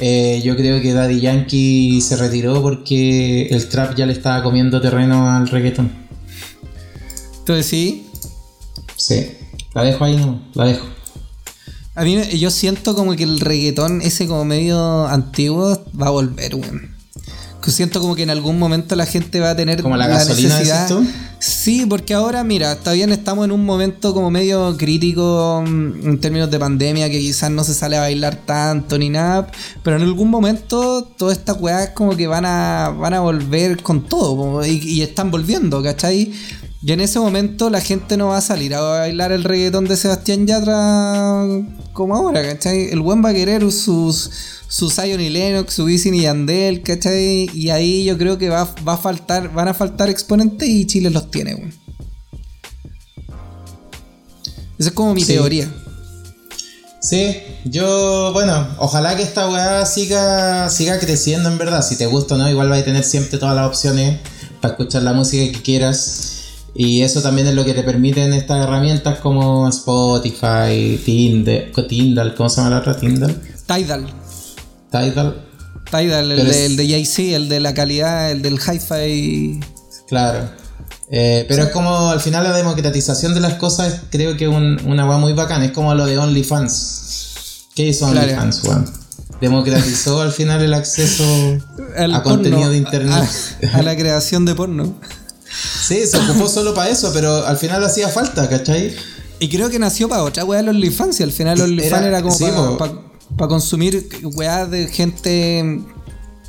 Eh, 0.00 0.40
yo 0.44 0.56
creo 0.56 0.80
que 0.80 0.92
Daddy 0.92 1.20
Yankee 1.20 2.00
se 2.00 2.16
retiró 2.16 2.60
porque 2.62 3.46
el 3.46 3.68
trap 3.68 3.94
ya 3.96 4.06
le 4.06 4.12
estaba 4.12 4.42
comiendo 4.42 4.80
terreno 4.80 5.30
al 5.30 5.48
reggaeton. 5.48 5.90
Entonces 7.38 7.66
sí. 7.66 8.06
Sí, 8.96 9.32
la 9.74 9.84
dejo 9.84 10.04
ahí, 10.04 10.16
no, 10.16 10.42
la 10.54 10.66
dejo. 10.66 10.86
A 11.96 12.02
mí 12.02 12.20
yo 12.38 12.50
siento 12.50 12.94
como 12.94 13.14
que 13.14 13.24
el 13.24 13.38
reggaetón 13.38 14.00
ese 14.00 14.26
como 14.26 14.44
medio 14.44 15.06
antiguo 15.06 15.84
va 16.00 16.06
a 16.06 16.10
volver, 16.10 16.54
weón 16.54 16.93
siento 17.70 18.00
como 18.00 18.14
que 18.14 18.22
en 18.22 18.30
algún 18.30 18.58
momento 18.58 18.96
la 18.96 19.06
gente 19.06 19.40
va 19.40 19.50
a 19.50 19.56
tener 19.56 19.82
como 19.82 19.96
la, 19.96 20.08
necesidad. 20.08 20.88
Sí, 21.38 21.84
porque 21.86 22.14
ahora, 22.14 22.42
mira, 22.42 22.72
está 22.72 22.92
bien, 22.92 23.12
estamos 23.12 23.44
en 23.44 23.52
un 23.52 23.64
momento 23.66 24.14
como 24.14 24.30
medio 24.30 24.76
crítico 24.78 25.62
mm, 25.66 26.08
en 26.08 26.20
términos 26.20 26.50
de 26.50 26.58
pandemia, 26.58 27.10
que 27.10 27.18
quizás 27.18 27.50
no 27.50 27.64
se 27.64 27.74
sale 27.74 27.96
a 27.96 28.00
bailar 28.00 28.36
tanto 28.36 28.98
ni 28.98 29.10
nada, 29.10 29.48
pero 29.82 29.96
en 29.96 30.02
algún 30.02 30.30
momento 30.30 31.04
todas 31.18 31.36
estas 31.36 31.60
weas 31.60 31.90
como 31.90 32.16
que 32.16 32.26
van 32.26 32.46
a, 32.46 32.94
van 32.98 33.12
a 33.12 33.20
volver 33.20 33.82
con 33.82 34.06
todo 34.06 34.64
y, 34.64 34.78
y 34.78 35.02
están 35.02 35.30
volviendo, 35.30 35.82
¿cachai? 35.82 36.32
Y 36.86 36.92
en 36.92 37.00
ese 37.00 37.18
momento 37.18 37.70
la 37.70 37.80
gente 37.80 38.18
no 38.18 38.26
va 38.26 38.36
a 38.36 38.40
salir 38.42 38.74
a 38.74 38.80
bailar 38.82 39.32
el 39.32 39.42
reggaetón 39.42 39.86
de 39.86 39.96
Sebastián 39.96 40.46
Yatra 40.46 41.46
como 41.94 42.14
ahora, 42.14 42.42
¿cachai? 42.42 42.90
El 42.90 43.00
buen 43.00 43.24
va 43.24 43.30
a 43.30 43.32
querer 43.32 43.62
sus, 43.72 44.30
su 44.68 44.90
Zion 44.90 45.18
y 45.18 45.30
Lennox, 45.30 45.72
su 45.72 45.84
Wisin 45.84 46.14
y 46.14 46.22
Yandel, 46.24 46.82
¿cachai? 46.82 47.48
Y 47.54 47.70
ahí 47.70 48.04
yo 48.04 48.18
creo 48.18 48.36
que 48.36 48.50
va, 48.50 48.68
a 48.84 48.96
faltar, 48.98 49.50
van 49.54 49.68
a 49.68 49.72
faltar 49.72 50.10
exponentes 50.10 50.68
y 50.68 50.86
Chile 50.86 51.08
los 51.08 51.30
tiene, 51.30 51.54
weón. 51.54 51.72
Esa 54.78 54.90
es 54.90 54.94
como 54.94 55.14
mi 55.14 55.24
teoría. 55.24 55.72
Sí, 57.00 57.34
yo, 57.64 58.30
bueno, 58.34 58.68
ojalá 58.78 59.16
que 59.16 59.22
esta 59.22 59.48
weá 59.48 59.86
siga, 59.86 60.68
siga 60.68 60.98
creciendo 60.98 61.48
en 61.48 61.56
verdad. 61.56 61.82
Si 61.82 61.96
te 61.96 62.04
gusta 62.04 62.34
o 62.34 62.38
no, 62.38 62.50
igual 62.50 62.68
vas 62.68 62.80
a 62.80 62.84
tener 62.84 63.04
siempre 63.04 63.38
todas 63.38 63.56
las 63.56 63.68
opciones 63.68 64.20
para 64.60 64.72
escuchar 64.72 65.02
la 65.02 65.14
música 65.14 65.50
que 65.50 65.62
quieras. 65.62 66.33
Y 66.76 67.02
eso 67.02 67.22
también 67.22 67.46
es 67.46 67.54
lo 67.54 67.64
que 67.64 67.72
te 67.74 67.82
permiten 67.84 68.32
estas 68.32 68.64
herramientas 68.64 69.20
como 69.20 69.68
Spotify, 69.68 71.00
Tinder, 71.04 71.70
Tindal, 71.88 72.34
¿cómo 72.34 72.48
se 72.48 72.56
llama 72.56 72.70
la 72.70 72.78
otra? 72.78 72.96
Tindal. 72.96 73.40
Tidal. 73.66 74.06
Tidal. 74.90 75.44
Tidal, 75.90 76.32
el 76.32 76.48
de, 76.48 76.66
el 76.66 76.76
de 76.76 76.88
Jay-Z, 76.88 77.36
el 77.36 77.48
de 77.48 77.60
la 77.60 77.74
calidad, 77.74 78.30
el 78.32 78.42
del 78.42 78.54
hi-fi. 78.58 79.60
Claro. 80.08 80.48
Eh, 81.10 81.44
pero 81.48 81.64
es 81.64 81.68
como 81.68 82.10
al 82.10 82.20
final 82.20 82.42
la 82.44 82.56
democratización 82.56 83.34
de 83.34 83.40
las 83.40 83.54
cosas, 83.54 84.00
creo 84.10 84.36
que 84.36 84.44
es 84.46 84.50
un- 84.50 84.80
una 84.86 85.04
va 85.04 85.18
muy 85.18 85.32
bacana. 85.34 85.66
Es 85.66 85.70
como 85.72 85.94
lo 85.94 86.06
de 86.06 86.18
OnlyFans. 86.18 87.68
¿Qué 87.76 87.86
hizo 87.88 88.10
Claro. 88.10 88.22
OnlyFans, 88.26 88.64
weón? 88.64 88.90
Democratizó 89.40 90.20
al 90.22 90.32
final 90.32 90.62
el 90.62 90.74
acceso 90.74 91.22
a 91.96 92.00
porno, 92.06 92.22
contenido 92.22 92.70
de 92.70 92.78
internet. 92.78 93.28
A, 93.72 93.78
a 93.78 93.82
la 93.82 93.94
creación 93.96 94.44
de 94.44 94.54
porno. 94.54 94.94
Sí, 95.86 96.06
se 96.06 96.16
ocupó 96.18 96.48
solo 96.48 96.74
para 96.74 96.90
eso, 96.90 97.10
pero 97.12 97.44
al 97.46 97.56
final 97.58 97.82
hacía 97.84 98.08
falta, 98.08 98.48
¿cachai? 98.48 98.94
Y 99.38 99.48
creo 99.48 99.68
que 99.68 99.78
nació 99.78 100.08
para 100.08 100.22
otra 100.22 100.44
weá 100.44 100.62
los 100.62 100.74
OnlyFans. 100.74 101.20
Y 101.20 101.22
al 101.24 101.32
final 101.32 101.58
los 101.58 101.68
OnlyFans 101.68 101.92
Era- 102.02 102.06
era, 102.08 102.22
como 102.22 102.34
sí, 102.34 102.44
para 103.36 103.48
consumir 103.48 104.08
weá 104.34 104.66
de 104.66 104.86
gente 104.88 105.80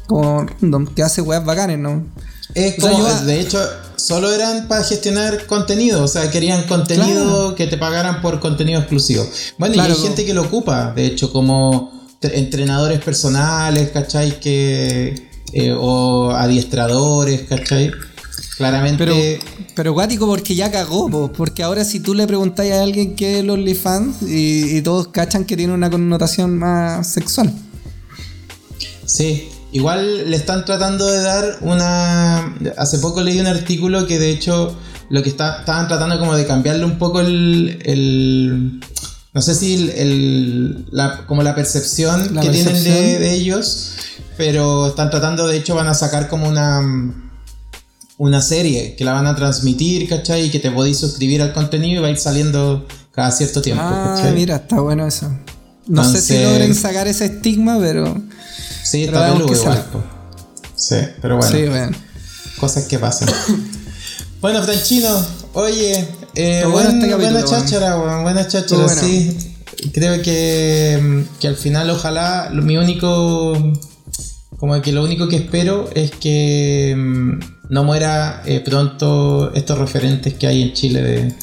como 0.07 0.45
random, 0.61 0.85
que 0.87 1.01
hace 1.03 1.21
weas 1.21 1.43
bacanes, 1.43 1.79
¿no? 1.79 2.05
Es 2.53 2.77
O 2.77 2.81
sea, 2.81 2.91
como, 2.91 3.07
yo- 3.09 3.25
de 3.25 3.39
hecho, 3.39 3.59
solo 3.95 4.31
eran 4.31 4.67
para 4.67 4.83
gestionar 4.83 5.45
contenido, 5.47 6.03
o 6.03 6.07
sea, 6.07 6.29
querían 6.29 6.63
contenido 6.67 7.55
que 7.55 7.65
te 7.67 7.77
pagaran 7.77 8.21
por 8.21 8.39
contenido 8.39 8.79
exclusivo. 8.79 9.27
Bueno, 9.57 9.73
Claro, 9.73 9.93
y 9.93 9.97
hay 9.97 10.03
gente 10.03 10.25
que 10.25 10.33
lo 10.33 10.43
ocupa, 10.43 10.93
de 10.93 11.07
hecho, 11.07 11.33
como 11.33 11.91
tre- 12.21 12.35
entrenadores 12.35 13.01
personales, 13.03 13.89
¿cachai? 13.89 14.39
Que, 14.39 15.27
eh, 15.53 15.75
o 15.77 16.31
adiestradores, 16.31 17.41
¿cachai? 17.49 17.91
Claramente. 18.57 18.97
Pero, 19.05 19.15
pero 19.75 19.93
guático 19.93 20.27
porque 20.27 20.55
ya 20.55 20.71
cagó, 20.71 21.09
po, 21.09 21.31
porque 21.31 21.61
ahora 21.63 21.83
si 21.83 21.99
tú 21.99 22.13
le 22.13 22.25
preguntáis 22.25 22.71
a 22.73 22.83
alguien 22.83 23.15
qué 23.15 23.33
es 23.33 23.39
el 23.39 23.49
OnlyFans 23.49 24.21
y, 24.23 24.77
y 24.77 24.81
todos 24.81 25.09
cachan 25.09 25.43
que 25.43 25.57
tiene 25.57 25.73
una 25.73 25.89
connotación 25.89 26.57
más 26.57 27.05
sexual. 27.11 27.51
Sí, 29.05 29.49
igual 29.71 30.29
le 30.31 30.37
están 30.37 30.65
tratando 30.65 31.05
de 31.07 31.21
dar 31.21 31.57
una... 31.61 32.55
Hace 32.77 32.99
poco 32.99 33.21
leí 33.21 33.39
un 33.39 33.47
artículo 33.47 34.07
que 34.07 34.19
de 34.19 34.29
hecho 34.31 34.75
lo 35.09 35.21
que 35.21 35.29
está, 35.29 35.59
estaban 35.59 35.87
tratando 35.87 36.17
como 36.19 36.35
de 36.35 36.45
cambiarle 36.45 36.85
un 36.85 36.97
poco 36.97 37.19
el... 37.21 37.79
el- 37.83 38.79
no 39.33 39.41
sé 39.41 39.53
si 39.53 39.73
el, 39.73 39.89
el- 39.89 40.85
la, 40.91 41.25
como 41.27 41.43
la 41.43 41.53
percepción 41.55 42.33
La 42.35 42.41
que 42.41 42.49
tienen 42.51 42.81
de 42.83 43.33
ellos, 43.33 43.91
pero 44.37 44.87
están 44.87 45.09
tratando, 45.09 45.45
de 45.45 45.57
hecho 45.57 45.75
van 45.75 45.87
a 45.87 45.93
sacar 45.93 46.29
como 46.29 46.47
una... 46.47 47.21
Una 48.17 48.41
serie 48.41 48.95
que 48.95 49.03
la 49.03 49.11
van 49.13 49.27
a 49.27 49.35
transmitir, 49.35 50.07
¿cachai? 50.07 50.45
Y 50.45 50.49
que 50.49 50.59
te 50.59 50.71
podéis 50.71 50.97
suscribir 50.99 51.41
al 51.41 51.51
contenido 51.53 51.99
y 51.99 52.01
va 52.01 52.07
a 52.07 52.11
ir 52.11 52.17
saliendo 52.17 52.87
cada 53.11 53.29
cierto 53.31 53.61
tiempo, 53.61 53.83
Ah, 53.85 54.13
¿cachai? 54.15 54.33
mira, 54.33 54.55
está 54.57 54.79
bueno 54.79 55.05
eso. 55.05 55.29
No 55.87 56.03
sé 56.09 56.21
si 56.21 56.41
logren 56.41 56.73
sacar 56.75 57.07
ese 57.07 57.25
estigma, 57.25 57.77
pero. 57.79 58.15
Sí, 58.83 59.03
está 59.03 59.33
peludo 59.33 59.53
igual. 59.53 59.83
Sí, 60.75 60.95
pero 61.21 61.37
bueno. 61.37 61.51
Sí, 61.55 61.65
bueno. 61.67 61.97
cosas 62.57 62.85
que 62.85 62.97
pasan. 62.99 63.27
bueno, 64.41 64.63
Franchino, 64.63 65.09
oye, 65.53 66.07
eh, 66.35 66.61
bueno 66.63 66.71
buen- 66.71 66.87
este 66.87 67.09
capítulo, 67.09 67.39
buena 67.41 67.45
cháchara, 67.45 67.95
buena 68.21 68.47
cháchara, 68.47 68.83
bueno. 68.85 69.01
sí. 69.01 69.37
Creo 69.93 70.21
que, 70.21 70.99
mm, 71.01 71.39
que 71.39 71.47
al 71.49 71.55
final, 71.57 71.89
ojalá, 71.89 72.49
mi 72.53 72.77
único, 72.77 73.53
como 74.57 74.81
que 74.81 74.91
lo 74.91 75.03
único 75.03 75.27
que 75.27 75.37
espero 75.37 75.89
es 75.93 76.11
que 76.11 76.95
mm, 76.97 77.39
no 77.69 77.83
muera 77.83 78.41
eh, 78.45 78.61
pronto 78.61 79.53
estos 79.53 79.77
referentes 79.77 80.33
que 80.35 80.47
hay 80.47 80.61
en 80.61 80.73
Chile 80.73 81.01
de, 81.01 81.35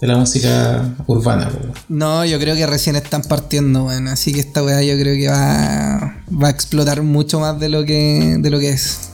de 0.00 0.06
la 0.06 0.16
música 0.16 0.94
urbana. 1.06 1.50
No, 1.88 2.24
yo 2.24 2.38
creo 2.38 2.54
que 2.54 2.66
recién 2.66 2.96
están 2.96 3.22
partiendo, 3.22 3.84
bueno. 3.84 4.10
Así 4.10 4.32
que 4.32 4.40
esta 4.40 4.62
weá 4.62 4.82
yo 4.82 4.98
creo 4.98 5.14
que 5.16 5.28
va, 5.28 6.16
va 6.30 6.48
a 6.48 6.50
explotar 6.50 7.02
mucho 7.02 7.40
más 7.40 7.58
de 7.58 7.68
lo 7.68 7.84
que, 7.84 8.36
de 8.38 8.50
lo 8.50 8.58
que 8.58 8.70
es. 8.70 9.10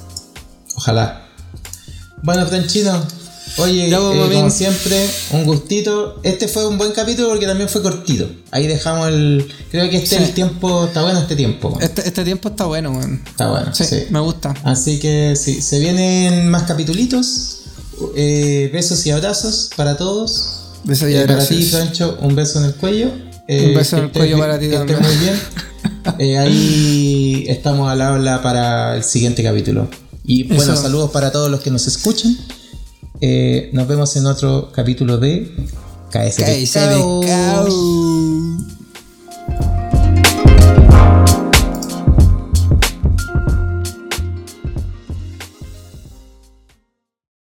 Ojalá. 0.76 1.26
Bueno, 2.22 2.46
Franchino, 2.46 3.04
oye, 3.58 3.88
Ya, 3.90 3.96
eh, 3.96 4.00
pues, 4.00 4.18
como 4.18 4.20
Mamín. 4.26 4.50
siempre, 4.50 5.10
un 5.32 5.44
gustito. 5.44 6.20
Este 6.22 6.48
fue 6.48 6.66
un 6.66 6.78
buen 6.78 6.92
capítulo 6.92 7.28
porque 7.28 7.46
también 7.46 7.68
fue 7.68 7.82
cortito. 7.82 8.28
Ahí 8.50 8.66
dejamos 8.66 9.08
el. 9.08 9.46
Creo 9.70 9.88
que 9.90 9.96
este 9.96 10.16
Sí. 10.18 10.22
el 10.24 10.30
tiempo. 10.32 10.84
Está 10.86 11.02
bueno 11.02 11.20
este 11.20 11.36
tiempo. 11.36 11.70
man. 11.70 11.82
Este, 11.82 12.06
este 12.06 12.24
tiempo 12.24 12.48
está 12.50 12.64
bueno, 12.66 12.90
weón. 12.92 13.22
Está 13.26 13.50
bueno, 13.50 13.74
Sí, 13.74 13.84
sí. 13.84 14.04
me 14.10 14.20
gusta. 14.20 14.54
Así 14.64 14.98
que 14.98 15.34
sí, 15.36 15.60
se 15.62 15.78
vienen 15.80 16.48
más 16.48 16.64
capitulitos. 16.64 17.58
Eh, 18.16 18.70
besos 18.72 19.04
y 19.06 19.10
abrazos 19.10 19.70
para 19.76 19.96
todos. 19.96 20.60
Besos 20.84 21.08
y 21.10 21.14
Eh, 21.14 21.20
para 21.20 21.34
abrazos. 21.34 21.56
ti, 21.56 21.62
Francho, 21.64 22.18
un 22.20 22.34
beso 22.34 22.58
en 22.58 22.64
el 22.66 22.74
cuello. 22.74 23.10
Eh, 23.48 23.68
Un 23.68 23.74
beso 23.74 23.96
en 23.98 24.04
el 24.04 24.12
cuello 24.12 24.38
para 24.38 24.58
ti 24.58 24.68
también. 24.68 25.00
muy 25.00 25.16
bien. 25.16 25.34
Eh, 26.18 26.36
ahí 26.36 27.44
estamos 27.48 27.88
al 27.90 28.00
habla 28.02 28.42
para 28.42 28.96
el 28.96 29.04
siguiente 29.04 29.42
capítulo. 29.42 29.88
Y 30.24 30.44
bueno, 30.44 30.62
Eso. 30.72 30.76
saludos 30.82 31.10
para 31.12 31.30
todos 31.30 31.48
los 31.50 31.60
que 31.60 31.70
nos 31.70 31.86
escuchan. 31.86 32.36
Eh, 33.24 33.70
nos 33.72 33.86
vemos 33.86 34.16
en 34.16 34.26
otro 34.26 34.72
capítulo 34.74 35.16
de 35.16 35.48
KS 36.10 36.10
Cállese, 36.10 36.44
Pescado. 36.44 37.20
pescado. 37.20 37.68